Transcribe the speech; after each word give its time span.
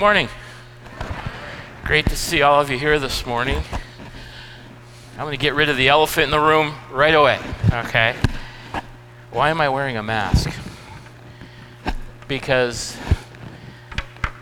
Morning. 0.00 0.30
Great 1.84 2.06
to 2.06 2.16
see 2.16 2.40
all 2.40 2.58
of 2.58 2.70
you 2.70 2.78
here 2.78 2.98
this 2.98 3.26
morning. 3.26 3.62
I'm 5.18 5.26
going 5.26 5.36
to 5.36 5.42
get 5.42 5.54
rid 5.54 5.68
of 5.68 5.76
the 5.76 5.88
elephant 5.88 6.24
in 6.24 6.30
the 6.30 6.40
room 6.40 6.74
right 6.90 7.14
away, 7.14 7.38
okay? 7.70 8.16
Why 9.30 9.50
am 9.50 9.60
I 9.60 9.68
wearing 9.68 9.98
a 9.98 10.02
mask? 10.02 10.48
Because 12.28 12.96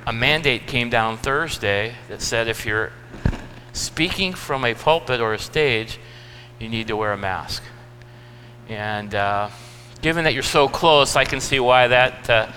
a 0.06 0.12
mandate 0.12 0.68
came 0.68 0.90
down 0.90 1.16
Thursday 1.16 1.96
that 2.06 2.22
said 2.22 2.46
if 2.46 2.64
you're 2.64 2.92
speaking 3.72 4.34
from 4.34 4.64
a 4.64 4.74
pulpit 4.74 5.20
or 5.20 5.34
a 5.34 5.40
stage, 5.40 5.98
you 6.60 6.68
need 6.68 6.86
to 6.86 6.96
wear 6.96 7.12
a 7.12 7.18
mask. 7.18 7.64
And 8.68 9.12
uh, 9.12 9.50
given 10.02 10.22
that 10.22 10.34
you're 10.34 10.44
so 10.44 10.68
close, 10.68 11.16
I 11.16 11.24
can 11.24 11.40
see 11.40 11.58
why 11.58 11.88
that. 11.88 12.30
Uh, 12.30 12.52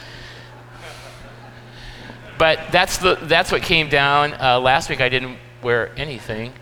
but 2.41 2.71
that's, 2.71 2.97
the, 2.97 3.19
that's 3.21 3.51
what 3.51 3.61
came 3.61 3.87
down. 3.87 4.33
Uh, 4.33 4.59
last 4.59 4.89
week 4.89 4.99
I 4.99 5.09
didn't 5.09 5.37
wear 5.61 5.91
anything, 5.95 6.53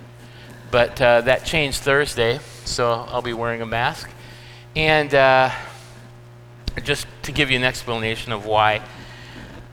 but 0.72 1.02
uh, 1.02 1.22
that 1.22 1.46
changed 1.46 1.80
Thursday, 1.80 2.42
so 2.66 2.92
I'll 2.92 3.22
be 3.22 3.32
wearing 3.32 3.62
a 3.62 3.66
mask. 3.66 4.10
And 4.76 5.16
uh, 5.16 5.52
just 6.84 7.08
to 7.22 7.32
give 7.32 7.50
you 7.50 7.56
an 7.56 7.64
explanation 7.64 8.34
of 8.34 8.46
why. 8.46 8.82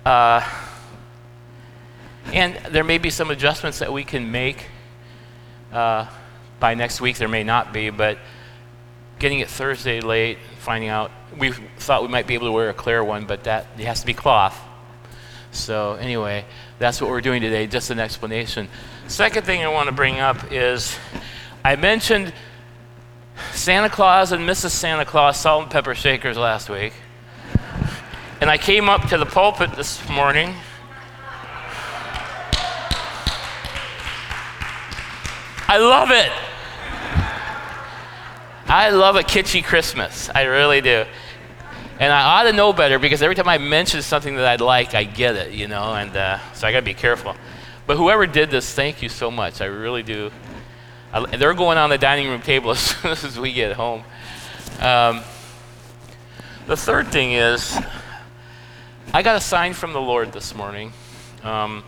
Uh, 0.04 0.48
and 2.32 2.54
there 2.70 2.84
may 2.84 2.98
be 2.98 3.10
some 3.10 3.32
adjustments 3.32 3.80
that 3.80 3.92
we 3.92 4.04
can 4.04 4.30
make 4.30 4.68
uh, 5.72 6.06
by 6.60 6.74
next 6.74 7.00
week. 7.00 7.18
There 7.18 7.26
may 7.26 7.42
not 7.42 7.72
be, 7.72 7.90
but 7.90 8.16
getting 9.18 9.40
it 9.40 9.48
Thursday 9.48 10.00
late, 10.00 10.38
finding 10.60 10.88
out, 10.88 11.10
we 11.36 11.50
thought 11.50 12.02
we 12.02 12.08
might 12.08 12.28
be 12.28 12.34
able 12.34 12.46
to 12.46 12.52
wear 12.52 12.70
a 12.70 12.74
clear 12.74 13.02
one, 13.02 13.26
but 13.26 13.42
that 13.42 13.66
it 13.76 13.86
has 13.86 14.02
to 14.02 14.06
be 14.06 14.14
cloth. 14.14 14.56
So, 15.58 15.94
anyway, 15.94 16.44
that's 16.78 17.00
what 17.00 17.10
we're 17.10 17.20
doing 17.20 17.40
today, 17.40 17.66
just 17.66 17.90
an 17.90 17.98
explanation. 17.98 18.68
Second 19.08 19.44
thing 19.44 19.62
I 19.62 19.68
want 19.68 19.88
to 19.88 19.94
bring 19.94 20.20
up 20.20 20.52
is 20.52 20.96
I 21.64 21.76
mentioned 21.76 22.32
Santa 23.52 23.90
Claus 23.90 24.32
and 24.32 24.48
Mrs. 24.48 24.70
Santa 24.70 25.04
Claus 25.04 25.38
salt 25.38 25.62
and 25.62 25.70
pepper 25.70 25.94
shakers 25.94 26.36
last 26.36 26.68
week. 26.68 26.92
And 28.40 28.50
I 28.50 28.58
came 28.58 28.88
up 28.88 29.08
to 29.08 29.18
the 29.18 29.26
pulpit 29.26 29.72
this 29.72 30.06
morning. 30.08 30.54
I 35.68 35.78
love 35.78 36.10
it. 36.10 36.30
I 38.68 38.90
love 38.90 39.16
a 39.16 39.22
kitschy 39.22 39.64
Christmas. 39.64 40.28
I 40.34 40.42
really 40.42 40.80
do. 40.80 41.04
And 41.98 42.12
I 42.12 42.22
ought 42.22 42.42
to 42.42 42.52
know 42.52 42.74
better 42.74 42.98
because 42.98 43.22
every 43.22 43.34
time 43.34 43.48
I 43.48 43.56
mention 43.56 44.02
something 44.02 44.36
that 44.36 44.44
I'd 44.44 44.60
like, 44.60 44.94
I 44.94 45.04
get 45.04 45.34
it, 45.36 45.52
you 45.52 45.66
know, 45.66 45.94
and 45.94 46.14
uh, 46.14 46.38
so 46.52 46.66
I 46.66 46.72
got 46.72 46.80
to 46.80 46.84
be 46.84 46.92
careful. 46.92 47.34
But 47.86 47.96
whoever 47.96 48.26
did 48.26 48.50
this, 48.50 48.72
thank 48.74 49.00
you 49.00 49.08
so 49.08 49.30
much. 49.30 49.62
I 49.62 49.66
really 49.66 50.02
do. 50.02 50.30
I, 51.10 51.24
they're 51.36 51.54
going 51.54 51.78
on 51.78 51.88
the 51.88 51.96
dining 51.96 52.28
room 52.28 52.42
table 52.42 52.70
as 52.72 52.80
soon 52.80 53.12
as 53.12 53.38
we 53.38 53.52
get 53.52 53.72
home. 53.72 54.04
Um, 54.80 55.22
the 56.66 56.76
third 56.76 57.08
thing 57.08 57.32
is, 57.32 57.78
I 59.14 59.22
got 59.22 59.36
a 59.36 59.40
sign 59.40 59.72
from 59.72 59.94
the 59.94 60.00
Lord 60.00 60.32
this 60.32 60.54
morning. 60.54 60.92
Um, 61.42 61.82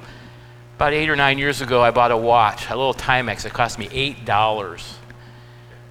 about 0.76 0.94
eight 0.94 1.10
or 1.10 1.16
nine 1.16 1.36
years 1.36 1.60
ago, 1.60 1.82
I 1.82 1.90
bought 1.90 2.12
a 2.12 2.16
watch, 2.16 2.70
a 2.70 2.76
little 2.76 2.94
Timex. 2.94 3.44
It 3.44 3.52
cost 3.52 3.78
me 3.78 3.88
eight 3.92 4.24
dollars 4.24 4.94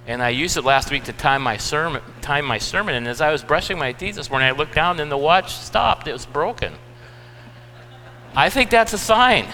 and 0.08 0.22
I 0.22 0.30
used 0.30 0.56
it 0.56 0.64
last 0.64 0.90
week 0.90 1.04
to 1.04 1.12
time 1.12 1.42
my 1.42 1.58
sermon. 1.58 2.02
Time 2.22 2.46
my 2.46 2.56
sermon, 2.56 2.94
and 2.94 3.06
as 3.06 3.20
I 3.20 3.30
was 3.30 3.44
brushing 3.44 3.78
my 3.78 3.92
teeth 3.92 4.16
this 4.16 4.30
morning, 4.30 4.48
I 4.48 4.52
looked 4.52 4.74
down 4.74 4.98
and 5.00 5.12
the 5.12 5.18
watch 5.18 5.54
stopped. 5.54 6.08
It 6.08 6.14
was 6.14 6.24
broken. 6.24 6.72
I 8.34 8.48
think 8.48 8.70
that's 8.70 8.94
a 8.94 8.98
sign 8.98 9.46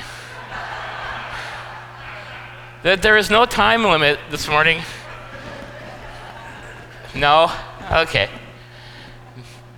that 2.84 3.02
there 3.02 3.16
is 3.16 3.30
no 3.30 3.46
time 3.46 3.82
limit 3.82 4.20
this 4.30 4.48
morning. 4.48 4.80
No, 7.16 7.50
okay. 7.90 8.28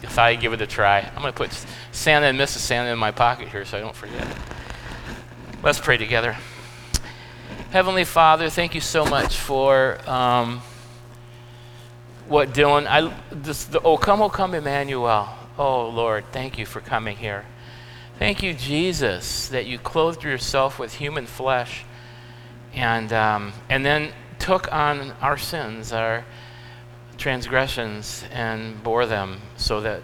I 0.03 0.07
thought 0.09 0.27
I'd 0.27 0.41
give 0.41 0.53
it 0.53 0.61
a 0.61 0.67
try. 0.67 1.01
I'm 1.01 1.23
going 1.23 1.33
to 1.33 1.37
put 1.37 1.53
Santa 1.91 2.27
and 2.27 2.39
Mrs. 2.39 2.59
Santa 2.59 2.91
in 2.91 2.99
my 2.99 3.13
pocket 3.13 3.49
here 3.49 3.65
so 3.65 3.79
I 3.79 3.81
don't 3.81 3.97
forget. 3.97 4.27
Let's 5.63 5.81
pray 5.81 5.97
together. 5.97 6.37
Heavenly 7.77 8.07
Father, 8.07 8.49
thank 8.49 8.75
you 8.75 8.81
so 8.81 9.05
much 9.05 9.37
for 9.37 9.99
um, 10.09 10.63
what 12.27 12.55
Dylan, 12.55 12.87
I, 12.87 13.15
this, 13.31 13.65
the, 13.65 13.83
oh, 13.83 13.99
come, 13.99 14.23
oh, 14.23 14.31
come, 14.31 14.55
Emmanuel. 14.55 15.29
Oh, 15.59 15.91
Lord, 15.91 16.25
thank 16.33 16.57
you 16.57 16.65
for 16.65 16.81
coming 16.81 17.19
here. 17.19 17.45
Thank 18.19 18.43
you, 18.43 18.55
Jesus, 18.55 19.49
that 19.49 19.67
you 19.67 19.79
clothed 19.79 20.25
yourself 20.25 20.79
with 20.79 20.95
human 20.95 21.27
flesh 21.27 21.85
and, 22.73 23.13
um, 23.13 23.53
and 23.69 23.85
then 23.85 24.13
took 24.39 24.73
on 24.73 25.11
our 25.21 25.37
sins, 25.37 25.93
our 25.93 26.25
transgressions, 27.19 28.25
and 28.33 28.83
bore 28.83 29.05
them 29.05 29.43
so 29.59 29.83
that 29.83 30.03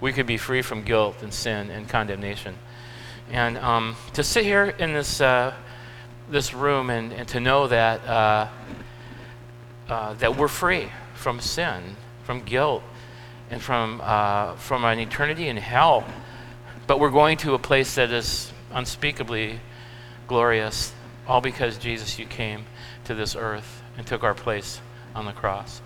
we 0.00 0.14
could 0.14 0.26
be 0.26 0.38
free 0.38 0.62
from 0.62 0.82
guilt 0.82 1.16
and 1.22 1.34
sin 1.34 1.68
and 1.68 1.90
condemnation. 1.90 2.54
And 3.30 3.58
um, 3.58 3.96
to 4.14 4.24
sit 4.24 4.44
here 4.44 4.74
in 4.78 4.94
this. 4.94 5.20
Uh, 5.20 5.52
this 6.30 6.54
room 6.54 6.90
and, 6.90 7.12
and 7.12 7.28
to 7.28 7.40
know 7.40 7.66
that, 7.68 8.06
uh, 8.06 8.48
uh, 9.88 10.14
that 10.14 10.36
we're 10.36 10.48
free 10.48 10.88
from 11.14 11.40
sin, 11.40 11.96
from 12.24 12.40
guilt, 12.40 12.82
and 13.50 13.60
from, 13.60 14.00
uh, 14.02 14.54
from 14.56 14.84
an 14.84 14.98
eternity 14.98 15.48
in 15.48 15.56
hell. 15.56 16.04
But 16.86 17.00
we're 17.00 17.10
going 17.10 17.36
to 17.38 17.54
a 17.54 17.58
place 17.58 17.94
that 17.96 18.10
is 18.10 18.52
unspeakably 18.72 19.60
glorious, 20.26 20.92
all 21.26 21.40
because 21.40 21.76
Jesus, 21.78 22.18
you 22.18 22.26
came 22.26 22.64
to 23.04 23.14
this 23.14 23.36
earth 23.36 23.82
and 23.96 24.06
took 24.06 24.22
our 24.24 24.34
place 24.34 24.80
on 25.14 25.26
the 25.26 25.32
cross. 25.32 25.82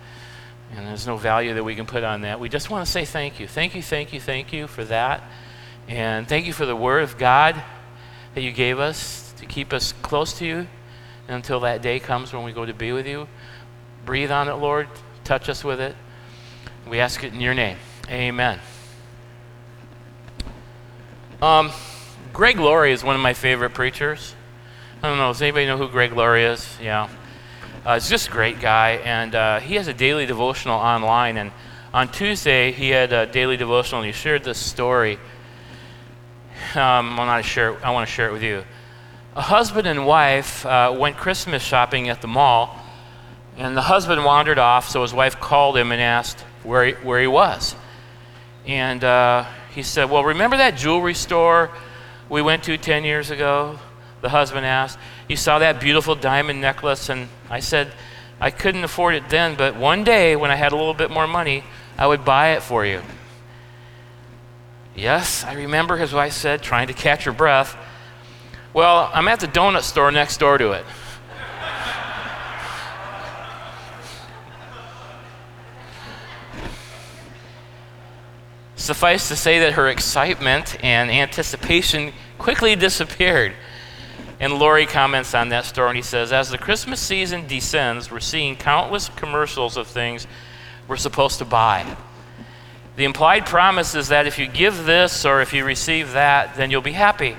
And 0.75 0.85
there's 0.85 1.07
no 1.07 1.17
value 1.17 1.53
that 1.53 1.63
we 1.63 1.75
can 1.75 1.85
put 1.85 2.03
on 2.03 2.21
that. 2.21 2.39
We 2.39 2.49
just 2.49 2.69
want 2.69 2.85
to 2.85 2.91
say 2.91 3.05
thank 3.05 3.39
you. 3.39 3.47
Thank 3.47 3.75
you, 3.75 3.81
thank 3.81 4.13
you, 4.13 4.19
thank 4.19 4.51
you 4.51 4.67
for 4.67 4.83
that. 4.85 5.23
And 5.87 6.27
thank 6.27 6.45
you 6.45 6.53
for 6.53 6.65
the 6.65 6.75
Word 6.75 7.03
of 7.03 7.17
God 7.17 7.61
that 8.35 8.41
you 8.41 8.51
gave 8.51 8.79
us 8.79 9.26
to 9.37 9.45
keep 9.45 9.71
us 9.71 9.93
close 10.01 10.37
to 10.39 10.45
you 10.45 10.67
until 11.27 11.59
that 11.61 11.81
day 11.81 11.99
comes 11.99 12.33
when 12.33 12.43
we 12.43 12.51
go 12.51 12.65
to 12.65 12.73
be 12.73 12.91
with 12.91 13.07
you. 13.07 13.27
Breathe 14.05 14.31
on 14.31 14.47
it, 14.47 14.55
Lord. 14.55 14.87
Touch 15.23 15.49
us 15.49 15.63
with 15.63 15.79
it. 15.79 15.95
We 16.89 16.99
ask 16.99 17.23
it 17.23 17.33
in 17.33 17.41
your 17.41 17.53
name. 17.53 17.77
Amen. 18.09 18.59
Um, 21.41 21.71
Greg 22.33 22.57
Laurie 22.57 22.93
is 22.93 23.03
one 23.03 23.15
of 23.15 23.21
my 23.21 23.33
favorite 23.33 23.73
preachers. 23.73 24.33
I 25.03 25.09
don't 25.09 25.17
know, 25.17 25.27
does 25.27 25.41
anybody 25.41 25.67
know 25.67 25.77
who 25.77 25.87
Greg 25.89 26.13
Laurie 26.13 26.45
is? 26.45 26.77
Yeah. 26.81 27.09
Uh, 27.85 27.95
he's 27.95 28.09
just 28.09 28.29
a 28.29 28.31
great 28.31 28.59
guy, 28.59 28.93
and 29.03 29.35
uh, 29.35 29.59
he 29.59 29.75
has 29.75 29.87
a 29.87 29.93
daily 29.93 30.25
devotional 30.25 30.79
online. 30.79 31.37
And 31.37 31.51
on 31.93 32.11
Tuesday, 32.11 32.71
he 32.71 32.89
had 32.89 33.13
a 33.13 33.27
daily 33.27 33.57
devotional, 33.57 34.01
and 34.01 34.07
he 34.07 34.13
shared 34.13 34.43
this 34.43 34.57
story. 34.57 35.19
Um, 36.73 37.15
well, 37.15 37.27
not 37.27 37.45
share, 37.45 37.77
I 37.85 37.91
want 37.91 38.07
to 38.07 38.13
share 38.13 38.29
it 38.29 38.33
with 38.33 38.43
you 38.43 38.63
a 39.37 39.41
husband 39.41 39.85
and 39.85 40.07
wife 40.07 40.65
uh, 40.65 40.95
went 40.97 41.15
Christmas 41.15 41.61
shopping 41.61 42.09
at 42.09 42.21
the 42.21 42.27
mall, 42.27 42.75
and 43.55 43.77
the 43.77 43.83
husband 43.83 44.25
wandered 44.25 44.57
off, 44.57 44.89
so 44.89 45.03
his 45.03 45.13
wife 45.13 45.39
called 45.39 45.77
him 45.77 45.91
and 45.91 46.01
asked 46.01 46.41
where 46.63 46.85
he, 46.85 46.93
where 46.93 47.21
he 47.21 47.27
was. 47.27 47.75
And 48.65 49.03
uh, 49.03 49.45
he 49.75 49.83
said, 49.83 50.09
Well, 50.09 50.23
remember 50.23 50.57
that 50.57 50.75
jewelry 50.75 51.13
store 51.13 51.69
we 52.29 52.41
went 52.41 52.63
to 52.63 52.79
10 52.79 53.03
years 53.03 53.29
ago? 53.29 53.77
The 54.21 54.29
husband 54.29 54.65
asked. 54.65 54.97
You 55.29 55.35
saw 55.35 55.59
that 55.59 55.79
beautiful 55.79 56.15
diamond 56.15 56.59
necklace, 56.59 57.09
and 57.09 57.29
I 57.47 57.59
said, 57.59 57.93
I 58.41 58.49
couldn't 58.49 58.83
afford 58.83 59.13
it 59.13 59.29
then, 59.29 59.53
but 59.53 59.75
one 59.75 60.03
day 60.03 60.35
when 60.35 60.49
I 60.49 60.55
had 60.55 60.71
a 60.71 60.75
little 60.75 60.95
bit 60.95 61.11
more 61.11 61.27
money, 61.27 61.63
I 61.95 62.07
would 62.07 62.25
buy 62.25 62.53
it 62.53 62.63
for 62.63 62.87
you. 62.87 63.03
Yes, 64.95 65.43
I 65.43 65.53
remember, 65.53 65.97
his 65.97 66.11
wife 66.11 66.33
said, 66.33 66.63
trying 66.63 66.87
to 66.87 66.93
catch 66.93 67.25
her 67.25 67.31
breath. 67.31 67.77
Well, 68.77 69.09
I'm 69.11 69.27
at 69.27 69.39
the 69.39 69.47
donut 69.47 69.81
store 69.81 70.11
next 70.11 70.37
door 70.37 70.59
to 70.59 70.73
it. 70.73 70.85
Suffice 78.75 79.29
to 79.29 79.35
say 79.35 79.57
that 79.61 79.73
her 79.73 79.87
excitement 79.87 80.77
and 80.83 81.09
anticipation 81.09 82.13
quickly 82.37 82.75
disappeared. 82.75 83.53
And 84.39 84.53
Laurie 84.53 84.85
comments 84.85 85.33
on 85.33 85.49
that 85.49 85.65
story 85.65 85.89
and 85.89 85.95
he 85.95 86.03
says, 86.03 86.31
As 86.31 86.51
the 86.51 86.59
Christmas 86.59 86.99
season 86.99 87.47
descends, 87.47 88.11
we're 88.11 88.19
seeing 88.19 88.55
countless 88.55 89.09
commercials 89.09 89.75
of 89.75 89.87
things 89.87 90.27
we're 90.87 90.97
supposed 90.97 91.39
to 91.39 91.45
buy. 91.45 91.97
The 92.95 93.05
implied 93.05 93.47
promise 93.47 93.95
is 93.95 94.09
that 94.09 94.27
if 94.27 94.37
you 94.37 94.45
give 94.45 94.85
this 94.85 95.25
or 95.25 95.41
if 95.41 95.51
you 95.51 95.65
receive 95.65 96.11
that, 96.11 96.55
then 96.57 96.69
you'll 96.69 96.81
be 96.81 96.91
happy. 96.91 97.35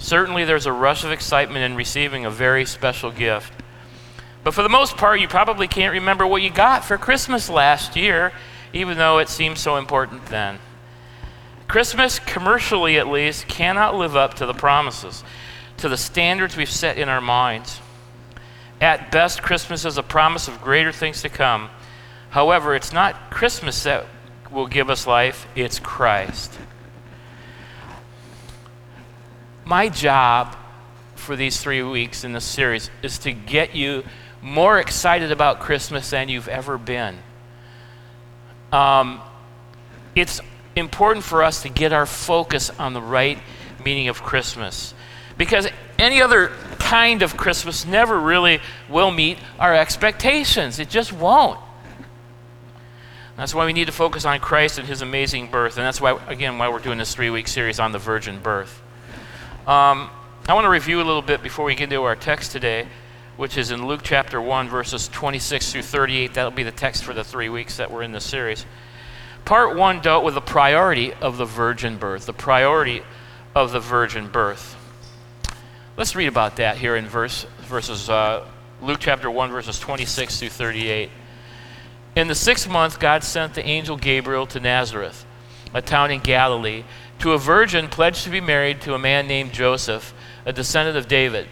Certainly, 0.00 0.46
there's 0.46 0.64
a 0.64 0.72
rush 0.72 1.04
of 1.04 1.12
excitement 1.12 1.62
in 1.62 1.76
receiving 1.76 2.24
a 2.24 2.30
very 2.30 2.64
special 2.64 3.10
gift. 3.10 3.52
But 4.42 4.54
for 4.54 4.62
the 4.62 4.70
most 4.70 4.96
part, 4.96 5.20
you 5.20 5.28
probably 5.28 5.68
can't 5.68 5.92
remember 5.92 6.26
what 6.26 6.40
you 6.40 6.50
got 6.50 6.86
for 6.86 6.96
Christmas 6.96 7.50
last 7.50 7.94
year, 7.96 8.32
even 8.72 8.96
though 8.96 9.18
it 9.18 9.28
seemed 9.28 9.58
so 9.58 9.76
important 9.76 10.26
then. 10.26 10.58
Christmas, 11.68 12.18
commercially 12.18 12.98
at 12.98 13.08
least, 13.08 13.46
cannot 13.46 13.94
live 13.94 14.16
up 14.16 14.34
to 14.34 14.46
the 14.46 14.54
promises, 14.54 15.22
to 15.76 15.88
the 15.88 15.98
standards 15.98 16.56
we've 16.56 16.70
set 16.70 16.96
in 16.96 17.10
our 17.10 17.20
minds. 17.20 17.80
At 18.80 19.12
best, 19.12 19.42
Christmas 19.42 19.84
is 19.84 19.98
a 19.98 20.02
promise 20.02 20.48
of 20.48 20.62
greater 20.62 20.92
things 20.92 21.20
to 21.22 21.28
come. 21.28 21.68
However, 22.30 22.74
it's 22.74 22.92
not 22.92 23.30
Christmas 23.30 23.82
that 23.82 24.06
will 24.50 24.66
give 24.66 24.88
us 24.88 25.06
life, 25.06 25.46
it's 25.54 25.78
Christ. 25.78 26.58
My 29.70 29.88
job 29.88 30.56
for 31.14 31.36
these 31.36 31.62
three 31.62 31.80
weeks 31.80 32.24
in 32.24 32.32
this 32.32 32.44
series 32.44 32.90
is 33.04 33.18
to 33.20 33.30
get 33.30 33.72
you 33.72 34.02
more 34.42 34.80
excited 34.80 35.30
about 35.30 35.60
Christmas 35.60 36.10
than 36.10 36.28
you've 36.28 36.48
ever 36.48 36.76
been. 36.76 37.16
Um, 38.72 39.20
it's 40.16 40.40
important 40.74 41.24
for 41.24 41.44
us 41.44 41.62
to 41.62 41.68
get 41.68 41.92
our 41.92 42.04
focus 42.04 42.70
on 42.80 42.94
the 42.94 43.00
right 43.00 43.38
meaning 43.84 44.08
of 44.08 44.24
Christmas. 44.24 44.92
Because 45.38 45.68
any 46.00 46.20
other 46.20 46.48
kind 46.80 47.22
of 47.22 47.36
Christmas 47.36 47.86
never 47.86 48.18
really 48.18 48.58
will 48.88 49.12
meet 49.12 49.38
our 49.60 49.72
expectations. 49.72 50.80
It 50.80 50.88
just 50.88 51.12
won't. 51.12 51.60
That's 53.36 53.54
why 53.54 53.66
we 53.66 53.72
need 53.72 53.86
to 53.86 53.92
focus 53.92 54.24
on 54.24 54.40
Christ 54.40 54.80
and 54.80 54.88
his 54.88 55.00
amazing 55.00 55.48
birth. 55.48 55.76
And 55.76 55.86
that's 55.86 56.00
why, 56.00 56.20
again, 56.26 56.58
why 56.58 56.68
we're 56.68 56.80
doing 56.80 56.98
this 56.98 57.14
three 57.14 57.30
week 57.30 57.46
series 57.46 57.78
on 57.78 57.92
the 57.92 58.00
virgin 58.00 58.40
birth. 58.40 58.82
Um, 59.66 60.08
I 60.48 60.54
want 60.54 60.64
to 60.64 60.70
review 60.70 61.02
a 61.02 61.04
little 61.04 61.20
bit 61.20 61.42
before 61.42 61.66
we 61.66 61.74
get 61.74 61.84
into 61.84 62.02
our 62.02 62.16
text 62.16 62.50
today, 62.52 62.88
which 63.36 63.58
is 63.58 63.70
in 63.70 63.86
Luke 63.86 64.00
chapter 64.02 64.40
1, 64.40 64.70
verses 64.70 65.06
26 65.08 65.72
through 65.72 65.82
38. 65.82 66.32
That'll 66.32 66.50
be 66.50 66.62
the 66.62 66.72
text 66.72 67.04
for 67.04 67.12
the 67.12 67.22
three 67.22 67.50
weeks 67.50 67.76
that 67.76 67.90
we're 67.90 68.02
in 68.02 68.10
this 68.10 68.24
series. 68.24 68.64
Part 69.44 69.76
1 69.76 70.00
dealt 70.00 70.24
with 70.24 70.32
the 70.32 70.40
priority 70.40 71.12
of 71.12 71.36
the 71.36 71.44
virgin 71.44 71.98
birth, 71.98 72.24
the 72.24 72.32
priority 72.32 73.02
of 73.54 73.70
the 73.72 73.80
virgin 73.80 74.28
birth. 74.28 74.76
Let's 75.98 76.16
read 76.16 76.28
about 76.28 76.56
that 76.56 76.78
here 76.78 76.96
in 76.96 77.06
verse, 77.06 77.44
verses, 77.60 78.08
uh, 78.08 78.46
Luke 78.80 78.98
chapter 78.98 79.30
1, 79.30 79.50
verses 79.50 79.78
26 79.78 80.40
through 80.40 80.48
38. 80.48 81.10
In 82.16 82.28
the 82.28 82.34
sixth 82.34 82.66
month, 82.66 82.98
God 82.98 83.22
sent 83.22 83.52
the 83.52 83.64
angel 83.64 83.98
Gabriel 83.98 84.46
to 84.46 84.58
Nazareth, 84.58 85.26
a 85.74 85.82
town 85.82 86.10
in 86.10 86.20
Galilee, 86.20 86.84
to 87.20 87.32
a 87.32 87.38
virgin 87.38 87.88
pledged 87.88 88.24
to 88.24 88.30
be 88.30 88.40
married 88.40 88.80
to 88.82 88.94
a 88.94 88.98
man 88.98 89.26
named 89.26 89.52
Joseph, 89.52 90.14
a 90.44 90.52
descendant 90.52 90.96
of 90.96 91.08
David. 91.08 91.48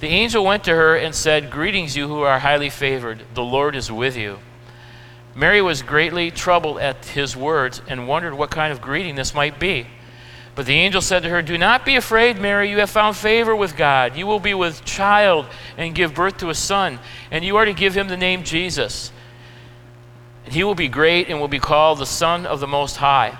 The 0.00 0.08
angel 0.08 0.44
went 0.44 0.64
to 0.64 0.74
her 0.74 0.96
and 0.96 1.14
said, 1.14 1.50
Greetings, 1.50 1.96
you 1.96 2.08
who 2.08 2.22
are 2.22 2.38
highly 2.38 2.70
favored, 2.70 3.22
the 3.34 3.42
Lord 3.42 3.74
is 3.76 3.90
with 3.90 4.16
you. 4.16 4.38
Mary 5.34 5.62
was 5.62 5.82
greatly 5.82 6.30
troubled 6.30 6.78
at 6.78 7.04
his 7.06 7.36
words 7.36 7.80
and 7.88 8.06
wondered 8.06 8.34
what 8.34 8.50
kind 8.50 8.72
of 8.72 8.80
greeting 8.80 9.14
this 9.14 9.34
might 9.34 9.58
be. 9.58 9.86
But 10.54 10.66
the 10.66 10.74
angel 10.74 11.00
said 11.00 11.24
to 11.24 11.28
her, 11.30 11.42
Do 11.42 11.58
not 11.58 11.84
be 11.84 11.96
afraid, 11.96 12.38
Mary. 12.38 12.70
You 12.70 12.78
have 12.78 12.90
found 12.90 13.16
favor 13.16 13.56
with 13.56 13.76
God. 13.76 14.16
You 14.16 14.26
will 14.26 14.38
be 14.38 14.54
with 14.54 14.84
child 14.84 15.46
and 15.76 15.94
give 15.94 16.14
birth 16.14 16.36
to 16.38 16.50
a 16.50 16.54
son, 16.54 17.00
and 17.30 17.44
you 17.44 17.56
are 17.56 17.64
to 17.64 17.72
give 17.72 17.96
him 17.96 18.06
the 18.06 18.16
name 18.16 18.44
Jesus. 18.44 19.10
And 20.44 20.54
he 20.54 20.62
will 20.62 20.76
be 20.76 20.88
great 20.88 21.28
and 21.28 21.40
will 21.40 21.48
be 21.48 21.58
called 21.58 21.98
the 21.98 22.06
Son 22.06 22.46
of 22.46 22.60
the 22.60 22.68
Most 22.68 22.96
High. 22.96 23.38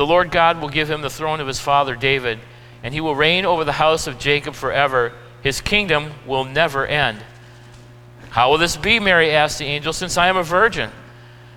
The 0.00 0.06
Lord 0.06 0.30
God 0.30 0.62
will 0.62 0.70
give 0.70 0.90
him 0.90 1.02
the 1.02 1.10
throne 1.10 1.40
of 1.40 1.46
his 1.46 1.60
father 1.60 1.94
David, 1.94 2.38
and 2.82 2.94
he 2.94 3.02
will 3.02 3.14
reign 3.14 3.44
over 3.44 3.66
the 3.66 3.72
house 3.72 4.06
of 4.06 4.18
Jacob 4.18 4.54
forever. 4.54 5.12
His 5.42 5.60
kingdom 5.60 6.12
will 6.26 6.46
never 6.46 6.86
end. 6.86 7.18
How 8.30 8.50
will 8.50 8.56
this 8.56 8.78
be? 8.78 8.98
Mary 8.98 9.30
asked 9.30 9.58
the 9.58 9.66
angel, 9.66 9.92
since 9.92 10.16
I 10.16 10.28
am 10.28 10.38
a 10.38 10.42
virgin. 10.42 10.90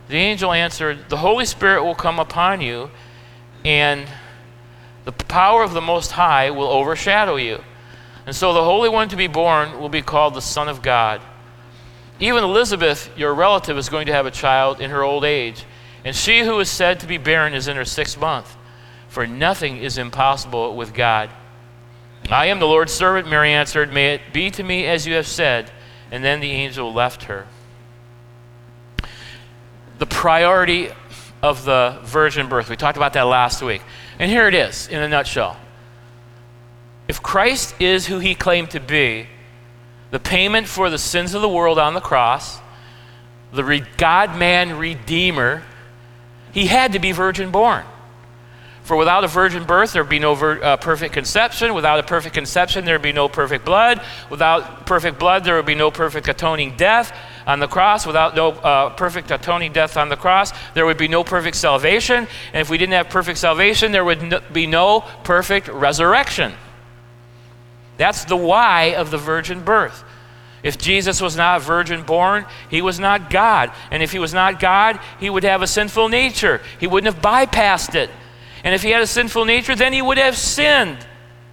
The 0.10 0.18
angel 0.18 0.51
answered, 0.51 1.07
The 1.07 1.16
Holy 1.16 1.45
Spirit 1.45 1.86
will 1.86 1.95
come 1.95 2.19
upon 2.19 2.60
you, 2.60 2.92
and 3.63 4.10
the 5.06 5.13
power 5.13 5.63
of 5.63 5.72
the 5.72 5.80
Most 5.80 6.12
High 6.12 6.51
will 6.51 6.68
overshadow 6.68 7.38
you. 7.38 7.63
And 8.25 8.36
so 8.36 8.51
the 8.51 8.66
Holy 8.66 8.89
One 8.89 9.07
to 9.07 9.16
be 9.16 9.28
born 9.28 9.80
will 9.80 9.88
be 9.88 10.01
called 10.01 10.34
the 10.34 10.42
Son 10.42 10.68
of 10.68 10.81
God. 10.81 11.22
Even 12.19 12.44
Elizabeth, 12.44 13.10
your 13.18 13.34
relative, 13.34 13.78
is 13.78 13.88
going 13.88 14.07
to 14.07 14.13
have 14.13 14.25
a 14.25 14.31
child 14.31 14.81
in 14.81 14.89
her 14.89 15.01
old 15.01 15.24
age, 15.24 15.63
and 16.05 16.15
she 16.15 16.41
who 16.41 16.59
is 16.59 16.69
said 16.69 17.00
to 17.00 17.07
be 17.07 17.17
barren 17.17 17.53
is 17.53 17.67
in 17.67 17.77
her 17.77 17.85
sixth 17.85 18.19
month. 18.19 18.55
For 19.07 19.27
nothing 19.27 19.77
is 19.77 19.97
impossible 19.97 20.75
with 20.75 20.94
God. 20.94 21.29
I 22.29 22.47
am 22.47 22.59
the 22.59 22.67
Lord's 22.67 22.94
servant, 22.94 23.29
Mary 23.29 23.51
answered. 23.51 23.94
May 23.94 24.15
it 24.15 24.21
be 24.33 24.50
to 24.51 24.63
me 24.63 24.85
as 24.85 25.05
you 25.05 25.13
have 25.13 25.27
said. 25.27 25.71
And 26.11 26.23
then 26.23 26.39
the 26.39 26.51
angel 26.51 26.94
left 26.94 27.23
her. 27.23 27.47
The 30.00 30.05
priority 30.05 30.89
of 31.41 31.65
the 31.65 32.00
virgin 32.03 32.50
birth. 32.50 32.69
We 32.69 32.75
talked 32.75 32.97
about 32.97 33.13
that 33.13 33.23
last 33.23 33.61
week. 33.61 33.81
And 34.19 34.31
here 34.31 34.47
it 34.47 34.53
is 34.53 34.88
in 34.88 35.01
a 35.01 35.07
nutshell. 35.07 35.57
If 37.07 37.21
Christ 37.21 37.75
is 37.79 38.07
who 38.07 38.19
he 38.19 38.33
claimed 38.33 38.71
to 38.71 38.79
be, 38.79 39.27
the 40.11 40.19
payment 40.19 40.67
for 40.67 40.89
the 40.89 40.97
sins 40.97 41.33
of 41.33 41.41
the 41.41 41.50
world 41.50 41.77
on 41.77 41.94
the 41.94 42.01
cross, 42.01 42.59
the 43.51 43.85
God 43.97 44.38
man 44.38 44.77
redeemer, 44.77 45.63
he 46.53 46.67
had 46.67 46.94
to 46.94 47.00
be 47.00 47.11
virgin 47.11 47.51
born. 47.51 47.83
For 48.83 48.97
without 48.97 49.23
a 49.23 49.27
virgin 49.27 49.63
birth, 49.63 49.94
there 49.94 50.03
would 50.03 50.09
be 50.09 50.19
no 50.19 50.35
ver- 50.35 50.61
uh, 50.61 50.77
perfect 50.77 51.13
conception. 51.13 51.73
Without 51.73 52.00
a 52.00 52.03
perfect 52.03 52.35
conception, 52.35 52.83
there 52.83 52.95
would 52.95 53.01
be 53.01 53.13
no 53.13 53.29
perfect 53.29 53.63
blood. 53.63 54.01
Without 54.29 54.85
perfect 54.85 55.19
blood, 55.19 55.45
there 55.45 55.55
would 55.55 55.65
be 55.65 55.75
no 55.75 55.89
perfect 55.89 56.27
atoning 56.27 56.75
death 56.75 57.15
on 57.47 57.59
the 57.59 57.67
cross. 57.67 58.05
Without 58.05 58.35
no 58.35 58.50
uh, 58.50 58.89
perfect 58.89 59.31
atoning 59.31 59.71
death 59.71 59.95
on 59.95 60.09
the 60.09 60.17
cross, 60.17 60.51
there 60.73 60.85
would 60.85 60.97
be 60.97 61.07
no 61.07 61.23
perfect 61.23 61.55
salvation. 61.55 62.27
And 62.51 62.61
if 62.61 62.69
we 62.69 62.77
didn't 62.77 62.94
have 62.94 63.09
perfect 63.09 63.39
salvation, 63.39 63.94
there 63.94 64.03
would 64.03 64.21
no, 64.21 64.41
be 64.51 64.67
no 64.67 65.05
perfect 65.23 65.69
resurrection. 65.69 66.51
That's 67.95 68.25
the 68.25 68.35
why 68.35 68.95
of 68.95 69.11
the 69.11 69.17
virgin 69.17 69.63
birth. 69.63 70.03
If 70.63 70.77
Jesus 70.77 71.21
was 71.21 71.36
not 71.36 71.62
virgin 71.62 72.04
born, 72.04 72.45
he 72.69 72.81
was 72.81 72.98
not 72.98 73.30
God. 73.30 73.71
And 73.92 74.01
if 74.01 74.13
he 74.13 74.19
was 74.19 74.33
not 74.33 74.62
God, 74.62 75.00
he 75.19 75.30
would 75.30 75.44
have 75.44 75.62
a 75.62 75.68
sinful 75.68 76.07
nature. 76.07 76.62
He 76.80 76.88
wouldn't 76.88 77.13
have 77.13 77.21
bypassed 77.21 77.95
it. 77.95 78.10
And 78.63 78.74
if 78.74 78.81
he 78.81 78.92
had 78.92 79.01
a 79.01 79.07
sinful 79.07 79.44
nature, 79.44 79.75
then 79.75 79.92
he 79.92 80.01
would 80.01 80.18
have 80.18 80.38
sinned, 80.38 81.06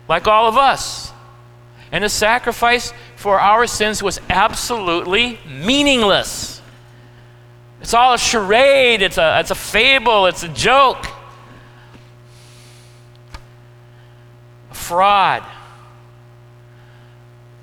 like 0.08 0.28
all 0.28 0.46
of 0.46 0.56
us. 0.56 1.12
And 1.90 2.04
the 2.04 2.08
sacrifice 2.08 2.92
for 3.16 3.40
our 3.40 3.66
sins 3.66 4.00
was 4.00 4.20
absolutely 4.30 5.40
meaningless. 5.44 6.62
It's 7.80 7.94
all 7.94 8.14
a 8.14 8.18
charade, 8.18 9.02
it's 9.02 9.18
a, 9.18 9.40
it's 9.40 9.50
a 9.50 9.56
fable, 9.56 10.26
it's 10.26 10.44
a 10.44 10.48
joke, 10.48 11.04
a 14.70 14.74
fraud. 14.74 15.42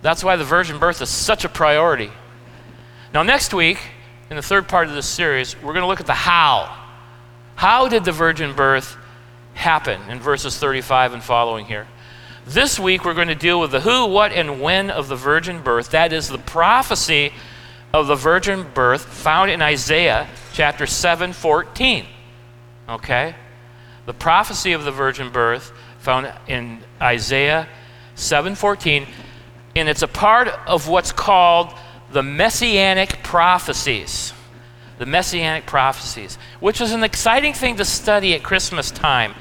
That's 0.01 0.24
why 0.24 0.36
the 0.36 0.44
virgin 0.44 0.80
birth 0.80 1.01
is 1.01 1.10
such 1.10 1.46
a 1.46 1.50
priority. 1.50 2.12
Now, 3.13 3.24
next 3.24 3.54
week, 3.54 3.80
in 4.30 4.36
the 4.36 4.42
third 4.42 4.68
part 4.68 4.88
of 4.88 4.94
this 4.94 5.08
series, 5.08 5.56
we're 5.62 5.74
going 5.74 5.84
to 5.84 5.88
look 5.88 6.00
at 6.00 6.06
the 6.06 6.13
how. 6.13 6.75
How 7.56 7.88
did 7.88 8.06
the 8.06 8.12
virgin 8.12 8.54
birth 8.54 8.98
happen 9.58 10.00
in 10.10 10.20
verses 10.20 10.58
35 10.58 11.13
and 11.13 11.24
following 11.24 11.66
here. 11.66 11.88
This 12.46 12.80
week 12.80 13.04
we're 13.04 13.16
going 13.16 13.27
to 13.27 13.36
deal 13.36 13.60
with 13.60 13.72
the 13.72 13.82
who, 13.82 14.06
what, 14.06 14.32
and 14.32 14.62
when 14.62 14.89
of 14.89 15.10
the 15.10 15.16
virgin 15.16 15.62
birth. 15.62 15.92
That 15.92 16.13
is 16.13 16.30
the 16.30 16.38
prophecy 16.38 17.34
of 17.92 18.08
the 18.08 18.16
virgin 18.16 18.68
birth 18.74 19.04
found 19.04 19.51
in 19.51 19.62
Isaiah 19.62 20.30
chapter 20.54 20.86
7 20.86 21.34
14. 21.34 22.06
Okay? 22.88 23.36
The 24.06 24.13
prophecy 24.13 24.72
of 24.72 24.86
the 24.86 24.92
virgin 24.92 25.32
birth 25.32 25.74
found 26.00 26.32
in 26.48 26.80
Isaiah 27.01 27.68
7:14 28.16 29.06
and 29.77 29.89
it's 29.89 30.01
a 30.01 30.07
part 30.07 30.48
of 30.67 30.88
what's 30.88 31.12
called 31.12 31.74
the 32.12 32.24
messianic 32.24 33.22
prophecies 33.24 34.34
the 34.98 35.05
messianic 35.05 35.65
prophecies, 35.65 36.38
which 36.60 36.81
is 36.81 36.91
an 36.91 37.03
exciting 37.03 37.53
thing 37.53 37.75
to 37.77 37.86
study 37.86 38.34
at 38.34 38.43
Christmas 38.43 38.91
time. 38.91 39.34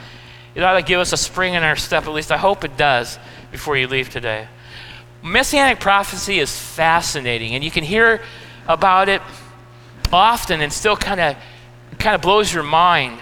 It 0.54 0.62
ought 0.62 0.74
to 0.74 0.82
give 0.82 1.00
us 1.00 1.12
a 1.12 1.16
spring 1.16 1.54
in 1.54 1.62
our 1.62 1.76
step, 1.76 2.04
at 2.06 2.12
least 2.12 2.30
I 2.30 2.36
hope 2.36 2.64
it 2.64 2.76
does, 2.76 3.18
before 3.50 3.76
you 3.76 3.88
leave 3.88 4.10
today. 4.10 4.48
Messianic 5.22 5.80
prophecy 5.80 6.38
is 6.38 6.56
fascinating, 6.56 7.54
and 7.54 7.64
you 7.64 7.70
can 7.70 7.84
hear 7.84 8.20
about 8.68 9.08
it 9.08 9.22
often 10.12 10.60
and 10.60 10.72
still 10.72 10.96
kind 10.96 11.20
of 11.20 11.36
kind 11.98 12.14
of 12.14 12.20
blows 12.20 12.52
your 12.52 12.62
mind. 12.62 13.18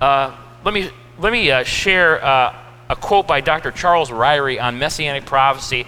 Uh, 0.00 0.34
let 0.64 0.72
me, 0.72 0.90
let 1.18 1.32
me 1.32 1.50
uh, 1.50 1.62
share 1.62 2.24
uh, 2.24 2.56
a 2.88 2.96
quote 2.96 3.26
by 3.26 3.40
Dr. 3.40 3.70
Charles 3.70 4.10
Ryrie 4.10 4.60
on 4.60 4.78
Messianic 4.78 5.26
prophecy 5.26 5.86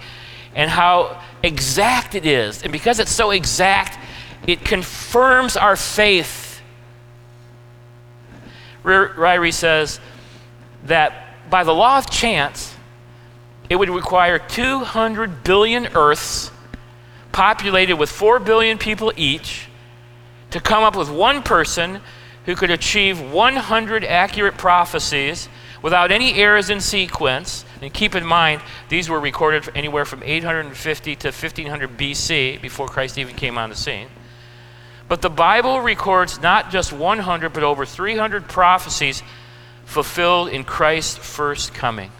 and 0.59 0.69
how 0.69 1.21
exact 1.41 2.15
it 2.15 2.25
is. 2.25 2.63
And 2.63 2.73
because 2.73 2.99
it's 2.99 3.13
so 3.13 3.31
exact, 3.31 3.97
it 4.45 4.65
confirms 4.65 5.55
our 5.55 5.77
faith. 5.77 6.61
Ryrie 8.83 9.53
says 9.53 10.01
that 10.83 11.49
by 11.49 11.63
the 11.63 11.73
law 11.73 11.97
of 11.97 12.09
chance, 12.09 12.75
it 13.69 13.77
would 13.77 13.89
require 13.89 14.37
200 14.37 15.45
billion 15.45 15.87
Earths 15.95 16.51
populated 17.31 17.95
with 17.95 18.11
4 18.11 18.39
billion 18.41 18.77
people 18.77 19.13
each 19.15 19.69
to 20.51 20.59
come 20.59 20.83
up 20.83 20.97
with 20.97 21.09
one 21.09 21.41
person 21.41 22.01
who 22.45 22.57
could 22.57 22.69
achieve 22.69 23.21
100 23.31 24.03
accurate 24.03 24.57
prophecies 24.57 25.47
without 25.81 26.11
any 26.11 26.35
errors 26.35 26.69
in 26.69 26.81
sequence. 26.81 27.65
And 27.81 27.93
keep 27.93 28.15
in 28.15 28.25
mind, 28.25 28.61
these 28.89 29.09
were 29.09 29.19
recorded 29.19 29.69
anywhere 29.75 30.05
from 30.05 30.21
850 30.23 31.15
to 31.17 31.27
1500 31.27 31.97
BC, 31.97 32.61
before 32.61 32.87
Christ 32.87 33.17
even 33.17 33.35
came 33.35 33.57
on 33.57 33.69
the 33.69 33.75
scene. 33.75 34.07
But 35.07 35.21
the 35.21 35.29
Bible 35.29 35.81
records 35.81 36.39
not 36.41 36.69
just 36.69 36.93
100, 36.93 37.51
but 37.51 37.63
over 37.63 37.85
300 37.85 38.47
prophecies 38.47 39.23
fulfilled 39.85 40.49
in 40.49 40.63
Christ's 40.63 41.17
first 41.17 41.73
coming. 41.73 42.11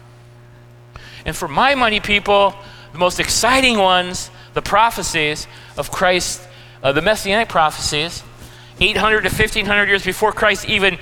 And 1.26 1.36
for 1.36 1.48
my 1.48 1.76
money, 1.76 2.00
people, 2.00 2.56
the 2.92 2.98
most 2.98 3.20
exciting 3.20 3.78
ones, 3.78 4.32
the 4.56 4.62
prophecies 4.64 5.48
of 5.78 5.92
Christ, 5.92 6.42
uh, 6.82 6.92
the 6.92 7.02
messianic 7.02 7.48
prophecies, 7.48 8.24
800 8.80 9.22
to 9.22 9.30
1500 9.30 9.88
years 9.88 10.04
before 10.04 10.32
Christ 10.32 10.66
even 10.68 10.98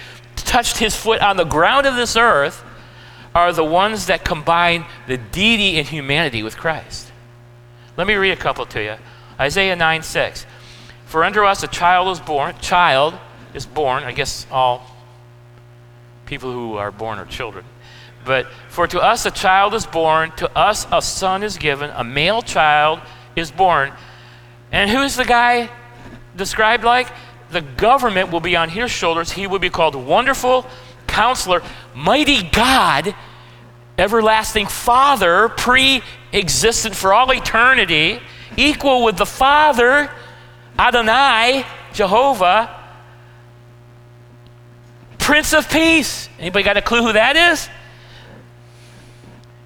touched 0.48 0.78
his 0.78 0.96
foot 0.96 1.22
on 1.22 1.38
the 1.38 1.44
ground 1.44 1.86
of 1.86 1.96
this 1.96 2.16
earth, 2.16 2.64
are 3.36 3.54
the 3.54 3.64
ones 3.64 4.08
that 4.08 4.26
combine 4.26 4.86
the 5.06 5.18
deity 5.18 5.78
and 5.78 5.88
humanity 5.88 6.42
with 6.42 6.58
Christ. 6.58 7.12
Let 7.96 8.08
me 8.08 8.16
read 8.16 8.32
a 8.32 8.38
couple 8.38 8.66
to 8.68 8.84
you. 8.84 8.96
Isaiah 9.40 9.76
9 9.76 10.02
6. 10.02 10.46
For 11.06 11.24
unto 11.24 11.44
us 11.44 11.62
a 11.64 11.68
child 11.68 12.10
is 12.10 12.20
born, 12.20 12.56
child 12.60 13.14
is 13.54 13.66
born, 13.66 14.04
I 14.04 14.12
guess 14.12 14.48
all 14.52 14.96
people 16.26 16.52
who 16.52 16.76
are 16.76 16.92
born 16.92 17.20
are 17.20 17.26
children. 17.26 17.66
But 18.26 18.48
for 18.70 18.88
to 18.88 19.00
us 19.00 19.26
a 19.26 19.32
child 19.32 19.74
is 19.74 19.86
born, 19.86 20.32
to 20.38 20.58
us 20.58 20.86
a 20.92 21.02
son 21.02 21.44
is 21.44 21.58
given, 21.58 21.92
a 21.92 22.04
male 22.04 22.42
child 22.42 23.00
is 23.36 23.52
born. 23.52 23.94
And 24.72 24.90
who's 24.90 25.16
the 25.16 25.26
guy 25.26 25.70
described 26.36 26.84
like? 26.84 27.08
The 27.52 27.62
government 27.62 28.32
will 28.32 28.40
be 28.40 28.56
on 28.56 28.70
his 28.70 28.92
shoulders. 28.92 29.32
He 29.32 29.48
will 29.48 29.60
be 29.60 29.70
called 29.70 29.96
Wonderful 29.96 30.66
Counselor, 31.08 31.62
Mighty 31.96 32.44
God, 32.44 33.16
Everlasting 33.98 34.68
Father, 34.68 35.50
pre 35.50 36.04
existent 36.34 36.96
for 36.96 37.14
all 37.14 37.32
eternity, 37.32 38.20
equal 38.56 39.04
with 39.04 39.18
the 39.18 39.26
Father, 39.26 40.12
Adonai, 40.78 41.66
Jehovah, 41.94 42.70
Prince 45.18 45.54
of 45.54 45.70
Peace. 45.70 46.30
Anybody 46.40 46.64
got 46.64 46.78
a 46.78 46.82
clue 46.82 47.02
who 47.02 47.14
that 47.14 47.36
is? 47.36 47.70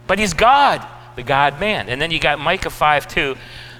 But 0.07 0.19
he's 0.19 0.33
God, 0.33 0.85
the 1.15 1.23
God 1.23 1.59
man. 1.59 1.89
And 1.89 2.01
then 2.01 2.11
you 2.11 2.19
got 2.19 2.39
Micah 2.39 2.69
5 2.69 3.07
2. 3.07 3.35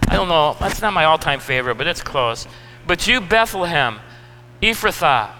I 0.08 0.15
don't 0.15 0.27
know, 0.27 0.55
that's 0.60 0.81
not 0.81 0.93
my 0.93 1.05
all 1.05 1.17
time 1.17 1.39
favorite, 1.39 1.75
but 1.75 1.88
it's 1.88 2.01
close. 2.01 2.48
But 2.88 3.08
you, 3.08 3.22
Bethlehem, 3.22 4.00
Ephrathah, 4.62 5.32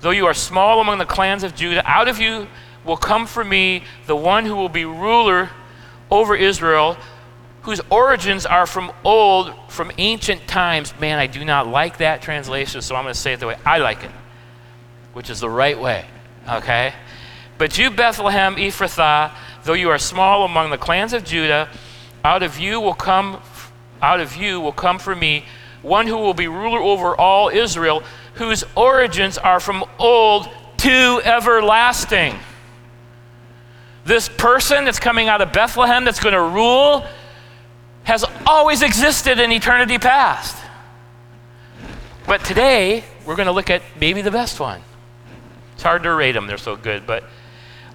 though 0.00 0.10
you 0.10 0.26
are 0.26 0.34
small 0.34 0.80
among 0.80 0.98
the 0.98 1.06
clans 1.06 1.42
of 1.42 1.54
Judah, 1.54 1.82
out 1.88 2.08
of 2.08 2.18
you 2.18 2.46
will 2.84 2.96
come 2.96 3.26
for 3.26 3.44
me 3.44 3.84
the 4.06 4.16
one 4.16 4.44
who 4.44 4.54
will 4.54 4.68
be 4.68 4.84
ruler 4.84 5.50
over 6.10 6.36
Israel, 6.36 6.96
whose 7.62 7.80
origins 7.90 8.46
are 8.46 8.66
from 8.66 8.92
old, 9.04 9.54
from 9.68 9.90
ancient 9.98 10.46
times. 10.46 10.92
Man, 11.00 11.18
I 11.18 11.26
do 11.26 11.44
not 11.44 11.66
like 11.66 11.98
that 11.98 12.22
translation, 12.22 12.82
so 12.82 12.94
I'm 12.94 13.04
going 13.04 13.14
to 13.14 13.18
say 13.18 13.32
it 13.32 13.40
the 13.40 13.46
way 13.46 13.56
I 13.64 13.78
like 13.78 14.04
it, 14.04 14.10
which 15.14 15.30
is 15.30 15.40
the 15.40 15.50
right 15.50 15.78
way. 15.78 16.04
Okay? 16.48 16.92
But 17.56 17.78
you, 17.78 17.90
Bethlehem, 17.90 18.56
Ephrathah, 18.56 19.32
though 19.64 19.72
you 19.72 19.88
are 19.90 19.98
small 19.98 20.44
among 20.44 20.70
the 20.70 20.78
clans 20.78 21.12
of 21.12 21.24
Judah, 21.24 21.68
out 22.24 22.42
of 22.42 22.58
you 22.58 22.80
will 22.80 22.94
come 22.94 23.40
out 24.02 24.20
of 24.20 24.36
you 24.36 24.60
will 24.60 24.72
come 24.72 24.98
for 24.98 25.14
me 25.14 25.44
one 25.84 26.06
who 26.06 26.16
will 26.16 26.34
be 26.34 26.48
ruler 26.48 26.80
over 26.80 27.14
all 27.14 27.48
Israel, 27.48 28.02
whose 28.34 28.64
origins 28.74 29.38
are 29.38 29.60
from 29.60 29.84
old 29.98 30.48
to 30.78 31.20
everlasting. 31.24 32.36
This 34.04 34.28
person 34.28 34.84
that's 34.84 34.98
coming 34.98 35.28
out 35.28 35.40
of 35.40 35.52
Bethlehem 35.52 36.04
that's 36.04 36.20
going 36.20 36.34
to 36.34 36.42
rule 36.42 37.06
has 38.02 38.24
always 38.46 38.82
existed 38.82 39.38
in 39.38 39.50
eternity 39.52 39.98
past. 39.98 40.56
But 42.26 42.44
today, 42.44 43.04
we're 43.24 43.36
going 43.36 43.46
to 43.46 43.52
look 43.52 43.70
at 43.70 43.82
maybe 43.98 44.22
the 44.22 44.30
best 44.30 44.60
one. 44.60 44.82
It's 45.74 45.82
hard 45.82 46.02
to 46.04 46.12
rate 46.14 46.32
them, 46.32 46.46
they're 46.46 46.58
so 46.58 46.76
good, 46.76 47.06
but 47.06 47.24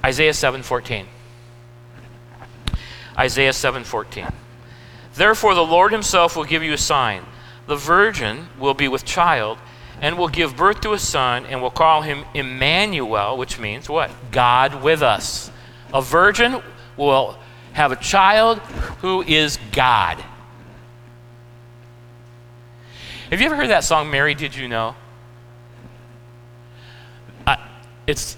Isaiah 0.04 0.32
7:14. 0.32 1.06
Isaiah 3.18 3.52
7:14. 3.52 4.32
Therefore 5.16 5.54
the 5.54 5.66
Lord 5.66 5.92
himself 5.92 6.36
will 6.36 6.46
give 6.46 6.64
you 6.64 6.74
a 6.74 6.78
sign. 6.78 7.24
The 7.70 7.76
virgin 7.76 8.48
will 8.58 8.74
be 8.74 8.88
with 8.88 9.06
child 9.06 9.60
and 10.02 10.18
will 10.18 10.28
give 10.28 10.58
birth 10.58 10.82
to 10.82 10.94
a 10.94 10.98
son 10.98 11.46
and 11.46 11.62
will 11.62 11.70
call 11.70 12.02
him 12.02 12.26
Emmanuel, 12.34 13.38
which 13.38 13.60
means 13.60 13.88
what? 13.88 14.10
God 14.32 14.82
with 14.82 15.04
us. 15.04 15.52
A 15.94 16.02
virgin 16.02 16.64
will 16.98 17.38
have 17.74 17.92
a 17.92 17.96
child 17.96 18.58
who 19.02 19.22
is 19.22 19.60
God. 19.72 20.18
Have 23.30 23.40
you 23.40 23.46
ever 23.46 23.56
heard 23.56 23.70
that 23.70 23.84
song, 23.84 24.10
Mary 24.10 24.34
Did 24.34 24.56
You 24.56 24.68
Know? 24.68 24.96
Uh, 27.46 27.58
it's, 28.08 28.36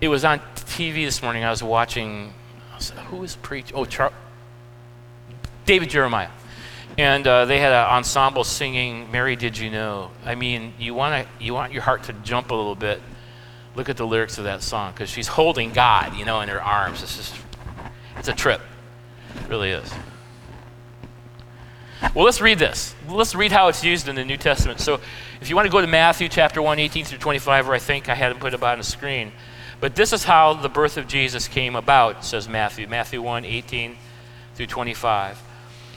it 0.00 0.06
was 0.06 0.24
on 0.24 0.38
TV 0.54 1.04
this 1.04 1.24
morning. 1.24 1.42
I 1.42 1.50
was 1.50 1.60
watching, 1.60 2.32
who 3.08 3.16
was 3.16 3.34
preaching? 3.34 3.76
Oh, 3.76 3.84
Char- 3.84 4.12
David 5.64 5.90
Jeremiah. 5.90 6.28
And 6.98 7.26
uh, 7.26 7.44
they 7.44 7.58
had 7.58 7.72
an 7.72 7.86
ensemble 7.86 8.44
singing 8.44 9.10
Mary 9.10 9.36
Did 9.36 9.56
You 9.56 9.70
Know? 9.70 10.10
I 10.24 10.34
mean, 10.34 10.74
you, 10.78 10.94
wanna, 10.94 11.26
you 11.38 11.54
want 11.54 11.72
your 11.72 11.82
heart 11.82 12.04
to 12.04 12.12
jump 12.12 12.50
a 12.50 12.54
little 12.54 12.74
bit. 12.74 13.00
Look 13.76 13.88
at 13.88 13.96
the 13.96 14.06
lyrics 14.06 14.38
of 14.38 14.44
that 14.44 14.62
song 14.62 14.92
because 14.92 15.08
she's 15.08 15.28
holding 15.28 15.72
God, 15.72 16.16
you 16.16 16.24
know, 16.24 16.40
in 16.40 16.48
her 16.48 16.62
arms. 16.62 17.02
It's 17.02 17.16
just, 17.16 17.34
it's 18.16 18.28
a 18.28 18.32
trip. 18.32 18.60
It 19.36 19.48
really 19.48 19.70
is. 19.70 19.92
Well, 22.14 22.24
let's 22.24 22.40
read 22.40 22.58
this. 22.58 22.94
Let's 23.08 23.34
read 23.34 23.52
how 23.52 23.68
it's 23.68 23.84
used 23.84 24.08
in 24.08 24.16
the 24.16 24.24
New 24.24 24.36
Testament. 24.36 24.80
So, 24.80 25.00
if 25.40 25.48
you 25.48 25.54
want 25.54 25.66
to 25.66 25.72
go 25.72 25.80
to 25.80 25.86
Matthew 25.86 26.28
chapter 26.28 26.60
1, 26.60 26.78
18 26.78 27.04
through 27.04 27.18
25, 27.18 27.66
where 27.66 27.76
I 27.76 27.78
think 27.78 28.08
I 28.08 28.14
had 28.14 28.32
it 28.32 28.40
put 28.40 28.54
about 28.54 28.72
on 28.72 28.78
the 28.78 28.84
screen. 28.84 29.32
But 29.80 29.94
this 29.94 30.12
is 30.12 30.24
how 30.24 30.54
the 30.54 30.68
birth 30.68 30.96
of 30.96 31.06
Jesus 31.06 31.46
came 31.46 31.76
about, 31.76 32.24
says 32.24 32.48
Matthew. 32.48 32.88
Matthew 32.88 33.22
1, 33.22 33.44
18 33.44 33.96
through 34.54 34.66
25. 34.66 35.40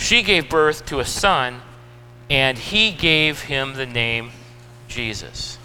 she 0.00 0.22
gave 0.22 0.48
birth 0.48 0.86
to 0.86 0.98
a 0.98 1.04
son, 1.04 1.60
and 2.30 2.56
he 2.56 2.90
gave 2.90 3.42
him 3.42 3.74
the 3.74 3.84
name 3.84 4.30
Jesus. 4.88 5.58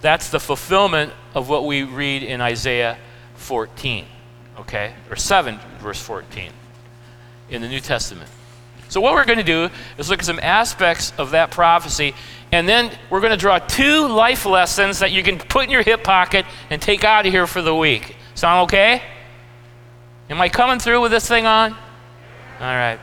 That's 0.00 0.30
the 0.30 0.38
fulfillment 0.38 1.12
of 1.34 1.48
what 1.48 1.66
we 1.66 1.82
read 1.82 2.22
in 2.22 2.40
Isaiah 2.40 2.98
14, 3.34 4.06
okay? 4.60 4.94
Or 5.10 5.16
7, 5.16 5.58
verse 5.80 6.00
14 6.00 6.52
in 7.50 7.62
the 7.62 7.68
New 7.68 7.80
Testament. 7.80 8.30
So, 8.88 9.00
what 9.00 9.14
we're 9.14 9.24
going 9.24 9.38
to 9.38 9.44
do 9.44 9.68
is 9.98 10.08
look 10.08 10.20
at 10.20 10.24
some 10.24 10.40
aspects 10.40 11.12
of 11.18 11.32
that 11.32 11.50
prophecy, 11.50 12.14
and 12.52 12.68
then 12.68 12.96
we're 13.10 13.20
going 13.20 13.32
to 13.32 13.36
draw 13.36 13.58
two 13.58 14.06
life 14.06 14.46
lessons 14.46 15.00
that 15.00 15.10
you 15.10 15.24
can 15.24 15.38
put 15.38 15.64
in 15.64 15.70
your 15.70 15.82
hip 15.82 16.04
pocket 16.04 16.46
and 16.70 16.80
take 16.80 17.02
out 17.02 17.26
of 17.26 17.32
here 17.32 17.48
for 17.48 17.60
the 17.60 17.74
week. 17.74 18.14
Sound 18.36 18.62
okay? 18.64 19.02
Am 20.30 20.40
I 20.40 20.48
coming 20.48 20.78
through 20.78 21.00
with 21.00 21.10
this 21.10 21.26
thing 21.26 21.44
on? 21.44 21.76
All 22.60 22.66
right. 22.66 23.00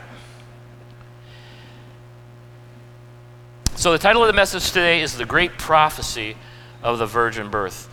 So, 3.74 3.90
the 3.90 3.98
title 3.98 4.22
of 4.22 4.28
the 4.28 4.32
message 4.32 4.68
today 4.68 5.00
is 5.00 5.16
The 5.16 5.24
Great 5.24 5.58
Prophecy 5.58 6.36
of 6.80 7.00
the 7.00 7.06
virgin 7.06 7.50
birth, 7.50 7.90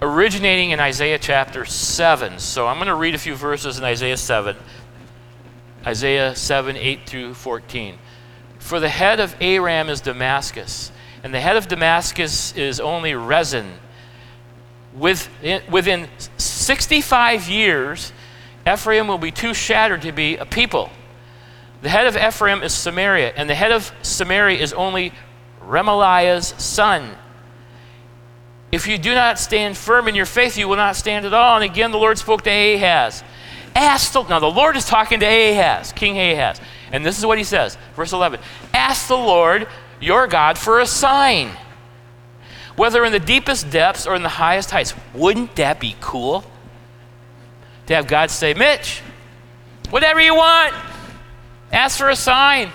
originating 0.00 0.70
in 0.70 0.78
Isaiah 0.78 1.18
chapter 1.18 1.64
7. 1.64 2.38
So 2.38 2.68
I'm 2.68 2.76
going 2.76 2.86
to 2.86 2.94
read 2.94 3.16
a 3.16 3.18
few 3.18 3.34
verses 3.34 3.76
in 3.76 3.82
Isaiah 3.82 4.16
7. 4.16 4.54
Isaiah 5.84 6.36
7, 6.36 6.76
8 6.76 7.00
through 7.06 7.34
14. 7.34 7.98
For 8.60 8.78
the 8.78 8.88
head 8.88 9.18
of 9.18 9.34
Aram 9.40 9.88
is 9.88 10.00
Damascus, 10.00 10.92
and 11.24 11.34
the 11.34 11.40
head 11.40 11.56
of 11.56 11.66
Damascus 11.66 12.56
is 12.56 12.78
only 12.78 13.14
Rezin. 13.14 13.72
With, 14.94 15.28
within 15.68 16.08
65 16.36 17.48
years, 17.48 18.12
Ephraim 18.70 19.08
will 19.08 19.18
be 19.18 19.30
too 19.30 19.54
shattered 19.54 20.02
to 20.02 20.12
be 20.12 20.36
a 20.36 20.46
people. 20.46 20.90
The 21.82 21.88
head 21.90 22.06
of 22.06 22.16
Ephraim 22.16 22.62
is 22.62 22.72
Samaria, 22.72 23.32
and 23.36 23.48
the 23.48 23.54
head 23.54 23.72
of 23.72 23.92
Samaria 24.02 24.58
is 24.58 24.72
only 24.72 25.12
Remaliah's 25.62 26.54
son. 26.62 27.16
If 28.72 28.88
you 28.88 28.98
do 28.98 29.14
not 29.14 29.38
stand 29.38 29.76
firm 29.76 30.08
in 30.08 30.14
your 30.14 30.26
faith, 30.26 30.56
you 30.56 30.66
will 30.66 30.76
not 30.76 30.96
stand 30.96 31.26
at 31.26 31.34
all. 31.34 31.56
And 31.56 31.64
again, 31.64 31.90
the 31.90 31.98
Lord 31.98 32.18
spoke 32.18 32.42
to 32.42 32.50
Ahaz. 32.50 33.22
Ask 33.76 34.12
the, 34.12 34.22
now 34.24 34.38
the 34.38 34.46
Lord 34.46 34.76
is 34.76 34.84
talking 34.84 35.20
to 35.20 35.26
Ahaz, 35.26 35.92
King 35.92 36.18
Ahaz. 36.18 36.60
And 36.90 37.04
this 37.04 37.18
is 37.18 37.26
what 37.26 37.38
he 37.38 37.44
says, 37.44 37.76
verse 37.96 38.12
11 38.12 38.40
Ask 38.72 39.08
the 39.08 39.16
Lord 39.16 39.68
your 40.00 40.26
God 40.26 40.58
for 40.58 40.80
a 40.80 40.86
sign, 40.86 41.50
whether 42.76 43.04
in 43.04 43.12
the 43.12 43.20
deepest 43.20 43.70
depths 43.70 44.06
or 44.06 44.14
in 44.14 44.22
the 44.22 44.28
highest 44.28 44.70
heights. 44.70 44.94
Wouldn't 45.12 45.56
that 45.56 45.80
be 45.80 45.96
cool? 46.00 46.44
To 47.86 47.94
have 47.94 48.06
God 48.06 48.30
say, 48.30 48.54
Mitch, 48.54 49.02
whatever 49.90 50.20
you 50.20 50.34
want, 50.34 50.74
ask 51.72 51.98
for 51.98 52.08
a 52.08 52.16
sign. 52.16 52.70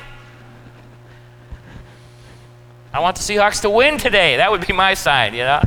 I 2.94 3.00
want 3.00 3.18
the 3.18 3.22
Seahawks 3.22 3.62
to 3.62 3.70
win 3.70 3.98
today. 3.98 4.38
That 4.38 4.52
would 4.52 4.66
be 4.66 4.74
my 4.74 4.94
sign, 4.94 5.34
you 5.34 5.44
know? 5.44 5.62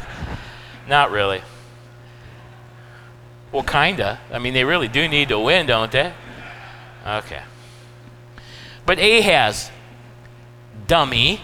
Not 0.89 1.11
really. 1.11 1.43
Well, 3.53 3.63
kinda. 3.63 4.19
I 4.33 4.39
mean, 4.39 4.55
they 4.55 4.65
really 4.65 4.89
do 4.89 5.07
need 5.09 5.29
to 5.29 5.39
win, 5.39 5.67
don't 5.67 5.93
they? 5.93 6.13
Okay. 7.07 7.43
But 8.87 8.99
Ahaz, 8.99 9.71
dummy, 10.87 11.41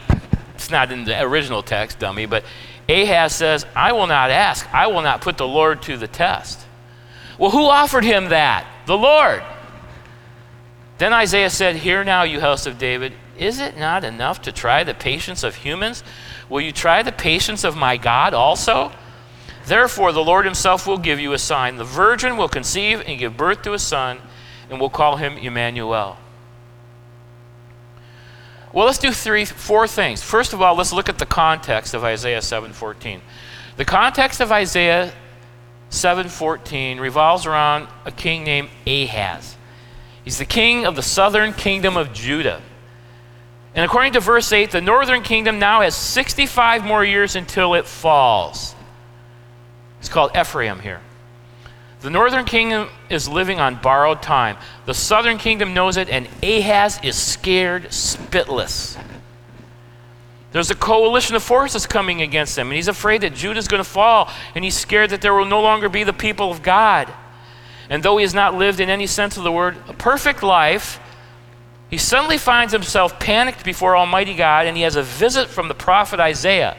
it's 0.54 0.70
not 0.70 0.90
in 0.90 1.04
the 1.04 1.20
original 1.22 1.62
text, 1.62 1.98
dummy, 1.98 2.26
but 2.26 2.44
Ahaz 2.88 3.34
says, 3.34 3.66
I 3.76 3.92
will 3.92 4.06
not 4.06 4.30
ask. 4.30 4.66
I 4.72 4.86
will 4.86 5.02
not 5.02 5.20
put 5.20 5.36
the 5.36 5.46
Lord 5.46 5.82
to 5.82 5.96
the 5.96 6.08
test. 6.08 6.67
Well, 7.38 7.50
who 7.50 7.66
offered 7.66 8.04
him 8.04 8.26
that? 8.26 8.66
The 8.86 8.98
Lord. 8.98 9.42
Then 10.98 11.12
Isaiah 11.12 11.50
said, 11.50 11.76
Hear 11.76 12.02
now, 12.02 12.24
you 12.24 12.40
house 12.40 12.66
of 12.66 12.76
David, 12.76 13.12
is 13.38 13.60
it 13.60 13.78
not 13.78 14.02
enough 14.02 14.42
to 14.42 14.52
try 14.52 14.82
the 14.82 14.94
patience 14.94 15.44
of 15.44 15.54
humans? 15.54 16.02
Will 16.48 16.60
you 16.60 16.72
try 16.72 17.02
the 17.04 17.12
patience 17.12 17.62
of 17.62 17.76
my 17.76 17.96
God 17.96 18.34
also? 18.34 18.90
Therefore, 19.66 20.12
the 20.12 20.24
Lord 20.24 20.44
himself 20.44 20.86
will 20.86 20.98
give 20.98 21.20
you 21.20 21.32
a 21.32 21.38
sign. 21.38 21.76
The 21.76 21.84
virgin 21.84 22.36
will 22.36 22.48
conceive 22.48 23.02
and 23.06 23.18
give 23.18 23.36
birth 23.36 23.62
to 23.62 23.74
a 23.74 23.78
son, 23.78 24.18
and 24.68 24.80
will 24.80 24.90
call 24.90 25.16
him 25.16 25.36
Emmanuel. 25.36 26.18
Well, 28.72 28.86
let's 28.86 28.98
do 28.98 29.12
three, 29.12 29.44
four 29.44 29.86
things. 29.86 30.22
First 30.22 30.52
of 30.52 30.60
all, 30.60 30.74
let's 30.74 30.92
look 30.92 31.08
at 31.08 31.18
the 31.18 31.26
context 31.26 31.94
of 31.94 32.02
Isaiah 32.02 32.42
7:14. 32.42 33.20
The 33.76 33.84
context 33.84 34.40
of 34.40 34.50
Isaiah 34.50 35.12
7:14 35.90 37.00
revolves 37.00 37.46
around 37.46 37.88
a 38.04 38.10
king 38.10 38.44
named 38.44 38.68
Ahaz. 38.86 39.56
He's 40.24 40.38
the 40.38 40.44
king 40.44 40.84
of 40.84 40.96
the 40.96 41.02
southern 41.02 41.52
kingdom 41.52 41.96
of 41.96 42.12
Judah. 42.12 42.60
And 43.74 43.84
according 43.84 44.12
to 44.14 44.20
verse 44.20 44.52
8, 44.52 44.70
the 44.70 44.80
northern 44.80 45.22
kingdom 45.22 45.58
now 45.58 45.82
has 45.82 45.94
65 45.94 46.84
more 46.84 47.04
years 47.04 47.36
until 47.36 47.74
it 47.74 47.86
falls. 47.86 48.74
It's 50.00 50.08
called 50.08 50.36
Ephraim 50.36 50.80
here. 50.80 51.00
The 52.00 52.10
northern 52.10 52.44
kingdom 52.44 52.88
is 53.08 53.28
living 53.28 53.58
on 53.58 53.76
borrowed 53.76 54.22
time. 54.22 54.56
The 54.86 54.94
southern 54.94 55.38
kingdom 55.38 55.74
knows 55.74 55.96
it, 55.96 56.08
and 56.08 56.28
Ahaz 56.42 57.00
is 57.02 57.16
scared 57.16 57.84
spitless. 57.86 58.96
There's 60.50 60.70
a 60.70 60.74
coalition 60.74 61.36
of 61.36 61.42
forces 61.42 61.86
coming 61.86 62.22
against 62.22 62.56
him, 62.56 62.68
and 62.68 62.76
he's 62.76 62.88
afraid 62.88 63.20
that 63.20 63.34
Judah 63.34 63.58
is 63.58 63.68
going 63.68 63.82
to 63.82 63.88
fall, 63.88 64.30
and 64.54 64.64
he's 64.64 64.76
scared 64.76 65.10
that 65.10 65.20
there 65.20 65.34
will 65.34 65.44
no 65.44 65.60
longer 65.60 65.88
be 65.88 66.04
the 66.04 66.12
people 66.12 66.50
of 66.50 66.62
God. 66.62 67.12
And 67.90 68.02
though 68.02 68.16
he 68.16 68.22
has 68.22 68.34
not 68.34 68.54
lived 68.54 68.80
in 68.80 68.88
any 68.88 69.06
sense 69.06 69.36
of 69.36 69.44
the 69.44 69.52
word 69.52 69.76
a 69.88 69.92
perfect 69.92 70.42
life, 70.42 71.00
he 71.90 71.98
suddenly 71.98 72.38
finds 72.38 72.72
himself 72.72 73.18
panicked 73.18 73.64
before 73.64 73.96
Almighty 73.96 74.34
God, 74.34 74.66
and 74.66 74.76
he 74.76 74.82
has 74.82 74.96
a 74.96 75.02
visit 75.02 75.48
from 75.48 75.68
the 75.68 75.74
prophet 75.74 76.20
Isaiah 76.20 76.76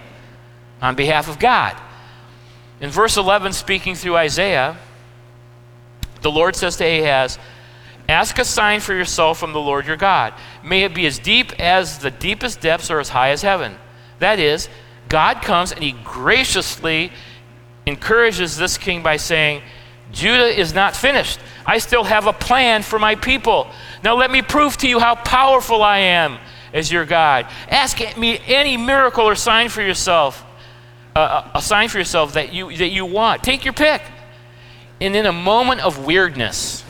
on 0.82 0.96
behalf 0.96 1.28
of 1.28 1.40
God. 1.40 1.76
In 2.80 2.90
verse 2.90 3.18
11, 3.18 3.54
speaking 3.54 3.96
through 3.96 4.16
Isaiah, 4.18 4.78
the 6.22 6.32
Lord 6.32 6.56
says 6.56 6.78
to 6.78 6.86
Ahaz, 6.86 7.38
Ask 8.10 8.40
a 8.40 8.46
sign 8.46 8.82
for 8.82 8.94
yourself 8.94 9.40
from 9.40 9.54
the 9.54 9.60
Lord 9.60 9.86
your 9.86 9.96
God. 9.96 10.34
May 10.64 10.84
it 10.84 10.94
be 10.94 11.06
as 11.06 11.20
deep 11.20 11.58
as 11.60 12.00
the 12.00 12.12
deepest 12.12 12.60
depths 12.60 12.92
or 12.92 13.00
as 13.00 13.10
high 13.10 13.30
as 13.30 13.42
heaven. 13.42 13.78
That 14.20 14.40
is, 14.40 14.68
God 15.08 15.42
comes 15.42 15.72
and 15.72 15.82
he 15.82 15.94
graciously 16.04 17.12
encourages 17.86 18.58
this 18.58 18.78
king 18.78 19.02
by 19.02 19.18
saying, 19.18 19.62
Judah 20.12 20.48
is 20.48 20.74
not 20.74 20.96
finished. 20.96 21.40
I 21.66 21.78
still 21.78 22.04
have 22.04 22.26
a 22.26 22.34
plan 22.34 22.82
for 22.82 23.00
my 23.00 23.16
people. 23.16 23.68
Now 24.04 24.16
let 24.16 24.32
me 24.32 24.42
prove 24.42 24.76
to 24.78 24.90
you 24.90 25.00
how 25.00 25.16
powerful 25.16 25.84
I 25.84 26.00
am 26.00 26.40
as 26.74 26.92
your 26.92 27.06
God. 27.06 27.48
Ask 27.70 28.18
me 28.18 28.40
any 28.48 28.76
miracle 28.76 29.24
or 29.24 29.36
sign 29.36 29.70
for 29.70 29.82
yourself 29.82 30.44
a, 31.16 31.52
a 31.56 31.62
sign 31.62 31.90
for 31.90 31.98
yourself 31.98 32.34
that 32.34 32.54
you, 32.54 32.76
that 32.78 32.90
you 32.90 33.06
want. 33.06 33.44
Take 33.44 33.66
your 33.66 33.74
pick. 33.74 34.02
And 35.02 35.16
in 35.16 35.26
a 35.26 35.32
moment 35.32 35.82
of 35.82 36.06
weirdness, 36.06 36.84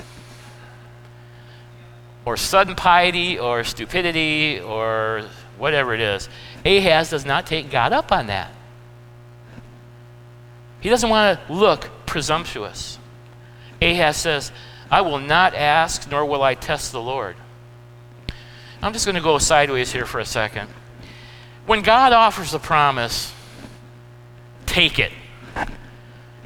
or 2.26 2.38
sudden 2.38 2.76
piety, 2.76 3.40
or 3.40 3.64
stupidity, 3.64 4.60
or 4.60 5.24
whatever 5.58 5.94
it 5.94 6.00
is, 6.00 6.30
Ahaz 6.66 7.10
does 7.10 7.26
not 7.26 7.46
take 7.46 7.70
God 7.70 7.94
up 7.94 8.12
on 8.12 8.28
that. 8.28 8.52
He 10.80 10.90
doesn't 10.90 11.10
want 11.10 11.40
to 11.48 11.54
look 11.54 11.90
presumptuous. 12.06 12.98
Ahaz 13.82 14.18
says, 14.18 14.52
I 14.92 15.02
will 15.02 15.20
not 15.20 15.54
ask, 15.54 16.10
nor 16.10 16.26
will 16.26 16.42
I 16.42 16.56
test 16.56 16.92
the 16.92 17.02
Lord. 17.02 17.36
I'm 18.82 18.94
just 18.94 19.06
going 19.06 19.16
to 19.16 19.22
go 19.22 19.38
sideways 19.38 19.92
here 19.92 20.06
for 20.06 20.20
a 20.20 20.26
second. 20.26 20.70
When 21.66 21.82
God 21.82 22.14
offers 22.14 22.54
a 22.54 22.60
promise, 22.60 23.34
take 24.66 25.00
it. 25.00 25.12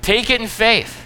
Take 0.01 0.29
it 0.29 0.41
in 0.41 0.47
faith. 0.47 1.02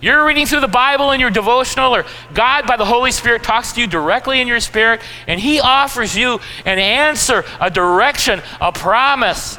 You're 0.00 0.26
reading 0.26 0.46
through 0.46 0.60
the 0.60 0.68
Bible 0.68 1.12
in 1.12 1.20
your 1.20 1.30
devotional, 1.30 1.94
or 1.94 2.04
God, 2.34 2.66
by 2.66 2.76
the 2.76 2.84
Holy 2.84 3.12
Spirit, 3.12 3.42
talks 3.42 3.72
to 3.72 3.80
you 3.80 3.86
directly 3.86 4.40
in 4.40 4.48
your 4.48 4.60
spirit, 4.60 5.00
and 5.26 5.40
He 5.40 5.60
offers 5.60 6.16
you 6.16 6.38
an 6.64 6.78
answer, 6.78 7.44
a 7.60 7.70
direction, 7.70 8.42
a 8.60 8.72
promise. 8.72 9.58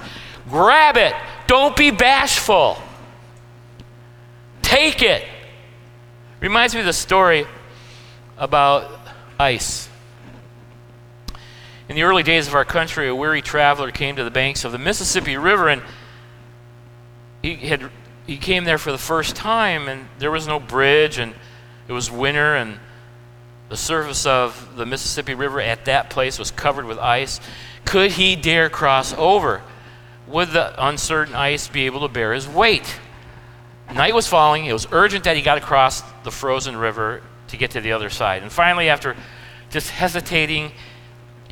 Grab 0.49 0.97
it. 0.97 1.13
Don't 1.47 1.75
be 1.75 1.91
bashful. 1.91 2.77
Take 4.61 5.01
it. 5.01 5.25
Reminds 6.39 6.73
me 6.75 6.81
of 6.81 6.85
the 6.85 6.93
story 6.93 7.47
about 8.37 8.91
ice. 9.39 9.89
In 11.89 11.95
the 11.95 12.03
early 12.03 12.21
days 12.21 12.47
of 12.47 12.53
our 12.53 12.65
country, 12.65 13.07
a 13.07 13.15
weary 13.15 13.41
traveler 13.41 13.91
came 13.91 14.17
to 14.17 14.23
the 14.23 14.31
banks 14.31 14.65
of 14.65 14.71
the 14.71 14.77
Mississippi 14.77 15.37
River 15.37 15.69
and 15.69 15.81
he 17.41 17.55
had 17.55 17.89
he 18.27 18.37
came 18.37 18.65
there 18.65 18.77
for 18.77 18.91
the 18.91 18.97
first 18.97 19.35
time 19.35 19.87
and 19.87 20.07
there 20.19 20.29
was 20.29 20.45
no 20.45 20.59
bridge 20.59 21.17
and 21.17 21.33
it 21.87 21.93
was 21.93 22.11
winter 22.11 22.55
and 22.55 22.77
the 23.69 23.77
surface 23.77 24.25
of 24.25 24.75
the 24.75 24.85
Mississippi 24.85 25.33
River 25.33 25.59
at 25.61 25.85
that 25.85 26.09
place 26.09 26.37
was 26.37 26.51
covered 26.51 26.85
with 26.85 26.99
ice. 26.99 27.39
Could 27.85 28.11
he 28.11 28.35
dare 28.35 28.69
cross 28.69 29.13
over? 29.13 29.61
Would 30.27 30.49
the 30.49 30.85
uncertain 30.85 31.35
ice 31.35 31.69
be 31.69 31.85
able 31.85 32.01
to 32.01 32.09
bear 32.09 32.33
his 32.33 32.47
weight? 32.47 32.99
Night 33.93 34.13
was 34.13 34.27
falling. 34.27 34.65
It 34.65 34.73
was 34.73 34.87
urgent 34.91 35.23
that 35.23 35.37
he 35.37 35.41
got 35.41 35.57
across 35.57 36.01
the 36.23 36.31
frozen 36.31 36.75
river 36.75 37.21
to 37.47 37.57
get 37.57 37.71
to 37.71 37.81
the 37.81 37.93
other 37.93 38.09
side. 38.09 38.43
And 38.43 38.51
finally, 38.51 38.89
after 38.89 39.15
just 39.69 39.89
hesitating 39.89 40.73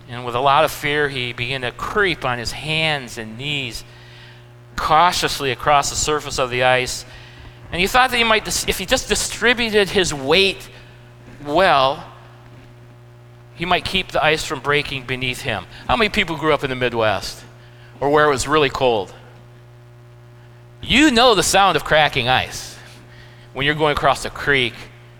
and 0.09 0.25
with 0.25 0.35
a 0.35 0.39
lot 0.39 0.65
of 0.65 0.71
fear, 0.71 1.07
he 1.07 1.31
began 1.31 1.61
to 1.61 1.71
creep 1.71 2.25
on 2.25 2.37
his 2.37 2.51
hands 2.51 3.17
and 3.17 3.37
knees 3.37 3.85
cautiously 4.75 5.51
across 5.51 5.89
the 5.89 5.95
surface 5.95 6.39
of 6.39 6.49
the 6.49 6.63
ice. 6.63 7.05
And 7.71 7.81
he 7.81 7.87
thought 7.87 8.11
that 8.11 8.17
he 8.17 8.23
might, 8.23 8.47
if 8.67 8.77
he 8.77 8.85
just 8.85 9.07
distributed 9.07 9.89
his 9.89 10.13
weight 10.13 10.69
well, 11.45 12.11
he 13.55 13.65
might 13.65 13.85
keep 13.85 14.09
the 14.09 14.23
ice 14.23 14.43
from 14.43 14.59
breaking 14.59 15.05
beneath 15.05 15.41
him. 15.41 15.65
How 15.87 15.95
many 15.95 16.09
people 16.09 16.37
grew 16.37 16.53
up 16.53 16.63
in 16.63 16.69
the 16.69 16.75
Midwest 16.75 17.43
or 17.99 18.09
where 18.09 18.25
it 18.25 18.29
was 18.29 18.47
really 18.47 18.69
cold? 18.69 19.13
You 20.81 21.09
know 21.09 21.35
the 21.35 21.43
sound 21.43 21.75
of 21.75 21.83
cracking 21.83 22.27
ice 22.27 22.77
when 23.53 23.65
you're 23.65 23.75
going 23.75 23.95
across 23.95 24.25
a 24.25 24.29
creek 24.29 24.73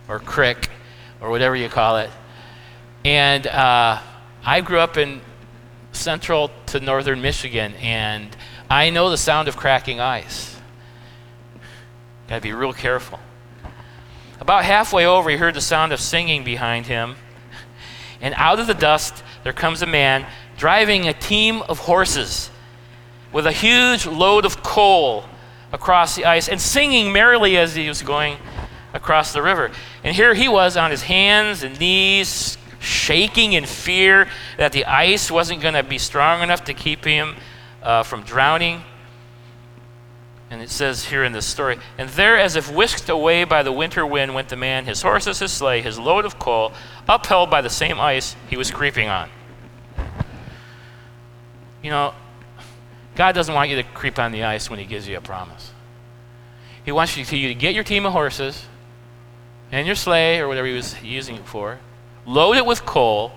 or 0.07 0.19
crick 0.19 0.69
or 1.21 1.29
whatever 1.29 1.55
you 1.55 1.69
call 1.69 1.97
it. 1.97 2.09
And 3.03 3.47
uh, 3.47 3.99
I 4.43 4.61
grew 4.61 4.79
up 4.79 4.97
in 4.97 5.21
central 5.91 6.51
to 6.67 6.79
northern 6.79 7.21
Michigan, 7.21 7.73
and 7.75 8.35
I 8.69 8.89
know 8.89 9.09
the 9.09 9.17
sound 9.17 9.47
of 9.47 9.57
cracking 9.57 9.99
ice. 9.99 10.59
Got 12.27 12.35
to 12.35 12.41
be 12.41 12.53
real 12.53 12.73
careful. 12.73 13.19
About 14.39 14.65
halfway 14.65 15.05
over, 15.05 15.29
he 15.29 15.37
heard 15.37 15.53
the 15.53 15.61
sound 15.61 15.93
of 15.93 15.99
singing 15.99 16.43
behind 16.43 16.87
him. 16.87 17.15
And 18.21 18.33
out 18.37 18.59
of 18.59 18.67
the 18.67 18.73
dust, 18.73 19.23
there 19.43 19.53
comes 19.53 19.81
a 19.81 19.85
man 19.85 20.25
driving 20.57 21.07
a 21.07 21.13
team 21.13 21.61
of 21.63 21.79
horses 21.79 22.49
with 23.31 23.45
a 23.45 23.51
huge 23.51 24.05
load 24.05 24.45
of 24.45 24.63
coal 24.63 25.25
across 25.71 26.15
the 26.15 26.25
ice 26.25 26.47
and 26.47 26.59
singing 26.59 27.11
merrily 27.11 27.57
as 27.57 27.75
he 27.75 27.87
was 27.87 28.01
going 28.01 28.37
across 28.93 29.33
the 29.33 29.41
river. 29.41 29.71
And 30.03 30.15
here 30.15 30.33
he 30.33 30.47
was 30.47 30.77
on 30.77 30.89
his 30.89 31.03
hands 31.03 31.61
and 31.61 31.77
knees, 31.79 32.57
shaking 32.79 33.53
in 33.53 33.65
fear 33.65 34.27
that 34.57 34.71
the 34.71 34.85
ice 34.85 35.29
wasn't 35.29 35.61
going 35.61 35.73
to 35.73 35.83
be 35.83 35.97
strong 35.97 36.41
enough 36.41 36.63
to 36.65 36.73
keep 36.73 37.03
him 37.03 37.35
uh, 37.85 38.03
from 38.03 38.23
drowning. 38.23 38.81
And 40.49 40.61
it 40.61 40.69
says 40.69 41.05
here 41.05 41.23
in 41.23 41.31
this 41.31 41.45
story, 41.45 41.77
and 41.97 42.09
there, 42.09 42.37
as 42.37 42.55
if 42.55 42.71
whisked 42.71 43.09
away 43.09 43.45
by 43.45 43.63
the 43.63 43.71
winter 43.71 44.05
wind, 44.05 44.35
went 44.35 44.49
the 44.49 44.55
man, 44.55 44.85
his 44.85 45.01
horses, 45.01 45.39
his 45.39 45.51
sleigh, 45.51 45.81
his 45.81 45.97
load 45.97 46.25
of 46.25 46.37
coal, 46.37 46.73
upheld 47.07 47.49
by 47.49 47.61
the 47.61 47.69
same 47.69 47.99
ice 47.99 48.35
he 48.49 48.57
was 48.57 48.69
creeping 48.69 49.07
on. 49.07 49.29
You 51.81 51.91
know, 51.91 52.13
God 53.15 53.33
doesn't 53.33 53.53
want 53.53 53.69
you 53.69 53.77
to 53.77 53.83
creep 53.83 54.19
on 54.19 54.31
the 54.31 54.43
ice 54.43 54.69
when 54.69 54.79
He 54.79 54.85
gives 54.85 55.07
you 55.07 55.17
a 55.17 55.21
promise. 55.21 55.71
He 56.83 56.91
wants 56.91 57.15
you 57.17 57.23
to, 57.25 57.37
you 57.37 57.47
to 57.47 57.55
get 57.55 57.73
your 57.73 57.83
team 57.83 58.05
of 58.05 58.11
horses 58.11 58.65
and 59.71 59.87
your 59.87 59.95
sleigh 59.95 60.39
or 60.39 60.47
whatever 60.47 60.67
He 60.67 60.73
was 60.73 61.01
using 61.01 61.35
it 61.35 61.45
for, 61.45 61.79
load 62.25 62.57
it 62.57 62.65
with 62.65 62.85
coal, 62.85 63.31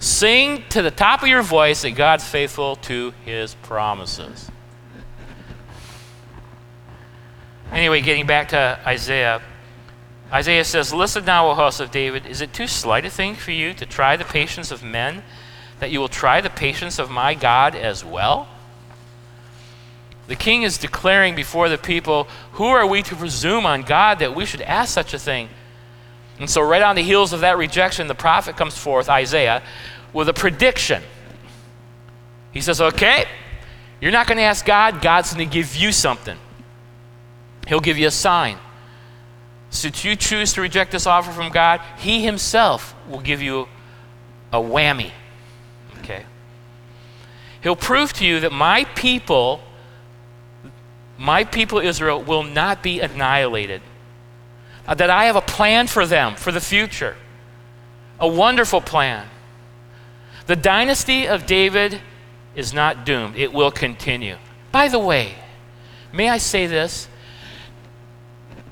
sing 0.00 0.64
to 0.70 0.82
the 0.82 0.90
top 0.90 1.22
of 1.22 1.28
your 1.28 1.42
voice 1.42 1.82
that 1.82 1.92
God's 1.92 2.24
faithful 2.24 2.74
to 2.76 3.12
His 3.24 3.54
promises. 3.56 4.50
Anyway, 7.70 8.00
getting 8.00 8.26
back 8.26 8.48
to 8.48 8.80
Isaiah. 8.84 9.40
Isaiah 10.32 10.64
says, 10.64 10.92
Listen 10.92 11.24
now, 11.24 11.48
O 11.48 11.54
house 11.54 11.78
of 11.78 11.92
David, 11.92 12.26
is 12.26 12.40
it 12.40 12.52
too 12.52 12.66
slight 12.66 13.04
a 13.04 13.10
thing 13.10 13.34
for 13.36 13.52
you 13.52 13.74
to 13.74 13.86
try 13.86 14.16
the 14.16 14.24
patience 14.24 14.72
of 14.72 14.82
men, 14.82 15.22
that 15.78 15.90
you 15.90 16.00
will 16.00 16.08
try 16.08 16.40
the 16.40 16.50
patience 16.50 16.98
of 16.98 17.10
my 17.10 17.34
God 17.34 17.76
as 17.76 18.04
well? 18.04 18.48
The 20.26 20.36
king 20.36 20.62
is 20.62 20.78
declaring 20.78 21.34
before 21.34 21.68
the 21.68 21.78
people, 21.78 22.26
Who 22.52 22.64
are 22.64 22.86
we 22.86 23.02
to 23.02 23.14
presume 23.14 23.66
on 23.66 23.82
God 23.82 24.18
that 24.20 24.34
we 24.34 24.46
should 24.46 24.62
ask 24.62 24.92
such 24.92 25.12
a 25.12 25.18
thing? 25.18 25.48
And 26.40 26.48
so, 26.48 26.62
right 26.62 26.82
on 26.82 26.96
the 26.96 27.02
heels 27.02 27.32
of 27.32 27.40
that 27.40 27.58
rejection, 27.58 28.06
the 28.08 28.14
prophet 28.14 28.56
comes 28.56 28.76
forth, 28.76 29.08
Isaiah, 29.08 29.62
with 30.12 30.28
a 30.28 30.32
prediction. 30.32 31.02
He 32.50 32.62
says, 32.62 32.80
Okay, 32.80 33.26
you're 34.00 34.10
not 34.10 34.26
going 34.26 34.38
to 34.38 34.44
ask 34.44 34.64
God, 34.64 35.02
God's 35.02 35.34
going 35.34 35.48
to 35.48 35.52
give 35.52 35.76
you 35.76 35.92
something. 35.92 36.38
He'll 37.68 37.80
give 37.80 37.98
you 37.98 38.08
a 38.08 38.10
sign. 38.10 38.56
Should 39.70 40.02
you 40.02 40.16
choose 40.16 40.54
to 40.54 40.62
reject 40.62 40.90
this 40.90 41.06
offer 41.06 41.30
from 41.30 41.52
God, 41.52 41.80
He 41.98 42.24
Himself 42.24 42.96
will 43.08 43.20
give 43.20 43.42
you 43.42 43.68
a 44.50 44.58
whammy. 44.58 45.12
Okay? 45.98 46.24
He'll 47.62 47.76
prove 47.76 48.14
to 48.14 48.26
you 48.26 48.40
that 48.40 48.50
my 48.50 48.84
people 48.96 49.60
my 51.18 51.44
people 51.44 51.78
Israel 51.80 52.22
will 52.22 52.42
not 52.42 52.82
be 52.82 53.00
annihilated. 53.00 53.82
Uh, 54.90 54.94
that 54.96 55.08
I 55.08 55.26
have 55.26 55.36
a 55.36 55.40
plan 55.40 55.86
for 55.86 56.04
them 56.04 56.34
for 56.34 56.50
the 56.50 56.60
future. 56.60 57.14
A 58.18 58.26
wonderful 58.26 58.80
plan. 58.80 59.28
The 60.46 60.56
dynasty 60.56 61.28
of 61.28 61.46
David 61.46 62.00
is 62.56 62.74
not 62.74 63.06
doomed, 63.06 63.36
it 63.36 63.52
will 63.52 63.70
continue. 63.70 64.36
By 64.72 64.88
the 64.88 64.98
way, 64.98 65.36
may 66.12 66.28
I 66.28 66.38
say 66.38 66.66
this? 66.66 67.06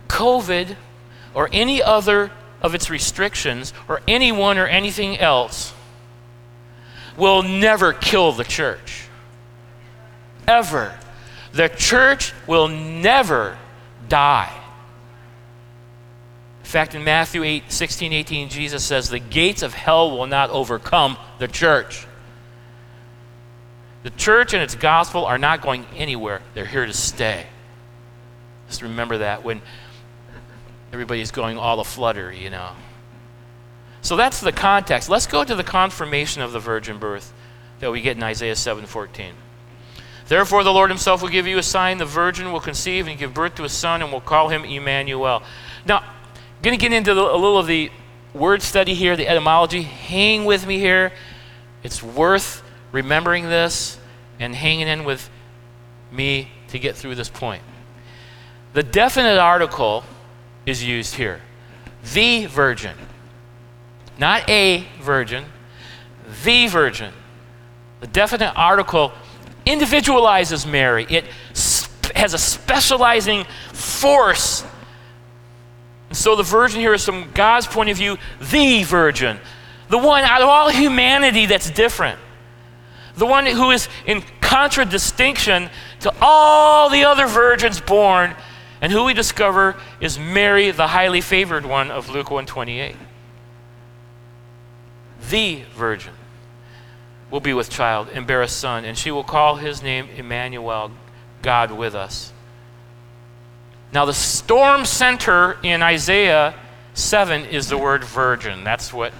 COVID 0.08 0.74
or 1.34 1.48
any 1.52 1.80
other 1.80 2.32
of 2.60 2.74
its 2.74 2.90
restrictions 2.90 3.72
or 3.86 4.00
anyone 4.08 4.58
or 4.58 4.66
anything 4.66 5.16
else 5.18 5.72
will 7.16 7.44
never 7.44 7.92
kill 7.92 8.32
the 8.32 8.42
church. 8.42 9.04
Ever. 10.48 10.98
The 11.52 11.68
church 11.68 12.32
will 12.48 12.66
never 12.66 13.56
die. 14.08 14.57
In 16.68 16.70
fact, 16.70 16.94
in 16.94 17.02
Matthew 17.02 17.44
8, 17.44 17.72
16, 17.72 18.12
18, 18.12 18.48
Jesus 18.50 18.84
says, 18.84 19.08
The 19.08 19.18
gates 19.18 19.62
of 19.62 19.72
hell 19.72 20.10
will 20.10 20.26
not 20.26 20.50
overcome 20.50 21.16
the 21.38 21.48
church. 21.48 22.06
The 24.02 24.10
church 24.10 24.52
and 24.52 24.62
its 24.62 24.74
gospel 24.74 25.24
are 25.24 25.38
not 25.38 25.62
going 25.62 25.86
anywhere, 25.96 26.42
they're 26.52 26.66
here 26.66 26.84
to 26.84 26.92
stay. 26.92 27.46
Just 28.68 28.82
remember 28.82 29.16
that 29.16 29.42
when 29.42 29.62
everybody's 30.92 31.30
going 31.30 31.56
all 31.56 31.80
a 31.80 31.84
flutter, 31.84 32.30
you 32.30 32.50
know. 32.50 32.72
So 34.02 34.16
that's 34.16 34.42
the 34.42 34.52
context. 34.52 35.08
Let's 35.08 35.26
go 35.26 35.44
to 35.44 35.54
the 35.54 35.64
confirmation 35.64 36.42
of 36.42 36.52
the 36.52 36.60
virgin 36.60 36.98
birth 36.98 37.32
that 37.80 37.90
we 37.90 38.02
get 38.02 38.18
in 38.18 38.22
Isaiah 38.22 38.54
7:14. 38.56 39.32
Therefore, 40.26 40.64
the 40.64 40.72
Lord 40.74 40.90
himself 40.90 41.22
will 41.22 41.30
give 41.30 41.46
you 41.46 41.56
a 41.56 41.62
sign. 41.62 41.96
The 41.96 42.04
virgin 42.04 42.52
will 42.52 42.60
conceive 42.60 43.08
and 43.08 43.18
give 43.18 43.32
birth 43.32 43.54
to 43.54 43.64
a 43.64 43.70
son, 43.70 44.02
and 44.02 44.12
will 44.12 44.20
call 44.20 44.50
him 44.50 44.66
Emmanuel. 44.66 45.42
Now, 45.86 46.04
going 46.62 46.76
to 46.76 46.80
get 46.80 46.92
into 46.92 47.14
the, 47.14 47.22
a 47.22 47.36
little 47.36 47.58
of 47.58 47.66
the 47.66 47.90
word 48.34 48.62
study 48.62 48.94
here, 48.94 49.16
the 49.16 49.28
etymology. 49.28 49.82
Hang 49.82 50.44
with 50.44 50.66
me 50.66 50.78
here. 50.78 51.12
It's 51.82 52.02
worth 52.02 52.62
remembering 52.92 53.44
this 53.44 53.98
and 54.40 54.54
hanging 54.54 54.88
in 54.88 55.04
with 55.04 55.30
me 56.10 56.50
to 56.68 56.78
get 56.78 56.96
through 56.96 57.14
this 57.14 57.28
point. 57.28 57.62
The 58.72 58.82
definite 58.82 59.38
article 59.38 60.04
is 60.66 60.84
used 60.84 61.14
here 61.14 61.40
the 62.14 62.46
virgin. 62.46 62.96
Not 64.18 64.48
a 64.48 64.86
virgin, 65.00 65.44
the 66.44 66.66
virgin. 66.66 67.12
The 68.00 68.06
definite 68.06 68.52
article 68.56 69.12
individualizes 69.66 70.66
Mary, 70.66 71.06
it 71.08 71.24
has 72.14 72.34
a 72.34 72.38
specializing 72.38 73.44
force. 73.72 74.64
So 76.10 76.36
the 76.36 76.42
virgin 76.42 76.80
here 76.80 76.94
is, 76.94 77.04
from 77.04 77.30
God's 77.32 77.66
point 77.66 77.90
of 77.90 77.96
view, 77.96 78.16
the 78.40 78.82
virgin, 78.84 79.38
the 79.88 79.98
one 79.98 80.24
out 80.24 80.40
of 80.40 80.48
all 80.48 80.70
humanity 80.70 81.46
that's 81.46 81.70
different, 81.70 82.18
the 83.16 83.26
one 83.26 83.46
who 83.46 83.70
is 83.70 83.88
in 84.06 84.22
contradistinction 84.40 85.68
to 86.00 86.14
all 86.20 86.88
the 86.88 87.04
other 87.04 87.26
virgins 87.26 87.80
born, 87.80 88.34
and 88.80 88.92
who 88.92 89.04
we 89.04 89.12
discover 89.12 89.76
is 90.00 90.18
Mary, 90.18 90.70
the 90.70 90.86
highly 90.86 91.20
favored 91.20 91.66
one 91.66 91.90
of 91.90 92.08
Luke 92.08 92.30
128. 92.30 92.96
The 95.28 95.62
virgin 95.74 96.14
will 97.30 97.40
be 97.40 97.52
with 97.52 97.68
child 97.68 98.08
and 98.14 98.26
bear 98.26 98.40
a 98.40 98.48
son, 98.48 98.84
and 98.84 98.96
she 98.96 99.10
will 99.10 99.24
call 99.24 99.56
his 99.56 99.82
name 99.82 100.08
Emmanuel, 100.16 100.92
God 101.42 101.72
with 101.72 101.94
us. 101.94 102.32
Now, 103.92 104.04
the 104.04 104.14
storm 104.14 104.84
center 104.84 105.56
in 105.62 105.82
Isaiah 105.82 106.54
7 106.94 107.46
is 107.46 107.68
the 107.68 107.78
word 107.78 108.04
virgin. 108.04 108.64
That's 108.64 108.92
what 108.92 109.12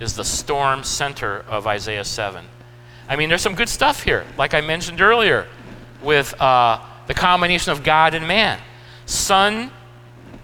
is 0.00 0.16
the 0.16 0.24
storm 0.24 0.82
center 0.82 1.44
of 1.48 1.66
Isaiah 1.66 2.04
7. 2.04 2.44
I 3.08 3.16
mean, 3.16 3.28
there's 3.28 3.42
some 3.42 3.54
good 3.54 3.68
stuff 3.68 4.02
here, 4.02 4.24
like 4.36 4.54
I 4.54 4.60
mentioned 4.60 5.00
earlier, 5.00 5.46
with 6.02 6.40
uh, 6.40 6.80
the 7.06 7.14
combination 7.14 7.72
of 7.72 7.84
God 7.84 8.14
and 8.14 8.26
man. 8.26 8.58
Son, 9.06 9.70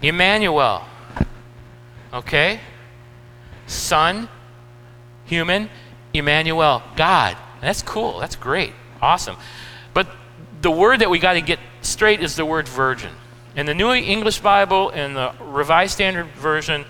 Emmanuel. 0.01 0.85
Okay? 2.13 2.59
Son, 3.67 4.29
human, 5.25 5.69
Emmanuel, 6.13 6.81
God. 6.95 7.35
That's 7.61 7.81
cool. 7.81 8.19
That's 8.19 8.35
great. 8.35 8.73
Awesome. 9.01 9.35
But 9.93 10.07
the 10.61 10.71
word 10.71 10.99
that 10.99 11.09
we 11.09 11.19
got 11.19 11.33
to 11.33 11.41
get 11.41 11.59
straight 11.81 12.21
is 12.21 12.35
the 12.35 12.45
word 12.45 12.67
virgin. 12.67 13.11
In 13.55 13.65
the 13.65 13.73
New 13.73 13.91
English 13.93 14.39
Bible 14.39 14.89
and 14.89 15.15
the 15.15 15.33
Revised 15.41 15.93
Standard 15.93 16.27
Version, 16.27 16.85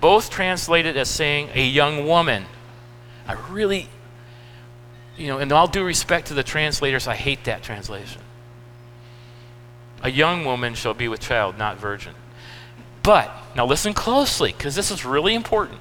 both 0.00 0.30
translated 0.30 0.96
as 0.96 1.08
saying 1.08 1.50
a 1.54 1.64
young 1.64 2.06
woman. 2.06 2.46
I 3.26 3.34
really, 3.50 3.88
you 5.16 5.28
know, 5.28 5.38
in 5.38 5.52
all 5.52 5.66
due 5.66 5.84
respect 5.84 6.28
to 6.28 6.34
the 6.34 6.42
translators, 6.42 7.06
I 7.06 7.14
hate 7.14 7.44
that 7.44 7.62
translation. 7.62 8.22
A 10.02 10.10
young 10.10 10.44
woman 10.44 10.74
shall 10.74 10.94
be 10.94 11.08
with 11.08 11.20
child, 11.20 11.58
not 11.58 11.76
virgin. 11.76 12.14
But, 13.02 13.30
now 13.54 13.66
listen 13.66 13.92
closely, 13.92 14.52
because 14.52 14.74
this 14.74 14.90
is 14.90 15.04
really 15.04 15.34
important. 15.34 15.80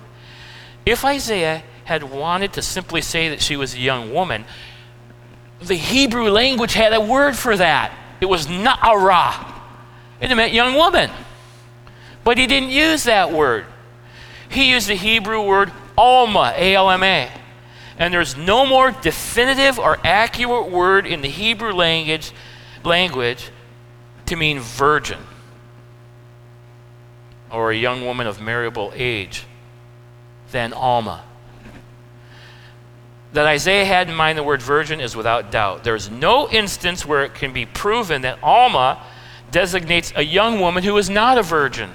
If 0.86 1.04
Isaiah 1.04 1.64
had 1.86 2.04
wanted 2.04 2.54
to 2.54 2.62
simply 2.62 3.02
say 3.02 3.30
that 3.30 3.42
she 3.42 3.56
was 3.56 3.74
a 3.74 3.80
young 3.80 4.14
woman, 4.14 4.46
the 5.62 5.76
Hebrew 5.76 6.30
language 6.30 6.74
had 6.74 6.94
a 6.94 7.02
word 7.02 7.36
for 7.36 7.58
that. 7.58 7.94
It 8.22 8.28
was 8.28 8.48
na'ara. 8.48 9.59
It 10.22 10.36
meant 10.36 10.54
young 10.54 10.76
woman. 10.76 11.10
But 12.24 12.38
he 12.38 12.48
didn't 12.48 12.70
use 12.70 13.04
that 13.06 13.32
word. 13.32 13.66
He 14.50 14.72
used 14.72 14.88
the 14.88 14.96
Hebrew 14.96 15.42
word 15.42 15.72
alma, 15.98 16.54
A 16.56 16.76
L 16.76 16.90
M 16.90 17.04
A. 17.04 17.32
And 17.98 18.14
there's 18.14 18.38
no 18.38 18.66
more 18.66 18.92
definitive 18.92 19.78
or 19.78 19.98
accurate 20.06 20.72
word 20.72 21.06
in 21.06 21.22
the 21.22 21.28
Hebrew 21.28 21.74
language 21.74 22.32
language 22.84 23.50
to 24.26 24.36
mean 24.36 24.60
virgin 24.60 25.20
or 27.52 27.72
a 27.72 27.76
young 27.76 28.06
woman 28.06 28.28
of 28.28 28.40
marriageable 28.40 28.92
age 28.96 29.46
than 30.52 30.74
Alma. 30.74 31.24
That 33.34 33.46
Isaiah 33.46 33.86
had 33.86 34.10
in 34.10 34.16
mind 34.16 34.38
the 34.38 34.44
word 34.44 34.62
virgin 34.62 35.00
is 35.00 35.16
without 35.16 35.52
doubt. 35.52 35.84
There 35.84 35.96
is 35.96 36.10
no 36.10 36.50
instance 36.50 37.06
where 37.06 37.24
it 37.24 37.36
can 37.36 37.54
be 37.54 37.66
proven 37.66 38.24
that 38.24 38.40
Alma 38.42 39.04
designates 39.52 40.14
a 40.16 40.24
young 40.24 40.60
woman 40.60 40.84
who 40.84 40.98
is 40.98 41.10
not 41.10 41.38
a 41.38 41.44
virgin. 41.44 41.90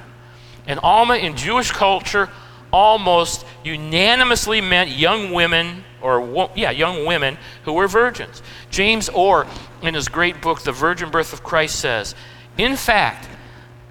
And 0.67 0.81
Alma 0.83 1.17
in 1.17 1.37
Jewish 1.37 1.71
culture 1.71 2.29
almost 2.73 3.47
unanimously 3.63 4.61
meant 4.61 4.91
young 4.91 5.33
women, 5.33 5.85
or 6.01 6.51
yeah, 6.57 6.71
young 6.71 7.07
women 7.07 7.39
who 7.65 7.73
were 7.73 7.87
virgins. 7.87 8.43
James 8.71 9.09
Orr, 9.09 9.47
in 9.83 9.95
his 9.95 10.09
great 10.09 10.43
book, 10.43 10.63
The 10.63 10.73
Virgin 10.73 11.11
Birth 11.11 11.33
of 11.33 11.45
Christ, 11.45 11.79
says, 11.79 12.15
In 12.59 12.77
fact, 12.77 13.29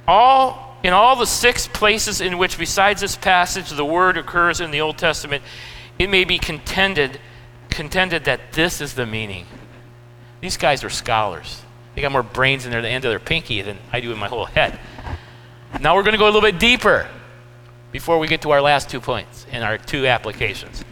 all 0.08 0.73
in 0.84 0.91
all 0.91 1.15
the 1.15 1.26
six 1.26 1.65
places 1.65 2.19
in 2.19 2.38
which, 2.38 2.58
besides 2.58 2.99
this 2.99 3.15
passage, 3.15 3.69
the 3.69 3.86
word 3.86 4.17
occurs 4.17 4.60
in 4.60 4.69
the 4.69 4.82
Old 4.82 4.97
Testament, 4.97 5.41
it 5.97 6.10
may 6.10 6.26
be 6.26 6.38
contended, 6.38 7.21
contended 7.69 8.26
that 8.26 8.52
this 8.52 8.82
is 8.82 8.93
the 8.93 9.06
meaning. 9.06 9.45
These 10.41 10.58
guys 10.58 10.84
are 10.84 10.89
scholars. 10.89 11.62
They 11.96 12.02
got 12.02 12.12
more 12.12 12.24
brains 12.24 12.66
in 12.66 12.72
their, 12.72 12.82
the 12.82 12.90
end 12.90 13.06
of 13.06 13.12
their 13.12 13.20
pinky 13.20 13.62
than 13.62 13.78
I 13.92 14.00
do 14.00 14.12
in 14.12 14.18
my 14.18 14.28
whole 14.28 14.46
head. 14.46 14.80
Now 15.80 15.96
we're 15.96 16.04
going 16.04 16.14
to 16.14 16.18
go 16.18 16.26
a 16.26 16.32
little 16.32 16.42
bit 16.42 16.60
deeper 16.60 17.08
before 17.92 18.18
we 18.20 18.28
get 18.28 18.42
to 18.42 18.52
our 18.52 18.62
last 18.62 18.90
two 18.90 19.00
points 19.00 19.46
in 19.52 19.62
our 19.62 19.78
two 19.78 20.08
applications. 20.08 20.84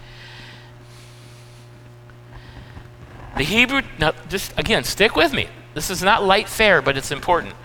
The 3.38 3.44
Hebrew, 3.44 3.82
now 4.00 4.14
just 4.30 4.58
again, 4.60 4.84
stick 4.84 5.16
with 5.16 5.34
me. 5.34 5.48
This 5.74 5.90
is 5.90 6.04
not 6.04 6.24
light 6.24 6.50
fare, 6.50 6.82
but 6.82 6.98
it's 6.98 7.12
important. 7.12 7.56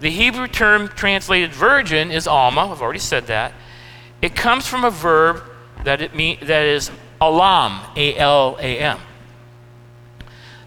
The 0.00 0.10
Hebrew 0.10 0.46
term 0.46 0.88
translated 0.88 1.52
virgin 1.52 2.10
is 2.10 2.26
alma. 2.26 2.70
I've 2.70 2.82
already 2.82 2.98
said 2.98 3.26
that. 3.28 3.52
It 4.20 4.34
comes 4.34 4.66
from 4.66 4.84
a 4.84 4.90
verb 4.90 5.42
that 5.84 6.02
it 6.02 6.14
mean, 6.14 6.38
that 6.42 6.66
is 6.66 6.90
alam, 7.20 7.80
A 7.96 8.16
L 8.16 8.56
A 8.60 8.78
M. 8.78 8.98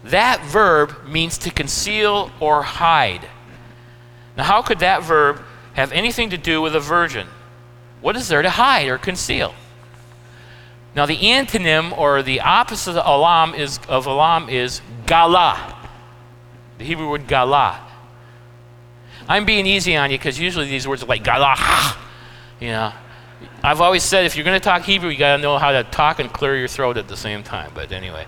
That 0.04 0.44
verb 0.44 1.06
means 1.06 1.38
to 1.38 1.50
conceal 1.50 2.30
or 2.40 2.62
hide. 2.62 3.28
Now, 4.36 4.44
how 4.44 4.62
could 4.62 4.80
that 4.80 5.02
verb 5.02 5.42
have 5.74 5.92
anything 5.92 6.30
to 6.30 6.38
do 6.38 6.60
with 6.60 6.74
a 6.74 6.80
virgin? 6.80 7.28
What 8.00 8.16
is 8.16 8.28
there 8.28 8.42
to 8.42 8.50
hide 8.50 8.88
or 8.88 8.98
conceal? 8.98 9.54
Now, 10.94 11.06
the 11.06 11.16
antonym 11.16 11.96
or 11.96 12.22
the 12.22 12.40
opposite 12.40 12.98
of 12.98 13.06
alam 13.06 13.54
is, 13.54 13.78
of 13.88 14.06
alam 14.06 14.48
is 14.48 14.82
gala, 15.06 15.78
the 16.78 16.84
Hebrew 16.84 17.08
word 17.08 17.26
gala. 17.28 17.80
I'm 19.28 19.44
being 19.44 19.66
easy 19.66 19.96
on 19.96 20.10
you 20.10 20.18
because 20.18 20.38
usually 20.38 20.66
these 20.66 20.86
words 20.86 21.02
are 21.02 21.06
like 21.06 21.22
gala, 21.22 21.56
you 22.60 22.68
know. 22.68 22.92
I've 23.62 23.80
always 23.80 24.02
said 24.02 24.26
if 24.26 24.36
you're 24.36 24.44
going 24.44 24.60
to 24.60 24.64
talk 24.64 24.82
Hebrew, 24.82 25.08
you 25.08 25.16
got 25.16 25.36
to 25.36 25.42
know 25.42 25.56
how 25.58 25.72
to 25.72 25.84
talk 25.84 26.18
and 26.18 26.32
clear 26.32 26.56
your 26.56 26.68
throat 26.68 26.96
at 26.96 27.08
the 27.08 27.16
same 27.16 27.42
time. 27.42 27.70
But 27.74 27.92
anyway. 27.92 28.26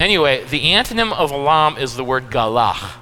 Anyway, 0.00 0.44
the 0.44 0.60
antonym 0.66 1.12
of 1.12 1.32
alam 1.32 1.76
is 1.76 1.96
the 1.96 2.04
word 2.04 2.30
galah. 2.30 2.92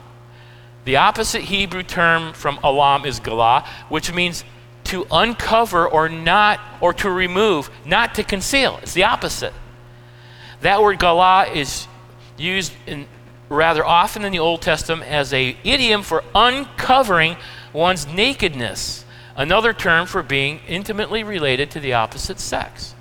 The 0.85 0.96
opposite 0.96 1.42
Hebrew 1.42 1.82
term 1.82 2.32
from 2.32 2.59
alam 2.62 3.04
is 3.04 3.20
galah, 3.20 3.66
which 3.88 4.12
means 4.12 4.44
to 4.85 5.06
uncover 5.11 5.87
or 5.87 6.09
not, 6.09 6.61
or 6.80 6.94
to 6.94 7.11
remove, 7.11 7.70
not 7.85 8.14
to 8.14 8.22
conceal. 8.22 8.78
It's 8.82 8.94
the 8.94 9.04
opposite. 9.04 9.52
That 10.61 10.80
word 10.82 10.98
galah 10.98 11.54
is 11.54 11.87
used 12.38 12.72
in, 12.87 13.06
rather 13.48 13.85
often 13.85 14.24
in 14.24 14.32
the 14.32 14.38
Old 14.38 14.62
Testament 14.62 15.11
as 15.11 15.32
a 15.32 15.56
idiom 15.64 16.02
for 16.02 16.24
uncovering 16.35 17.37
one's 17.72 18.06
nakedness, 18.06 19.04
another 19.37 19.72
term 19.72 20.06
for 20.06 20.22
being 20.22 20.61
intimately 20.66 21.22
related 21.22 21.70
to 21.72 21.80
the 21.80 21.92
opposite 21.92 22.40
sex. 22.40 22.95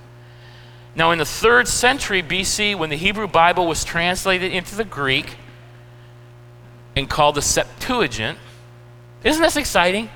Now, 0.95 1.11
in 1.11 1.17
the 1.17 1.25
third 1.25 1.67
century 1.67 2.23
BC, 2.23 2.77
when 2.77 2.89
the 2.89 2.95
Hebrew 2.95 3.27
Bible 3.27 3.67
was 3.67 3.83
translated 3.83 4.53
into 4.53 4.75
the 4.75 4.85
Greek 4.85 5.35
and 6.95 7.09
called 7.09 7.35
the 7.35 7.41
Septuagint, 7.41 8.37
isn't 9.23 9.41
this 9.41 9.57
exciting? 9.57 10.09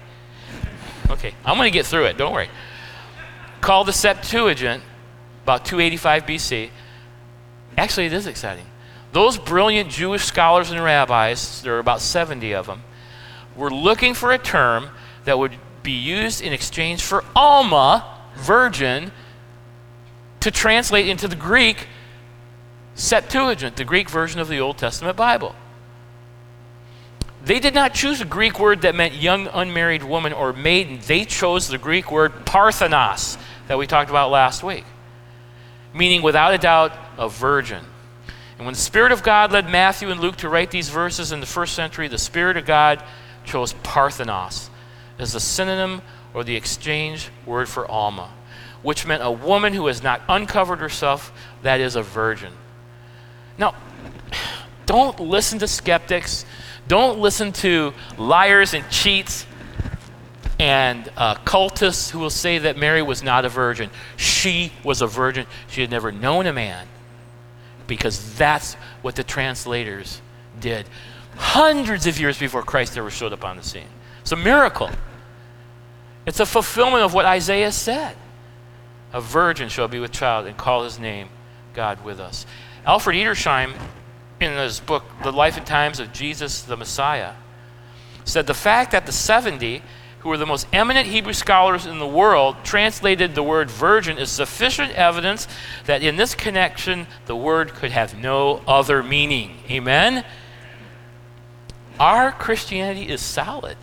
Okay, 1.09 1.33
I'm 1.43 1.57
going 1.57 1.69
to 1.69 1.77
get 1.77 1.85
through 1.85 2.05
it, 2.05 2.17
don't 2.17 2.31
worry. 2.31 2.49
Called 3.59 3.87
the 3.87 3.93
Septuagint, 3.93 4.81
about 5.43 5.65
285 5.65 6.23
BC. 6.25 6.69
Actually, 7.77 8.05
it 8.05 8.13
is 8.13 8.27
exciting. 8.27 8.65
Those 9.11 9.37
brilliant 9.37 9.89
Jewish 9.89 10.23
scholars 10.23 10.71
and 10.71 10.81
rabbis, 10.81 11.61
there 11.61 11.75
are 11.75 11.79
about 11.79 11.99
70 11.99 12.53
of 12.53 12.67
them, 12.67 12.83
were 13.55 13.71
looking 13.71 14.13
for 14.13 14.31
a 14.31 14.37
term 14.37 14.91
that 15.25 15.37
would 15.37 15.55
be 15.83 15.91
used 15.91 16.41
in 16.41 16.53
exchange 16.53 17.01
for 17.01 17.25
Alma, 17.35 18.17
virgin, 18.35 19.11
to 20.41 20.51
translate 20.51 21.07
into 21.07 21.27
the 21.27 21.35
Greek 21.35 21.87
Septuagint, 22.95 23.77
the 23.77 23.85
Greek 23.85 24.09
version 24.09 24.41
of 24.41 24.47
the 24.47 24.59
Old 24.59 24.77
Testament 24.77 25.15
Bible. 25.15 25.55
They 27.43 27.59
did 27.59 27.73
not 27.73 27.93
choose 27.93 28.19
a 28.19 28.25
Greek 28.25 28.59
word 28.59 28.81
that 28.81 28.95
meant 28.95 29.13
young 29.13 29.47
unmarried 29.47 30.03
woman 30.03 30.33
or 30.33 30.51
maiden. 30.51 30.99
They 31.07 31.23
chose 31.23 31.69
the 31.69 31.77
Greek 31.77 32.11
word 32.11 32.45
parthenos 32.45 33.37
that 33.67 33.77
we 33.77 33.87
talked 33.87 34.09
about 34.09 34.31
last 34.31 34.61
week, 34.63 34.83
meaning 35.93 36.21
without 36.21 36.53
a 36.53 36.57
doubt 36.57 36.91
a 37.17 37.29
virgin. 37.29 37.85
And 38.57 38.65
when 38.65 38.73
the 38.73 38.81
Spirit 38.81 39.13
of 39.13 39.23
God 39.23 39.53
led 39.53 39.69
Matthew 39.69 40.09
and 40.09 40.19
Luke 40.19 40.35
to 40.37 40.49
write 40.49 40.69
these 40.69 40.89
verses 40.89 41.31
in 41.31 41.39
the 41.39 41.45
first 41.45 41.75
century, 41.75 42.09
the 42.09 42.17
Spirit 42.17 42.57
of 42.57 42.65
God 42.65 43.01
chose 43.45 43.71
parthenos 43.83 44.69
as 45.17 45.31
the 45.31 45.39
synonym 45.39 46.01
or 46.33 46.43
the 46.43 46.57
exchange 46.57 47.29
word 47.45 47.69
for 47.69 47.89
alma 47.89 48.29
which 48.81 49.05
meant 49.05 49.23
a 49.23 49.31
woman 49.31 49.73
who 49.73 49.87
has 49.87 50.01
not 50.01 50.21
uncovered 50.29 50.79
herself, 50.79 51.31
that 51.63 51.79
is 51.79 51.95
a 51.95 52.01
virgin. 52.01 52.53
Now, 53.57 53.75
don't 54.85 55.19
listen 55.19 55.59
to 55.59 55.67
skeptics. 55.67 56.45
Don't 56.87 57.19
listen 57.19 57.51
to 57.53 57.93
liars 58.17 58.73
and 58.73 58.89
cheats 58.89 59.45
and 60.59 61.09
uh, 61.15 61.35
cultists 61.35 62.09
who 62.09 62.19
will 62.19 62.29
say 62.29 62.57
that 62.57 62.77
Mary 62.77 63.01
was 63.01 63.23
not 63.23 63.45
a 63.45 63.49
virgin. 63.49 63.89
She 64.17 64.73
was 64.83 65.01
a 65.01 65.07
virgin. 65.07 65.45
She 65.67 65.81
had 65.81 65.89
never 65.89 66.11
known 66.11 66.47
a 66.47 66.53
man 66.53 66.87
because 67.87 68.35
that's 68.35 68.73
what 69.01 69.15
the 69.15 69.23
translators 69.23 70.21
did 70.59 70.85
hundreds 71.39 72.05
of 72.05 72.19
years 72.19 72.37
before 72.37 72.61
Christ 72.61 72.97
ever 72.97 73.09
showed 73.09 73.31
up 73.31 73.45
on 73.45 73.55
the 73.55 73.63
scene. 73.63 73.87
It's 74.21 74.31
a 74.31 74.35
miracle. 74.35 74.89
It's 76.25 76.39
a 76.39 76.45
fulfillment 76.45 77.03
of 77.03 77.13
what 77.13 77.25
Isaiah 77.25 77.71
said. 77.71 78.15
A 79.11 79.21
virgin 79.21 79.69
shall 79.69 79.87
be 79.87 79.99
with 79.99 80.11
child 80.11 80.45
and 80.45 80.55
call 80.55 80.83
his 80.83 80.99
name 80.99 81.29
God 81.73 82.03
with 82.03 82.19
us. 82.19 82.45
Alfred 82.85 83.15
Edersheim, 83.15 83.73
in 84.39 84.53
his 84.53 84.79
book, 84.79 85.03
The 85.23 85.31
Life 85.31 85.57
and 85.57 85.65
Times 85.65 85.99
of 85.99 86.13
Jesus 86.13 86.61
the 86.61 86.77
Messiah, 86.77 87.33
said 88.23 88.47
the 88.47 88.53
fact 88.53 88.91
that 88.91 89.05
the 89.05 89.11
70, 89.11 89.81
who 90.19 90.29
were 90.29 90.37
the 90.37 90.45
most 90.45 90.67
eminent 90.71 91.07
Hebrew 91.07 91.33
scholars 91.33 91.85
in 91.85 91.99
the 91.99 92.07
world, 92.07 92.57
translated 92.63 93.35
the 93.35 93.43
word 93.43 93.69
virgin 93.69 94.17
is 94.17 94.29
sufficient 94.29 94.93
evidence 94.93 95.47
that 95.85 96.03
in 96.03 96.15
this 96.15 96.35
connection 96.35 97.07
the 97.25 97.35
word 97.35 97.73
could 97.73 97.91
have 97.91 98.17
no 98.17 98.61
other 98.67 99.01
meaning. 99.01 99.57
Amen? 99.69 100.23
Our 101.99 102.31
Christianity 102.31 103.09
is 103.09 103.21
solid. 103.21 103.77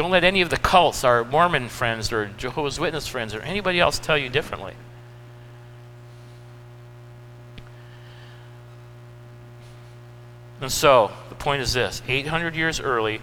Don't 0.00 0.10
let 0.10 0.24
any 0.24 0.40
of 0.40 0.48
the 0.48 0.56
cults, 0.56 1.04
our 1.04 1.26
Mormon 1.26 1.68
friends 1.68 2.10
or 2.10 2.28
Jehovah's 2.38 2.80
Witness 2.80 3.06
friends 3.06 3.34
or 3.34 3.42
anybody 3.42 3.78
else 3.78 3.98
tell 3.98 4.16
you 4.16 4.30
differently. 4.30 4.72
And 10.62 10.72
so, 10.72 11.12
the 11.28 11.34
point 11.34 11.60
is 11.60 11.74
this 11.74 12.00
800 12.08 12.56
years 12.56 12.80
early, 12.80 13.20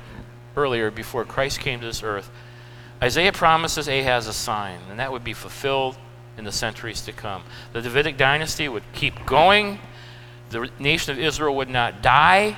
earlier, 0.56 0.92
before 0.92 1.26
Christ 1.26 1.62
came 1.62 1.80
to 1.80 1.86
this 1.88 2.04
earth, 2.04 2.30
Isaiah 3.02 3.32
promises 3.32 3.88
Ahaz 3.88 4.28
a 4.28 4.34
sign, 4.34 4.82
and 4.88 5.00
that 5.00 5.12
would 5.12 5.24
be 5.24 5.34
fulfilled 5.34 5.98
in 6.38 6.44
the 6.44 6.52
centuries 6.52 7.02
to 7.02 7.12
come. 7.12 7.42
The 7.74 7.82
Davidic 7.82 8.18
dynasty 8.18 8.70
would 8.70 8.84
keep 8.94 9.26
going, 9.26 9.80
the 10.52 10.70
nation 10.78 11.12
of 11.12 11.18
Israel 11.18 11.56
would 11.56 11.70
not 11.70 12.04
die. 12.04 12.56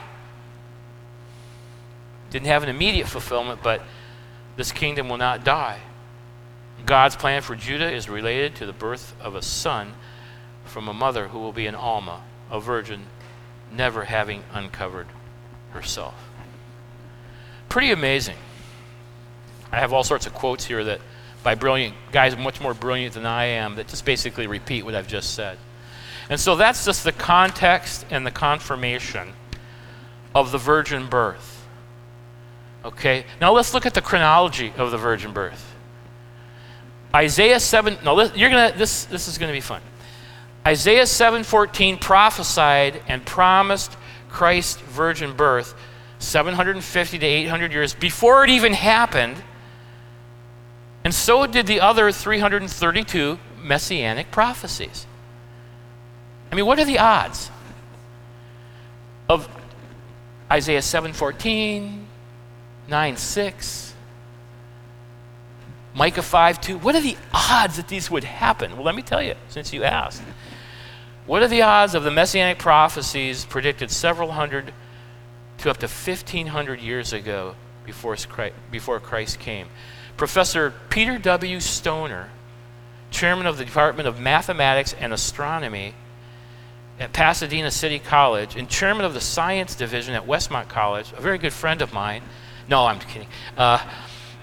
Didn't 2.32 2.48
have 2.48 2.64
an 2.64 2.70
immediate 2.70 3.08
fulfillment, 3.08 3.62
but 3.64 3.82
this 4.60 4.74
kingdom 4.74 5.08
will 5.08 5.16
not 5.16 5.46
die. 5.46 5.80
God's 6.86 7.16
plan 7.16 7.42
for 7.42 7.56
Judah 7.56 7.90
is 7.90 8.10
related 8.10 8.56
to 8.56 8.66
the 8.66 8.74
birth 8.74 9.16
of 9.22 9.34
a 9.34 9.42
son 9.42 9.94
from 10.66 10.90
a 10.90 10.94
mother 10.94 11.30
who 11.30 11.40
will 11.40 11.54
be 11.54 11.66
an 11.66 11.76
Alma, 11.76 12.24
a 12.52 12.60
virgin, 12.60 13.06
never 13.72 14.04
having 14.04 14.44
uncovered 14.52 15.08
herself. 15.72 16.14
Pretty 17.70 17.92
amazing. 17.92 18.36
I 19.72 19.80
have 19.80 19.94
all 19.94 20.04
sorts 20.04 20.26
of 20.26 20.34
quotes 20.34 20.66
here 20.66 20.84
that 20.84 21.00
by 21.42 21.56
brilliant 21.56 21.96
guys 22.12 22.36
much 22.36 22.60
more 22.60 22.74
brilliant 22.74 23.14
than 23.14 23.26
I 23.26 23.46
am 23.46 23.76
that 23.76 23.88
just 23.88 24.04
basically 24.04 24.46
repeat 24.46 24.84
what 24.84 24.94
I've 24.94 25.08
just 25.08 25.36
said. 25.36 25.58
And 26.30 26.38
so 26.38 26.58
that's 26.58 26.84
just 26.84 27.06
the 27.06 27.14
context 27.14 28.06
and 28.10 28.28
the 28.28 28.32
confirmation 28.32 29.32
of 30.36 30.52
the 30.52 30.58
virgin 30.58 31.08
birth. 31.08 31.59
Okay, 32.86 33.26
now 33.42 33.52
let's 33.52 33.74
look 33.74 33.86
at 33.86 33.94
the 33.94 34.02
chronology 34.02 34.74
of 34.78 34.92
the 34.92 34.98
virgin 34.98 35.34
birth. 35.34 35.76
Isaiah 37.14 37.60
7, 37.60 37.98
no, 38.04 38.22
you're 38.34 38.50
gonna, 38.50 38.74
this, 38.78 39.06
this 39.06 39.28
is 39.28 39.38
going 39.38 39.50
to 39.50 39.54
be 39.58 39.62
fun. 39.62 39.82
Isaiah 40.66 41.04
7:14 41.04 42.00
prophesied 42.00 43.02
and 43.08 43.26
promised 43.26 43.96
Christ's 44.30 44.82
virgin 44.82 45.34
birth 45.34 45.74
750 46.20 47.20
to 47.20 47.26
800 47.26 47.72
years 47.72 47.94
before 47.94 48.44
it 48.44 48.50
even 48.50 48.74
happened. 48.74 49.42
And 51.04 51.14
so 51.14 51.48
did 51.48 51.66
the 51.66 51.80
other 51.80 52.12
332 52.12 53.40
messianic 53.62 54.32
prophecies. 54.32 55.08
I 56.52 56.56
mean, 56.56 56.66
what 56.66 56.78
are 56.78 56.86
the 56.86 57.00
odds 57.00 57.50
of 59.30 59.48
Isaiah 60.52 60.82
7:14, 60.82 62.06
9:6, 62.90 63.94
Micah 65.94 66.22
5 66.22 66.62
2. 66.62 66.78
What 66.78 66.96
are 66.96 67.02
the 67.02 67.18
odds 67.34 67.78
that 67.78 67.88
these 67.88 68.10
would 68.10 68.24
happen? 68.24 68.76
Well, 68.76 68.86
let 68.86 68.96
me 68.96 69.02
tell 69.02 69.22
you, 69.22 69.36
since 69.50 69.74
you 69.74 69.84
asked. 69.84 70.22
What 71.26 71.44
are 71.44 71.48
the 71.48 71.62
odds 71.62 71.94
of 71.94 72.04
the 72.04 72.12
messianic 72.12 72.58
prophecies 72.58 73.46
predicted 73.46 73.92
several 73.92 74.32
hundred 74.32 74.74
to 75.60 75.70
up 75.70 75.78
to 75.78 75.88
1500 75.88 76.80
years 76.80 77.14
ago 77.14 77.56
before 77.86 78.16
Christ, 78.16 78.56
before 78.72 79.00
Christ 79.00 79.40
came? 79.40 79.68
Professor 80.18 80.74
Peter 80.90 81.18
W. 81.18 81.60
Stoner, 81.60 82.30
chairman 83.12 83.46
of 83.46 83.58
the 83.58 83.66
Department 83.66 84.08
of 84.08 84.20
Mathematics 84.20 84.94
and 85.00 85.14
Astronomy 85.14 85.94
at 87.00 87.14
Pasadena 87.14 87.72
City 87.72 88.00
College 88.00 88.56
and 88.56 88.68
chairman 88.68 89.06
of 89.06 89.14
the 89.14 89.22
science 89.22 89.76
division 89.76 90.14
at 90.16 90.28
Westmont 90.28 90.68
College, 90.68 91.14
a 91.16 91.22
very 91.22 91.38
good 91.38 91.54
friend 91.54 91.82
of 91.82 91.94
mine. 91.94 92.24
No, 92.70 92.86
I'm 92.86 93.00
kidding. 93.00 93.28
Uh, 93.58 93.84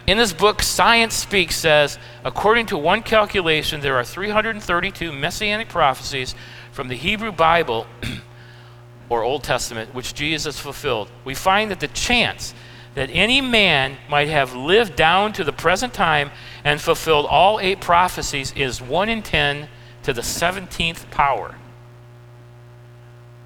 in 0.09 0.19
this 0.19 0.33
book, 0.33 0.61
Science 0.61 1.15
Speaks, 1.15 1.57
says, 1.57 1.99
according 2.25 2.67
to 2.67 2.77
one 2.77 3.03
calculation, 3.03 3.81
there 3.81 3.97
are 3.97 4.05
332 4.05 5.13
messianic 5.13 5.69
prophecies 5.69 6.35
from 6.73 6.89
the 6.89 6.97
Hebrew 6.97 7.31
Bible 7.31 7.87
or 9.09 9.23
Old 9.23 9.45
Testament, 9.45 9.95
which 9.95 10.13
Jesus 10.13 10.59
fulfilled, 10.59 11.09
we 11.25 11.35
find 11.35 11.71
that 11.71 11.79
the 11.79 11.89
chance 11.89 12.53
that 12.95 13.11
any 13.13 13.41
man 13.41 13.97
might 14.09 14.29
have 14.29 14.55
lived 14.55 14.97
down 14.97 15.33
to 15.35 15.45
the 15.45 15.53
present 15.53 15.95
time 15.95 16.31
and 16.65 16.81
fulfilled 16.81 17.27
all 17.27 17.61
eight 17.61 17.81
prophecies 17.81 18.53
is 18.57 18.83
1 18.83 19.09
in 19.09 19.23
10 19.23 19.69
to 20.03 20.13
the 20.13 20.23
17th 20.23 21.11
power. 21.11 21.55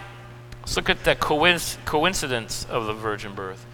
let's 0.61 0.75
look 0.75 0.89
at 0.89 1.03
the 1.03 1.13
coincidence 1.15 2.65
of 2.71 2.87
the 2.87 2.93
virgin 2.93 3.35
birth. 3.35 3.67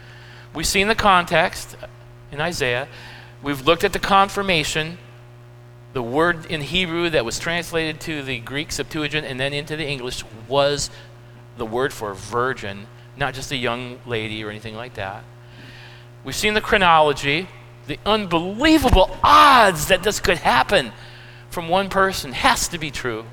We've 0.53 0.67
seen 0.67 0.89
the 0.89 0.93
context 0.93 1.77
in 2.33 2.41
Isaiah. 2.41 2.89
We've 3.41 3.65
looked 3.65 3.85
at 3.85 3.93
the 3.93 3.99
confirmation, 3.99 4.97
the 5.93 6.03
word 6.03 6.45
in 6.47 6.59
Hebrew 6.59 7.09
that 7.11 7.23
was 7.23 7.39
translated 7.39 8.01
to 8.01 8.21
the 8.23 8.39
Greek 8.39 8.73
Septuagint 8.73 9.25
and 9.25 9.39
then 9.39 9.53
into 9.53 9.77
the 9.77 9.87
English 9.87 10.25
was 10.49 10.89
the 11.55 11.65
word 11.65 11.93
for 11.93 12.13
virgin, 12.13 12.87
not 13.15 13.33
just 13.33 13.49
a 13.53 13.55
young 13.55 13.99
lady 14.05 14.43
or 14.43 14.49
anything 14.49 14.75
like 14.75 14.95
that. 14.95 15.23
We've 16.25 16.35
seen 16.35 16.55
the 16.55 16.61
chronology, 16.61 17.47
the 17.87 17.99
unbelievable 18.05 19.17
odds 19.23 19.87
that 19.87 20.03
this 20.03 20.19
could 20.19 20.39
happen 20.39 20.91
from 21.49 21.69
one 21.69 21.87
person 21.87 22.33
has 22.33 22.67
to 22.67 22.77
be 22.77 22.91
true. 22.91 23.23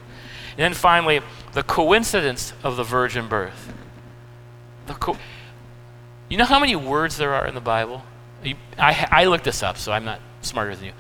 And 0.53 0.59
then 0.59 0.75
finally, 0.75 1.23
the 1.57 1.63
coincidence 1.63 2.53
of 2.63 2.77
the 2.77 2.85
virgin 2.85 3.29
birth. 3.29 3.73
The 4.85 4.93
co- 4.93 5.17
you 6.29 6.37
know 6.37 6.45
how 6.45 6.61
many 6.61 6.77
words 6.77 7.17
there 7.17 7.33
are 7.33 7.47
in 7.47 7.55
the 7.55 7.63
Bible? 7.63 8.03
You, 8.45 8.57
I, 8.79 9.09
I 9.11 9.25
looked 9.25 9.45
this 9.45 9.63
up, 9.63 9.79
so 9.79 9.91
I'm 9.91 10.05
not 10.05 10.21
smarter 10.43 10.77
than 10.77 10.85
you. 10.85 10.93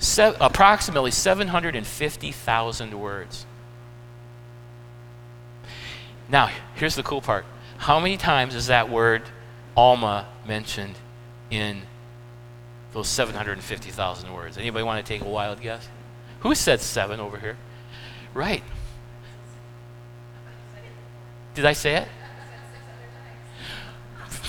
Se- 0.00 0.34
approximately 0.40 1.12
750,000 1.12 3.00
words. 3.00 3.46
Now, 6.28 6.50
here's 6.74 6.96
the 6.96 7.04
cool 7.04 7.20
part. 7.20 7.44
How 7.78 8.00
many 8.00 8.16
times 8.16 8.56
is 8.56 8.66
that 8.66 8.90
word 8.90 9.22
Alma 9.76 10.26
mentioned 10.44 10.96
in 11.50 11.82
those 12.94 13.06
750,000 13.06 14.34
words? 14.34 14.58
Anybody 14.58 14.82
want 14.82 15.06
to 15.06 15.08
take 15.08 15.24
a 15.24 15.28
wild 15.28 15.60
guess? 15.60 15.88
Who 16.40 16.56
said 16.56 16.80
seven 16.80 17.20
over 17.20 17.38
here? 17.38 17.56
Right. 18.34 18.64
Did 21.54 21.64
I 21.64 21.72
say 21.72 21.96
it? 21.96 22.08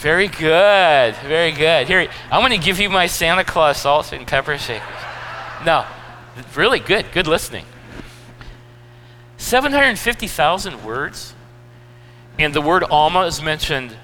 Very 0.01 0.27
good. 0.27 1.15
Very 1.17 1.51
good. 1.51 1.87
Here, 1.87 2.09
I'm 2.31 2.41
going 2.41 2.59
to 2.59 2.65
give 2.65 2.79
you 2.79 2.89
my 2.89 3.05
Santa 3.05 3.43
Claus 3.43 3.77
salt 3.77 4.11
and 4.13 4.25
pepper 4.25 4.57
shakers. 4.57 4.87
No, 5.65 5.85
really 6.55 6.79
good. 6.79 7.11
Good 7.11 7.27
listening. 7.27 7.65
750,000 9.37 10.83
words? 10.83 11.35
And 12.39 12.53
the 12.53 12.61
word 12.61 12.83
Alma 12.83 13.21
is 13.21 13.41
mentioned 13.41 13.95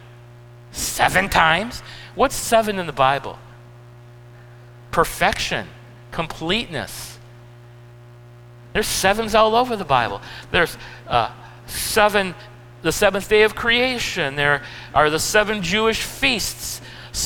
seven 0.71 1.29
times. 1.29 1.81
What's 2.15 2.35
seven 2.35 2.77
in 2.79 2.85
the 2.85 2.93
Bible? 2.93 3.39
Perfection, 4.91 5.67
completeness. 6.11 7.17
There's 8.73 8.87
sevens 8.87 9.33
all 9.33 9.55
over 9.55 9.75
the 9.75 9.85
Bible. 9.85 10.21
There's 10.51 10.77
uh, 11.07 11.31
seven, 11.65 12.35
the 12.87 12.91
seventh 12.93 13.27
day 13.27 13.43
of 13.43 13.53
creation. 13.53 14.37
There 14.37 14.63
are 14.95 15.09
the 15.09 15.19
seven 15.19 15.61
Jewish 15.61 16.01
feasts. 16.01 16.79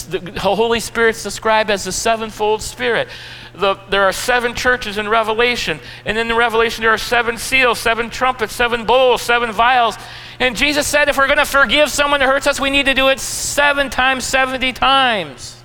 The 0.09 0.39
Holy 0.39 0.79
Spirit's 0.79 1.21
described 1.21 1.69
as 1.69 1.83
the 1.83 1.91
sevenfold 1.91 2.63
Spirit. 2.63 3.07
The, 3.53 3.75
there 3.89 4.03
are 4.03 4.11
seven 4.11 4.55
churches 4.55 4.97
in 4.97 5.07
Revelation. 5.07 5.79
And 6.03 6.17
in 6.17 6.27
the 6.27 6.33
Revelation, 6.33 6.81
there 6.81 6.91
are 6.91 6.97
seven 6.97 7.37
seals, 7.37 7.77
seven 7.77 8.09
trumpets, 8.09 8.55
seven 8.55 8.85
bowls, 8.85 9.21
seven 9.21 9.51
vials. 9.51 9.97
And 10.39 10.55
Jesus 10.55 10.87
said 10.87 11.09
if 11.09 11.17
we're 11.17 11.27
going 11.27 11.37
to 11.37 11.45
forgive 11.45 11.91
someone 11.91 12.21
that 12.21 12.27
hurts 12.27 12.47
us, 12.47 12.59
we 12.59 12.71
need 12.71 12.87
to 12.87 12.95
do 12.95 13.09
it 13.09 13.19
seven 13.19 13.91
times, 13.91 14.23
70 14.23 14.73
times. 14.73 15.61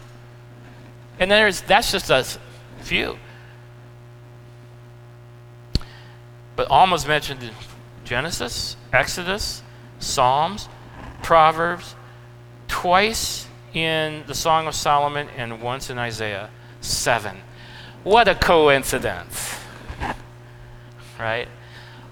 And 1.19 1.31
there's, 1.31 1.63
that's 1.63 1.91
just 1.91 2.11
a 2.11 2.27
few. 2.83 3.17
But 6.55 6.71
Alma's 6.71 7.07
mentioned 7.07 7.43
in 7.43 7.53
Genesis, 8.05 8.77
Exodus, 8.93 9.63
Psalms, 9.99 10.69
Proverbs, 11.23 11.95
twice 12.69 13.47
in 13.73 14.25
the 14.27 14.35
Song 14.35 14.67
of 14.67 14.75
Solomon, 14.75 15.29
and 15.37 15.61
once 15.61 15.91
in 15.91 15.99
Isaiah. 15.99 16.51
Seven. 16.81 17.39
What 18.05 18.29
a 18.29 18.35
coincidence. 18.35 19.59
Right? 21.19 21.49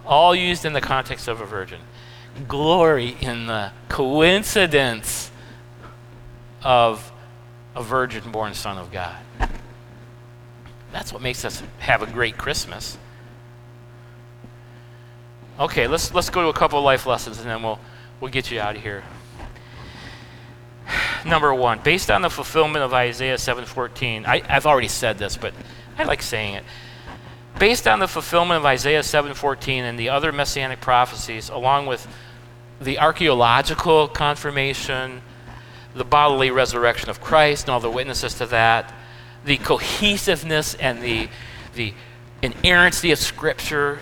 All 0.05 0.35
used 0.35 0.64
in 0.64 0.72
the 0.72 0.80
context 0.80 1.28
of 1.28 1.41
a 1.41 1.47
virgin. 1.47 1.80
Glory 2.49 3.16
in 3.20 3.47
the 3.47 3.70
coincidence 3.89 5.30
of 6.62 7.12
a 7.76 7.82
virgin 7.82 8.30
born 8.32 8.55
Son 8.55 8.78
of 8.78 8.91
God. 8.91 9.16
That's 10.93 11.12
what 11.12 11.22
makes 11.22 11.45
us 11.45 11.62
have 11.78 12.03
a 12.03 12.07
great 12.07 12.37
Christmas. 12.37 12.99
Okay, 15.59 15.86
let's, 15.86 16.12
let's 16.12 16.30
go 16.30 16.42
to 16.42 16.48
a 16.48 16.52
couple 16.52 16.82
life 16.82 17.07
lessons 17.07 17.38
and 17.38 17.48
then 17.48 17.62
we'll, 17.62 17.78
we'll 18.20 18.30
get 18.30 18.50
you 18.50 18.59
out 18.59 18.74
of 18.74 18.82
here. 18.82 19.05
Number 21.24 21.55
one, 21.55 21.80
based 21.84 22.11
on 22.11 22.22
the 22.22 22.30
fulfillment 22.30 22.84
of 22.84 22.92
Isaiah 22.92 23.36
7.14, 23.36 24.26
I, 24.26 24.42
I've 24.48 24.66
already 24.66 24.88
said 24.88 25.16
this, 25.18 25.36
but 25.36 25.55
I 25.96 26.05
like 26.05 26.22
saying 26.22 26.55
it. 26.55 26.64
Based 27.59 27.86
on 27.86 28.00
the 28.00 28.09
fulfillment 28.09 28.59
of 28.59 28.66
Isaiah 28.66 29.00
7.14 29.00 29.82
and 29.82 29.96
the 29.96 30.09
other 30.09 30.32
messianic 30.32 30.80
prophecies, 30.80 31.50
along 31.50 31.86
with 31.86 32.05
the 32.80 32.98
archaeological 32.98 34.09
confirmation, 34.09 35.22
the 35.94 36.05
bodily 36.05 36.50
resurrection 36.50 37.11
of 37.11 37.20
Christ 37.20 37.66
and 37.66 37.70
all 37.70 37.80
the 37.80 37.90
witnesses 37.90 38.34
to 38.34 38.46
that, 38.46 38.92
the 39.44 39.59
cohesiveness 39.59 40.74
and 40.74 41.00
the, 41.00 41.28
the 41.74 41.94
inerrancy 42.42 43.12
of 43.12 43.20
Scripture, 43.20 44.00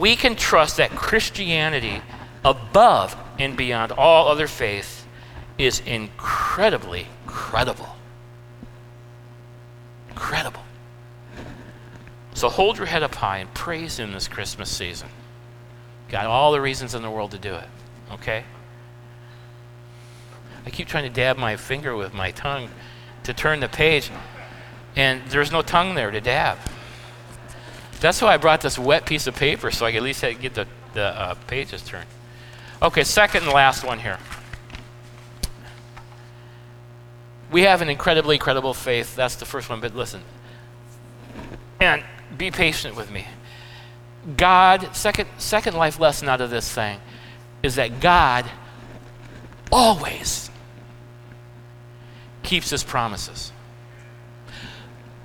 we 0.00 0.16
can 0.16 0.34
trust 0.34 0.78
that 0.78 0.90
Christianity, 0.90 2.00
above 2.42 3.14
and 3.38 3.54
beyond 3.54 3.92
all 3.92 4.28
other 4.28 4.46
faiths, 4.46 5.04
is 5.58 5.80
incredibly 5.80 7.06
credible. 7.26 7.94
Incredible. 10.08 10.62
So 12.32 12.48
hold 12.48 12.78
your 12.78 12.86
head 12.86 13.02
up 13.02 13.14
high 13.14 13.38
and 13.38 13.52
praise 13.52 13.98
Him 13.98 14.12
this 14.12 14.26
Christmas 14.26 14.74
season. 14.74 15.08
Got 16.08 16.24
all 16.24 16.50
the 16.52 16.62
reasons 16.62 16.94
in 16.94 17.02
the 17.02 17.10
world 17.10 17.32
to 17.32 17.38
do 17.38 17.54
it, 17.54 17.68
okay? 18.12 18.44
I 20.64 20.70
keep 20.70 20.88
trying 20.88 21.04
to 21.04 21.10
dab 21.10 21.36
my 21.36 21.56
finger 21.56 21.94
with 21.94 22.14
my 22.14 22.30
tongue 22.30 22.70
to 23.24 23.34
turn 23.34 23.60
the 23.60 23.68
page, 23.68 24.10
and 24.96 25.20
there's 25.28 25.52
no 25.52 25.60
tongue 25.60 25.94
there 25.94 26.10
to 26.10 26.22
dab. 26.22 26.56
That's 28.00 28.22
why 28.22 28.34
I 28.34 28.36
brought 28.38 28.62
this 28.62 28.78
wet 28.78 29.04
piece 29.04 29.26
of 29.26 29.36
paper 29.36 29.70
so 29.70 29.84
I 29.84 29.92
could 29.92 29.98
at 29.98 30.02
least 30.02 30.22
get 30.22 30.54
the, 30.54 30.66
the 30.94 31.04
uh, 31.04 31.34
pages 31.46 31.82
turned. 31.82 32.06
Okay, 32.82 33.04
second 33.04 33.44
and 33.44 33.52
last 33.52 33.84
one 33.84 33.98
here. 33.98 34.18
We 37.50 37.62
have 37.62 37.82
an 37.82 37.90
incredibly 37.90 38.38
credible 38.38 38.72
faith. 38.72 39.14
That's 39.16 39.36
the 39.36 39.44
first 39.44 39.68
one, 39.68 39.80
but 39.80 39.94
listen. 39.94 40.22
And 41.78 42.02
be 42.38 42.50
patient 42.50 42.96
with 42.96 43.10
me. 43.10 43.26
God, 44.36 44.94
second, 44.94 45.28
second 45.38 45.76
life 45.76 45.98
lesson 45.98 46.28
out 46.28 46.40
of 46.40 46.50
this 46.50 46.70
thing 46.72 47.00
is 47.62 47.74
that 47.74 48.00
God 48.00 48.46
always 49.70 50.50
keeps 52.42 52.70
his 52.70 52.82
promises. 52.82 53.52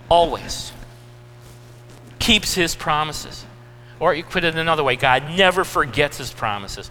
Always 0.10 0.72
keeps 2.26 2.56
his 2.56 2.74
promises. 2.74 3.46
Or 4.00 4.16
you 4.16 4.24
put 4.24 4.44
it 4.44 4.56
another 4.56 4.84
way 4.84 4.96
God 4.96 5.38
never 5.38 5.64
forgets 5.64 6.18
his 6.18 6.34
promises, 6.34 6.90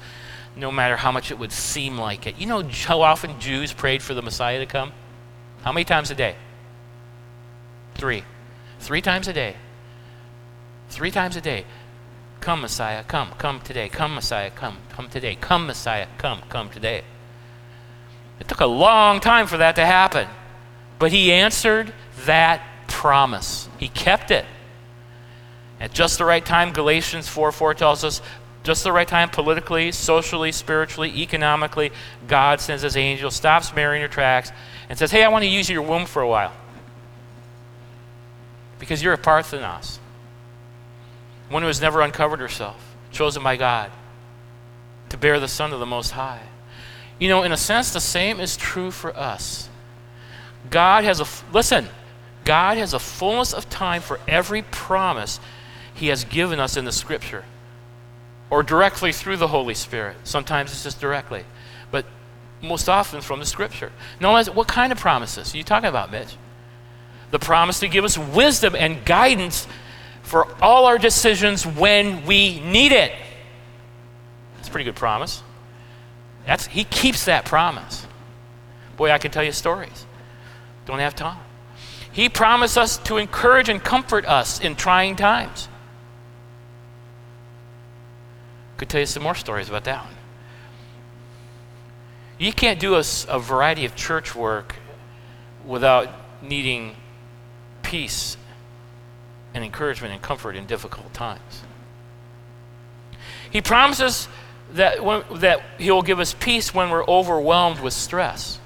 no 0.55 0.71
matter 0.71 0.97
how 0.97 1.11
much 1.11 1.33
it 1.33 1.39
would 1.41 1.51
seem 1.51 1.99
like 1.99 2.29
it. 2.29 2.39
You 2.39 2.47
know 2.47 2.63
how 2.63 3.03
often 3.03 3.41
Jews 3.41 3.73
prayed 3.73 4.01
for 4.01 4.15
the 4.15 4.23
Messiah 4.23 4.61
to 4.61 4.67
come? 4.67 4.93
How 5.63 5.73
many 5.73 5.85
times 5.85 6.13
a 6.13 6.15
day? 6.15 6.37
Three. 7.97 8.23
Three 8.79 9.03
times 9.03 9.27
a 9.27 9.33
day. 9.33 9.57
Three 10.89 11.11
times 11.11 11.35
a 11.35 11.41
day. 11.41 11.65
Come, 12.39 12.61
Messiah, 12.61 13.03
come, 13.03 13.31
come 13.37 13.61
today. 13.61 13.89
Come, 13.89 14.15
Messiah, 14.15 14.51
come, 14.51 14.77
come 14.91 15.09
today. 15.09 15.35
Come, 15.35 15.67
Messiah, 15.67 16.07
come, 16.17 16.43
come 16.49 16.71
today. 16.71 17.03
It 18.39 18.47
took 18.47 18.61
a 18.61 18.67
long 18.67 19.19
time 19.19 19.49
for 19.49 19.57
that 19.57 19.75
to 19.77 19.85
happen. 19.85 20.29
But 21.01 21.11
he 21.11 21.33
answered 21.33 21.93
that 22.25 22.63
promise, 22.87 23.69
he 23.79 23.89
kept 23.89 24.31
it. 24.31 24.45
At 25.85 25.93
just 25.93 26.17
the 26.17 26.25
right 26.25 26.43
time, 26.43 26.73
Galatians 26.73 27.29
4 27.29 27.53
4 27.53 27.75
tells 27.75 28.05
us, 28.05 28.23
just 28.63 28.85
the 28.85 28.93
right 28.93 29.07
time, 29.07 29.29
politically, 29.29 29.93
socially, 29.93 30.51
spiritually, 30.51 31.11
economically, 31.21 31.93
God 32.27 32.59
sends 32.59 32.83
his 32.83 32.97
angel, 32.97 33.31
stops 33.31 33.75
Mary 33.75 33.99
in 33.99 34.03
her 34.03 34.09
tracks, 34.09 34.51
and 34.89 34.99
says, 34.99 35.11
Hey, 35.11 35.23
I 35.23 35.29
want 35.29 35.43
to 35.43 35.51
use 35.51 35.69
your 35.69 35.83
womb 35.83 36.07
for 36.07 36.23
a 36.23 36.27
while. 36.27 36.55
Because 38.79 39.03
you're 39.03 39.13
a 39.13 39.19
Parthenos, 39.19 40.01
one 41.51 41.61
who 41.61 41.69
has 41.69 41.83
never 41.83 42.01
uncovered 42.01 42.41
herself, 42.41 42.97
chosen 43.13 43.43
by 43.43 43.57
God 43.57 43.91
to 45.11 45.19
bear 45.19 45.39
the 45.39 45.49
Son 45.49 45.75
of 45.75 45.81
the 45.81 45.87
Most 45.87 46.13
High. 46.13 46.41
You 47.19 47.29
know, 47.29 47.43
in 47.43 47.53
a 47.53 47.59
sense, 47.59 47.93
the 47.93 48.01
same 48.01 48.41
is 48.41 48.57
true 48.57 48.91
for 48.91 49.15
us. 49.15 49.69
God 50.71 51.05
has 51.05 51.21
a, 51.21 51.27
listen, 51.53 51.91
God 52.47 52.79
has 52.79 52.95
a 52.95 52.99
fullness 52.99 53.53
of 53.53 53.69
time 53.69 54.01
for 54.01 54.19
every 54.27 54.63
promise 54.63 55.41
he 55.95 56.09
has 56.09 56.25
given 56.25 56.61
us 56.61 56.77
in 56.77 56.85
the 56.85 56.93
Scripture 56.93 57.45
or 58.51 58.63
directly 58.63 59.13
through 59.13 59.37
the 59.37 59.49
Holy 59.49 59.75
Spirit. 59.75 60.17
Sometimes 60.25 60.73
it's 60.73 60.83
just 60.83 61.01
directly, 61.01 61.45
but 61.91 62.05
most 62.61 62.89
often 62.89 63.21
from 63.21 63.41
the 63.41 63.47
Scripture. 63.47 63.93
Now, 64.21 64.43
what 64.45 64.69
kind 64.69 64.93
of 64.93 64.99
promises 64.99 65.55
are 65.55 65.57
you 65.57 65.65
talking 65.65 65.89
about, 65.89 66.11
Mitch? 66.11 66.37
The 67.31 67.39
promise 67.39 67.81
to 67.81 67.89
give 67.89 68.05
us 68.05 68.19
wisdom 68.19 68.75
and 68.77 69.05
guidance 69.05 69.67
for 70.23 70.47
all 70.63 70.87
our 70.87 70.99
decisions 70.99 71.67
when 71.67 72.25
we 72.27 72.61
need 72.61 72.93
it. 72.93 73.13
That's 74.57 74.69
a 74.69 74.71
pretty 74.71 74.85
good 74.85 74.97
promise. 74.97 75.43
That's, 76.47 76.67
he 76.67 76.85
keeps 76.85 77.25
that 77.25 77.45
promise. 77.45 78.07
Boy, 78.97 79.11
I 79.11 79.19
can 79.19 79.31
tell 79.31 79.43
you 79.43 79.53
stories. 79.53 80.07
Don't 80.87 80.99
have 80.99 81.17
time. 81.17 81.39
He 82.13 82.29
promised 82.29 82.79
us 82.79 82.99
to 82.99 83.17
encourage 83.17 83.69
and 83.69 83.83
comfort 83.83 84.25
us 84.27 84.61
in 84.61 84.77
trying 84.77 85.17
times. 85.17 85.69
Could 88.77 88.89
tell 88.89 89.01
you 89.01 89.07
some 89.07 89.23
more 89.23 89.35
stories 89.35 89.69
about 89.69 89.85
that 89.85 90.05
one. 90.05 90.15
You 92.39 92.53
can't 92.53 92.81
do 92.81 92.97
a, 92.97 93.05
a 93.29 93.39
variety 93.39 93.85
of 93.85 93.95
church 93.95 94.35
work 94.35 94.77
without 95.65 96.09
needing 96.43 96.97
peace 97.83 98.37
and 99.55 99.65
encouragement 99.65 100.13
and 100.13 100.21
comfort 100.21 100.57
in 100.57 100.67
difficult 100.67 101.15
times. 101.15 101.63
He 103.51 103.61
promises 103.61 104.27
that, 104.73 105.05
when, 105.05 105.23
that 105.37 105.63
He 105.79 105.91
will 105.93 106.03
give 106.03 106.19
us 106.19 106.35
peace 106.35 106.75
when 106.75 106.91
we're 106.91 107.07
overwhelmed 107.07 107.79
with 107.81 107.93
stress. 107.93 108.59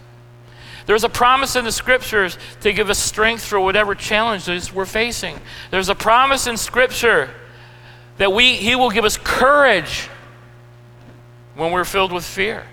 There's 0.86 1.04
a 1.04 1.10
promise 1.10 1.54
in 1.54 1.66
the 1.66 1.72
scriptures 1.72 2.38
to 2.62 2.72
give 2.72 2.88
us 2.88 2.98
strength 2.98 3.44
for 3.44 3.60
whatever 3.60 3.94
challenges 3.94 4.72
we're 4.72 4.86
facing. 4.86 5.38
There's 5.70 5.90
a 5.90 5.94
promise 5.94 6.46
in 6.46 6.56
scripture 6.56 7.28
that 8.18 8.32
we, 8.32 8.56
He 8.56 8.74
will 8.74 8.90
give 8.90 9.04
us 9.04 9.16
courage 9.16 10.08
when 11.54 11.72
we're 11.72 11.84
filled 11.84 12.12
with 12.12 12.24
fear. 12.24 12.64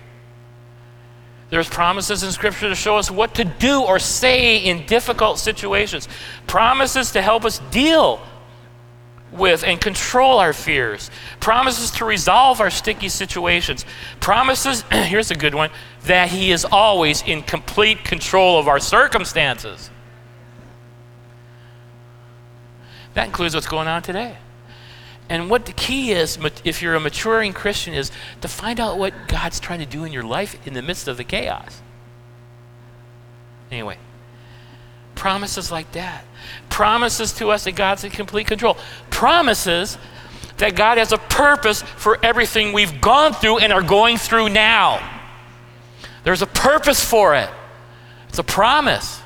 There's 1.48 1.68
promises 1.68 2.22
in 2.22 2.32
Scripture 2.32 2.68
to 2.68 2.74
show 2.74 2.96
us 2.96 3.10
what 3.10 3.34
to 3.36 3.44
do 3.44 3.82
or 3.82 3.98
say 3.98 4.58
in 4.58 4.84
difficult 4.86 5.38
situations, 5.38 6.08
promises 6.46 7.12
to 7.12 7.22
help 7.22 7.44
us 7.44 7.60
deal 7.70 8.20
with 9.32 9.64
and 9.64 9.80
control 9.80 10.38
our 10.38 10.52
fears, 10.52 11.10
promises 11.40 11.90
to 11.92 12.04
resolve 12.04 12.60
our 12.60 12.70
sticky 12.70 13.08
situations, 13.08 13.84
promises, 14.18 14.82
here's 14.92 15.30
a 15.30 15.36
good 15.36 15.54
one, 15.54 15.70
that 16.04 16.28
He 16.30 16.50
is 16.50 16.64
always 16.64 17.22
in 17.22 17.42
complete 17.42 18.04
control 18.04 18.58
of 18.58 18.66
our 18.66 18.80
circumstances. 18.80 19.90
That 23.14 23.26
includes 23.26 23.54
what's 23.54 23.68
going 23.68 23.88
on 23.88 24.02
today. 24.02 24.36
And 25.28 25.50
what 25.50 25.66
the 25.66 25.72
key 25.72 26.12
is, 26.12 26.38
if 26.64 26.82
you're 26.82 26.94
a 26.94 27.00
maturing 27.00 27.52
Christian, 27.52 27.94
is 27.94 28.12
to 28.42 28.48
find 28.48 28.78
out 28.78 28.98
what 28.98 29.12
God's 29.26 29.58
trying 29.58 29.80
to 29.80 29.86
do 29.86 30.04
in 30.04 30.12
your 30.12 30.22
life 30.22 30.64
in 30.66 30.74
the 30.74 30.82
midst 30.82 31.08
of 31.08 31.16
the 31.16 31.24
chaos. 31.24 31.82
Anyway, 33.70 33.98
promises 35.16 35.72
like 35.72 35.90
that. 35.92 36.24
Promises 36.70 37.32
to 37.34 37.50
us 37.50 37.64
that 37.64 37.72
God's 37.72 38.04
in 38.04 38.10
complete 38.10 38.46
control. 38.46 38.76
Promises 39.10 39.98
that 40.58 40.76
God 40.76 40.98
has 40.98 41.12
a 41.12 41.18
purpose 41.18 41.82
for 41.82 42.24
everything 42.24 42.72
we've 42.72 43.00
gone 43.00 43.32
through 43.32 43.58
and 43.58 43.72
are 43.72 43.82
going 43.82 44.18
through 44.18 44.48
now. 44.48 45.20
There's 46.22 46.42
a 46.42 46.46
purpose 46.46 47.04
for 47.04 47.34
it. 47.34 47.50
It's 48.28 48.38
a 48.38 48.44
promise. 48.44 49.20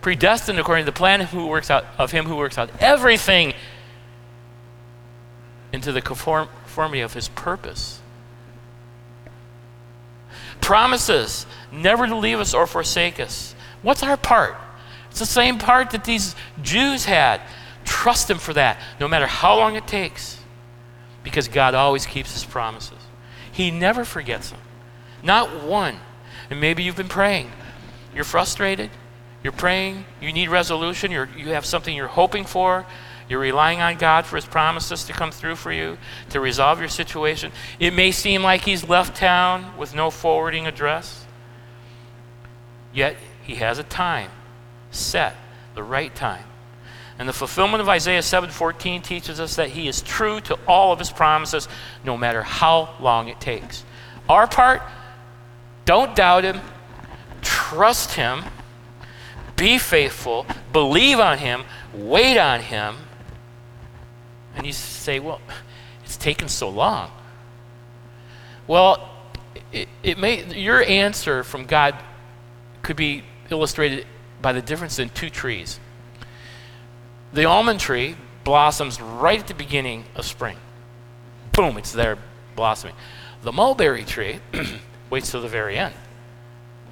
Predestined 0.00 0.58
according 0.58 0.86
to 0.86 0.90
the 0.90 0.96
plan 0.96 1.20
who 1.20 1.46
works 1.46 1.70
out, 1.70 1.84
of 1.98 2.10
him 2.10 2.24
who 2.24 2.36
works 2.36 2.56
out 2.56 2.70
everything 2.80 3.52
into 5.72 5.92
the 5.92 6.02
conformity 6.02 7.00
of 7.00 7.14
his 7.14 7.28
purpose. 7.28 8.00
Promises 10.60 11.46
never 11.72 12.06
to 12.06 12.16
leave 12.16 12.38
us 12.38 12.54
or 12.54 12.66
forsake 12.66 13.18
us. 13.18 13.54
What's 13.82 14.02
our 14.02 14.16
part? 14.16 14.56
It's 15.10 15.18
the 15.18 15.26
same 15.26 15.58
part 15.58 15.90
that 15.90 16.04
these 16.04 16.34
Jews 16.62 17.04
had. 17.04 17.40
Trust 17.84 18.30
him 18.30 18.38
for 18.38 18.52
that, 18.52 18.78
no 19.00 19.08
matter 19.08 19.26
how 19.26 19.56
long 19.56 19.74
it 19.74 19.86
takes, 19.86 20.38
because 21.24 21.48
God 21.48 21.74
always 21.74 22.06
keeps 22.06 22.32
his 22.34 22.44
promises. 22.44 22.98
He 23.50 23.70
never 23.70 24.04
forgets 24.04 24.50
them. 24.50 24.60
Not 25.22 25.64
one. 25.64 25.96
And 26.50 26.60
maybe 26.60 26.82
you've 26.82 26.96
been 26.96 27.08
praying. 27.08 27.50
You're 28.14 28.24
frustrated. 28.24 28.90
You're 29.42 29.52
praying. 29.52 30.04
You 30.20 30.32
need 30.32 30.48
resolution. 30.50 31.10
You're, 31.10 31.28
you 31.36 31.48
have 31.50 31.64
something 31.64 31.96
you're 31.96 32.06
hoping 32.06 32.44
for. 32.44 32.86
You're 33.30 33.38
relying 33.38 33.80
on 33.80 33.96
God 33.96 34.26
for 34.26 34.34
His 34.34 34.44
promises 34.44 35.04
to 35.04 35.12
come 35.12 35.30
through 35.30 35.54
for 35.54 35.70
you, 35.70 35.98
to 36.30 36.40
resolve 36.40 36.80
your 36.80 36.88
situation. 36.88 37.52
It 37.78 37.94
may 37.94 38.10
seem 38.10 38.42
like 38.42 38.62
He's 38.62 38.88
left 38.88 39.16
town 39.16 39.78
with 39.78 39.94
no 39.94 40.10
forwarding 40.10 40.66
address, 40.66 41.24
yet 42.92 43.16
He 43.44 43.54
has 43.54 43.78
a 43.78 43.84
time 43.84 44.32
set, 44.90 45.36
the 45.76 45.82
right 45.84 46.12
time. 46.12 46.42
And 47.20 47.28
the 47.28 47.32
fulfillment 47.32 47.80
of 47.80 47.88
Isaiah 47.88 48.22
7:14 48.22 49.00
teaches 49.00 49.38
us 49.38 49.54
that 49.54 49.68
He 49.70 49.86
is 49.86 50.02
true 50.02 50.40
to 50.40 50.58
all 50.66 50.92
of 50.92 50.98
His 50.98 51.12
promises, 51.12 51.68
no 52.02 52.18
matter 52.18 52.42
how 52.42 52.96
long 52.98 53.28
it 53.28 53.40
takes. 53.40 53.84
Our 54.28 54.48
part, 54.48 54.82
don't 55.84 56.16
doubt 56.16 56.42
Him, 56.42 56.60
trust 57.42 58.14
Him, 58.14 58.42
be 59.54 59.78
faithful, 59.78 60.46
believe 60.72 61.20
on 61.20 61.38
Him, 61.38 61.62
wait 61.94 62.36
on 62.36 62.58
Him 62.58 62.96
and 64.56 64.66
you 64.66 64.72
say, 64.72 65.20
well, 65.20 65.40
it's 66.04 66.16
taken 66.16 66.48
so 66.48 66.68
long. 66.68 67.10
Well, 68.66 69.08
it, 69.72 69.88
it 70.02 70.18
may, 70.18 70.44
your 70.54 70.82
answer 70.82 71.42
from 71.44 71.66
God 71.66 71.96
could 72.82 72.96
be 72.96 73.24
illustrated 73.50 74.06
by 74.42 74.52
the 74.52 74.62
difference 74.62 74.98
in 74.98 75.08
two 75.10 75.30
trees. 75.30 75.78
The 77.32 77.44
almond 77.44 77.80
tree 77.80 78.16
blossoms 78.44 79.00
right 79.00 79.38
at 79.38 79.46
the 79.46 79.54
beginning 79.54 80.04
of 80.16 80.24
spring. 80.24 80.56
Boom, 81.52 81.76
it's 81.76 81.92
there 81.92 82.18
blossoming. 82.56 82.96
The 83.42 83.52
mulberry 83.52 84.04
tree 84.04 84.40
waits 85.10 85.30
till 85.30 85.42
the 85.42 85.48
very 85.48 85.76
end 85.76 85.94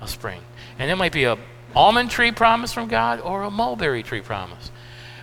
of 0.01 0.11
spring. 0.11 0.41
And 0.79 0.91
it 0.91 0.97
might 0.97 1.13
be 1.13 1.25
a 1.25 1.39
almond 1.75 2.11
tree 2.11 2.33
promise 2.33 2.73
from 2.73 2.89
God 2.89 3.21
or 3.21 3.43
a 3.43 3.51
mulberry 3.51 4.03
tree 4.03 4.21
promise. 4.21 4.71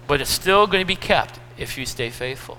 But 0.07 0.21
it's 0.21 0.29
still 0.29 0.67
going 0.67 0.81
to 0.81 0.87
be 0.87 0.95
kept 0.95 1.39
if 1.57 1.77
you 1.77 1.85
stay 1.85 2.09
faithful. 2.09 2.57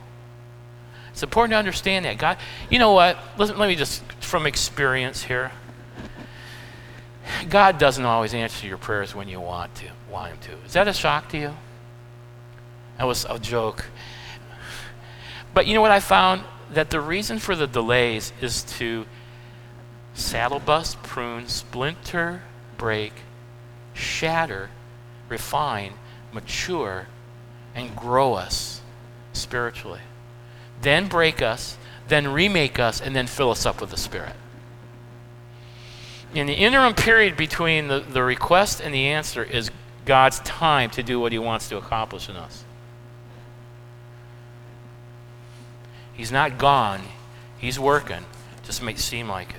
It's 1.16 1.22
important 1.22 1.52
to 1.52 1.56
understand 1.56 2.04
that. 2.04 2.18
God, 2.18 2.36
you 2.68 2.78
know 2.78 2.92
what? 2.92 3.16
Let, 3.38 3.56
let 3.58 3.68
me 3.68 3.74
just, 3.74 4.02
from 4.20 4.46
experience 4.46 5.22
here, 5.22 5.50
God 7.48 7.78
doesn't 7.78 8.04
always 8.04 8.34
answer 8.34 8.66
your 8.66 8.76
prayers 8.76 9.14
when 9.14 9.26
you 9.26 9.40
want 9.40 9.74
to, 9.76 9.86
want 10.10 10.32
Him 10.32 10.38
to. 10.42 10.66
Is 10.66 10.74
that 10.74 10.88
a 10.88 10.92
shock 10.92 11.30
to 11.30 11.38
you? 11.38 11.56
That 12.98 13.04
was 13.04 13.24
a 13.28 13.38
joke. 13.38 13.86
But 15.54 15.66
you 15.66 15.74
know 15.74 15.80
what 15.80 15.90
I 15.90 16.00
found? 16.00 16.42
That 16.72 16.90
the 16.90 17.00
reason 17.00 17.38
for 17.38 17.56
the 17.56 17.66
delays 17.66 18.32
is 18.42 18.62
to 18.78 19.06
saddle 20.12 20.60
bust, 20.60 21.02
prune, 21.02 21.48
splinter, 21.48 22.42
break, 22.76 23.14
shatter, 23.94 24.68
refine, 25.30 25.94
mature, 26.32 27.06
and 27.74 27.96
grow 27.96 28.34
us 28.34 28.75
spiritually. 29.36 30.00
Then 30.82 31.08
break 31.08 31.40
us, 31.42 31.76
then 32.08 32.28
remake 32.28 32.78
us, 32.78 33.00
and 33.00 33.14
then 33.14 33.26
fill 33.26 33.50
us 33.50 33.66
up 33.66 33.80
with 33.80 33.90
the 33.90 33.96
Spirit. 33.96 34.36
In 36.34 36.46
the 36.46 36.54
interim 36.54 36.94
period 36.94 37.36
between 37.36 37.88
the, 37.88 38.00
the 38.00 38.22
request 38.22 38.80
and 38.80 38.92
the 38.92 39.06
answer 39.06 39.42
is 39.42 39.70
God's 40.04 40.40
time 40.40 40.90
to 40.90 41.02
do 41.02 41.18
what 41.18 41.32
He 41.32 41.38
wants 41.38 41.68
to 41.68 41.76
accomplish 41.76 42.28
in 42.28 42.36
us. 42.36 42.64
He's 46.12 46.32
not 46.32 46.58
gone, 46.58 47.02
He's 47.58 47.78
working. 47.78 48.24
Just 48.64 48.82
may 48.82 48.94
seem 48.96 49.28
like 49.28 49.50
it. 49.50 49.56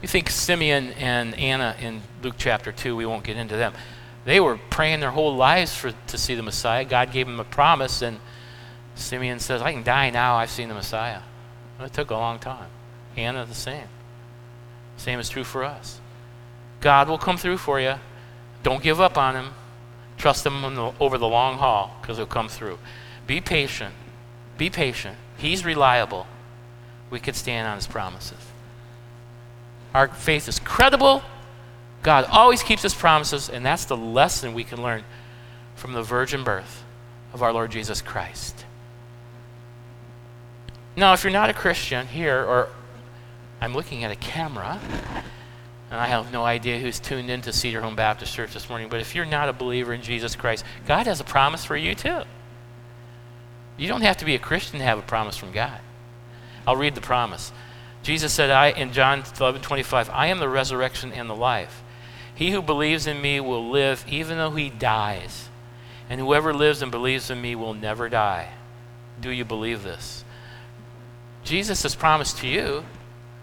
You 0.00 0.06
think 0.08 0.30
Simeon 0.30 0.92
and 0.92 1.34
Anna 1.34 1.74
in 1.80 2.02
Luke 2.22 2.36
chapter 2.38 2.70
2, 2.70 2.94
we 2.94 3.04
won't 3.04 3.24
get 3.24 3.36
into 3.36 3.56
them. 3.56 3.72
They 4.28 4.40
were 4.40 4.58
praying 4.68 5.00
their 5.00 5.12
whole 5.12 5.34
lives 5.34 5.74
for, 5.74 5.90
to 6.08 6.18
see 6.18 6.34
the 6.34 6.42
Messiah. 6.42 6.84
God 6.84 7.12
gave 7.12 7.26
them 7.26 7.40
a 7.40 7.44
promise, 7.44 8.02
and 8.02 8.20
Simeon 8.94 9.38
says, 9.38 9.62
I 9.62 9.72
can 9.72 9.82
die 9.82 10.10
now. 10.10 10.36
I've 10.36 10.50
seen 10.50 10.68
the 10.68 10.74
Messiah. 10.74 11.20
it 11.80 11.94
took 11.94 12.10
a 12.10 12.14
long 12.14 12.38
time. 12.38 12.68
Hannah, 13.16 13.46
the 13.46 13.54
same. 13.54 13.88
Same 14.98 15.18
is 15.18 15.30
true 15.30 15.44
for 15.44 15.64
us. 15.64 15.98
God 16.82 17.08
will 17.08 17.16
come 17.16 17.38
through 17.38 17.56
for 17.56 17.80
you. 17.80 17.94
Don't 18.62 18.82
give 18.82 19.00
up 19.00 19.16
on 19.16 19.34
Him. 19.34 19.54
Trust 20.18 20.44
Him 20.44 20.60
the, 20.74 20.92
over 21.00 21.16
the 21.16 21.26
long 21.26 21.56
haul 21.56 21.96
because 22.02 22.18
He'll 22.18 22.26
come 22.26 22.50
through. 22.50 22.78
Be 23.26 23.40
patient. 23.40 23.94
Be 24.58 24.68
patient. 24.68 25.16
He's 25.38 25.64
reliable. 25.64 26.26
We 27.08 27.18
can 27.18 27.32
stand 27.32 27.66
on 27.66 27.76
His 27.76 27.86
promises. 27.86 28.44
Our 29.94 30.08
faith 30.08 30.48
is 30.48 30.58
credible 30.58 31.22
God 32.02 32.24
always 32.30 32.62
keeps 32.62 32.82
his 32.82 32.94
promises, 32.94 33.48
and 33.48 33.64
that's 33.64 33.84
the 33.84 33.96
lesson 33.96 34.54
we 34.54 34.64
can 34.64 34.82
learn 34.82 35.04
from 35.74 35.92
the 35.92 36.02
virgin 36.02 36.44
birth 36.44 36.84
of 37.32 37.42
our 37.42 37.52
Lord 37.52 37.70
Jesus 37.70 38.00
Christ. 38.00 38.64
Now, 40.96 41.12
if 41.12 41.22
you're 41.22 41.32
not 41.32 41.50
a 41.50 41.54
Christian 41.54 42.06
here, 42.08 42.44
or 42.44 42.68
I'm 43.60 43.74
looking 43.74 44.04
at 44.04 44.10
a 44.10 44.16
camera, 44.16 44.80
and 45.90 46.00
I 46.00 46.06
have 46.06 46.32
no 46.32 46.44
idea 46.44 46.78
who's 46.78 47.00
tuned 47.00 47.30
into 47.30 47.52
Cedar 47.52 47.80
Home 47.80 47.96
Baptist 47.96 48.34
Church 48.34 48.52
this 48.52 48.68
morning, 48.68 48.88
but 48.88 49.00
if 49.00 49.14
you're 49.14 49.24
not 49.24 49.48
a 49.48 49.52
believer 49.52 49.92
in 49.92 50.02
Jesus 50.02 50.36
Christ, 50.36 50.64
God 50.86 51.06
has 51.06 51.20
a 51.20 51.24
promise 51.24 51.64
for 51.64 51.76
you 51.76 51.94
too. 51.94 52.22
You 53.76 53.88
don't 53.88 54.02
have 54.02 54.16
to 54.18 54.24
be 54.24 54.34
a 54.34 54.40
Christian 54.40 54.80
to 54.80 54.84
have 54.84 54.98
a 54.98 55.02
promise 55.02 55.36
from 55.36 55.52
God. 55.52 55.80
I'll 56.66 56.76
read 56.76 56.94
the 56.94 57.00
promise. 57.00 57.52
Jesus 58.02 58.32
said 58.32 58.50
I, 58.50 58.70
in 58.70 58.92
John 58.92 59.22
11:25, 59.22 60.10
I 60.12 60.26
am 60.26 60.38
the 60.38 60.48
resurrection 60.48 61.12
and 61.12 61.30
the 61.30 61.36
life. 61.36 61.82
He 62.38 62.52
who 62.52 62.62
believes 62.62 63.08
in 63.08 63.20
me 63.20 63.40
will 63.40 63.68
live 63.68 64.04
even 64.08 64.38
though 64.38 64.52
he 64.52 64.70
dies. 64.70 65.48
And 66.08 66.20
whoever 66.20 66.54
lives 66.54 66.82
and 66.82 66.92
believes 66.92 67.30
in 67.30 67.42
me 67.42 67.56
will 67.56 67.74
never 67.74 68.08
die. 68.08 68.50
Do 69.20 69.30
you 69.30 69.44
believe 69.44 69.82
this? 69.82 70.24
Jesus 71.42 71.82
has 71.82 71.96
promised 71.96 72.38
to 72.38 72.46
you, 72.46 72.84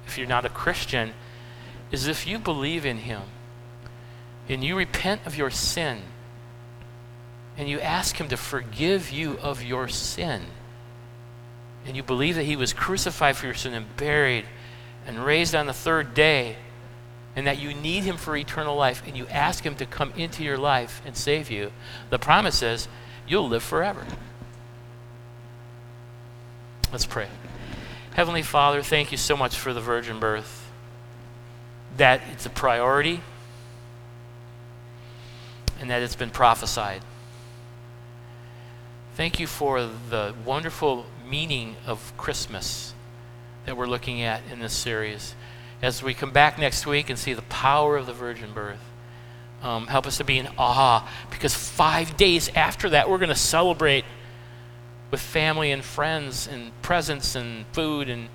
if 0.08 0.18
you're 0.18 0.26
not 0.26 0.46
a 0.46 0.50
Christian, 0.50 1.12
is 1.92 2.08
if 2.08 2.26
you 2.26 2.40
believe 2.40 2.86
in 2.86 3.00
him 3.00 3.24
and 4.48 4.64
you 4.64 4.78
repent 4.78 5.26
of 5.26 5.36
your 5.36 5.50
sin 5.50 6.04
and 7.58 7.68
you 7.68 7.82
ask 7.82 8.16
him 8.16 8.30
to 8.30 8.38
forgive 8.38 9.12
you 9.12 9.38
of 9.42 9.62
your 9.62 9.90
sin 9.90 10.44
and 11.86 11.98
you 11.98 12.04
believe 12.04 12.36
that 12.36 12.46
he 12.46 12.56
was 12.56 12.72
crucified 12.72 13.36
for 13.36 13.46
your 13.46 13.56
sin 13.56 13.74
and 13.74 13.98
buried 13.98 14.46
and 15.06 15.26
raised 15.26 15.54
on 15.54 15.66
the 15.66 15.74
third 15.74 16.14
day 16.14 16.56
and 17.36 17.46
that 17.46 17.60
you 17.60 17.74
need 17.74 18.04
Him 18.04 18.18
for 18.18 18.36
eternal 18.36 18.76
life, 18.76 19.04
and 19.06 19.18
you 19.18 19.28
ask 19.28 19.66
Him 19.66 19.76
to 19.76 19.86
come 19.86 20.14
into 20.16 20.44
your 20.44 20.58
life 20.58 21.02
and 21.06 21.18
save 21.18 21.52
you, 21.52 21.72
the 22.10 22.20
promise 22.20 22.62
is 22.62 22.88
you'll 23.28 23.48
live 23.48 23.64
forever. 23.64 24.06
Let's 26.92 27.06
pray. 27.06 27.28
Heavenly 28.14 28.44
Father, 28.44 28.82
thank 28.82 29.12
you 29.12 29.18
so 29.18 29.36
much 29.36 29.58
for 29.58 29.74
the 29.74 29.82
virgin 29.82 30.20
birth, 30.20 30.70
that 31.98 32.22
it's 32.32 32.46
a 32.46 32.50
priority, 32.50 33.22
and 35.82 35.90
that 35.90 36.02
it's 36.02 36.16
been 36.16 36.30
prophesied. 36.30 37.02
Thank 39.16 39.40
you 39.40 39.48
for 39.48 39.82
the 40.10 40.34
wonderful 40.46 41.06
meaning 41.28 41.76
of 41.86 42.14
Christmas 42.18 42.94
that 43.66 43.76
we're 43.76 43.88
looking 43.88 44.22
at 44.22 44.42
in 44.52 44.60
this 44.60 44.74
series 44.74 45.36
as 45.82 46.02
we 46.02 46.14
come 46.14 46.32
back 46.32 46.58
next 46.58 46.86
week 46.86 47.10
and 47.10 47.20
see 47.20 47.34
the 47.34 47.42
power 47.44 47.98
of 47.98 48.06
the 48.06 48.14
virgin 48.14 48.54
birth. 48.54 48.80
Um, 49.62 49.88
help 49.88 50.06
us 50.06 50.18
to 50.18 50.24
be 50.24 50.38
in 50.38 50.48
awe 50.58 51.10
because 51.32 51.56
five 51.56 52.18
days 52.18 52.50
after 52.56 52.90
that, 52.92 53.10
we're 53.10 53.18
going 53.18 53.30
to 53.30 53.36
celebrate 53.36 54.06
with 55.12 55.22
family 55.22 55.72
and 55.72 55.84
friends 55.84 56.48
and 56.48 56.72
presents 56.82 57.36
and 57.36 57.66
food 57.72 58.10
and 58.10 58.30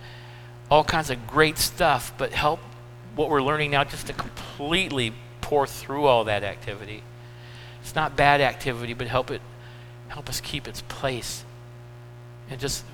all 0.71 0.85
kinds 0.85 1.11
of 1.11 1.27
great 1.27 1.59
stuff, 1.59 2.13
but 2.17 2.33
help 2.33 2.61
what 3.17 3.29
we're 3.29 3.43
learning 3.43 3.73
now 3.73 3.85
just 3.85 4.07
to 4.07 4.13
completely 4.13 5.13
pour 5.41 5.67
through 5.67 6.07
all 6.07 6.25
that 6.25 6.43
activity. 6.45 7.03
It's 7.81 7.95
not 7.95 8.17
bad 8.17 8.41
activity, 8.41 8.95
but 8.95 9.09
help 9.09 9.31
it 9.31 9.41
help 10.09 10.29
us 10.29 10.41
keep 10.41 10.67
its 10.67 10.83
place 10.83 11.45
and 12.51 12.59
just 12.59 12.85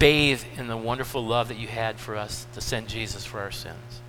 bathe 0.00 0.42
in 0.56 0.66
the 0.66 0.76
wonderful 0.76 1.24
love 1.24 1.46
that 1.48 1.58
you 1.58 1.68
had 1.68 2.00
for 2.00 2.16
us 2.16 2.46
to 2.54 2.60
send 2.60 2.88
Jesus 2.88 3.24
for 3.24 3.38
our 3.38 3.52
sins. 3.52 4.00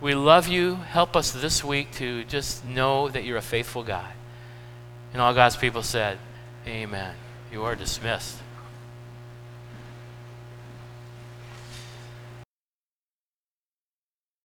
We 0.00 0.14
love 0.14 0.48
you. 0.48 0.76
Help 0.76 1.14
us 1.14 1.32
this 1.32 1.62
week 1.62 1.92
to 1.92 2.24
just 2.24 2.64
know 2.64 3.08
that 3.08 3.24
you're 3.24 3.36
a 3.36 3.42
faithful 3.42 3.82
God. 3.82 4.12
And 5.12 5.20
all 5.20 5.34
God's 5.34 5.56
people 5.56 5.82
said, 5.82 6.18
Amen. 6.66 7.14
You 7.52 7.64
are 7.64 7.76
dismissed. 7.76 8.38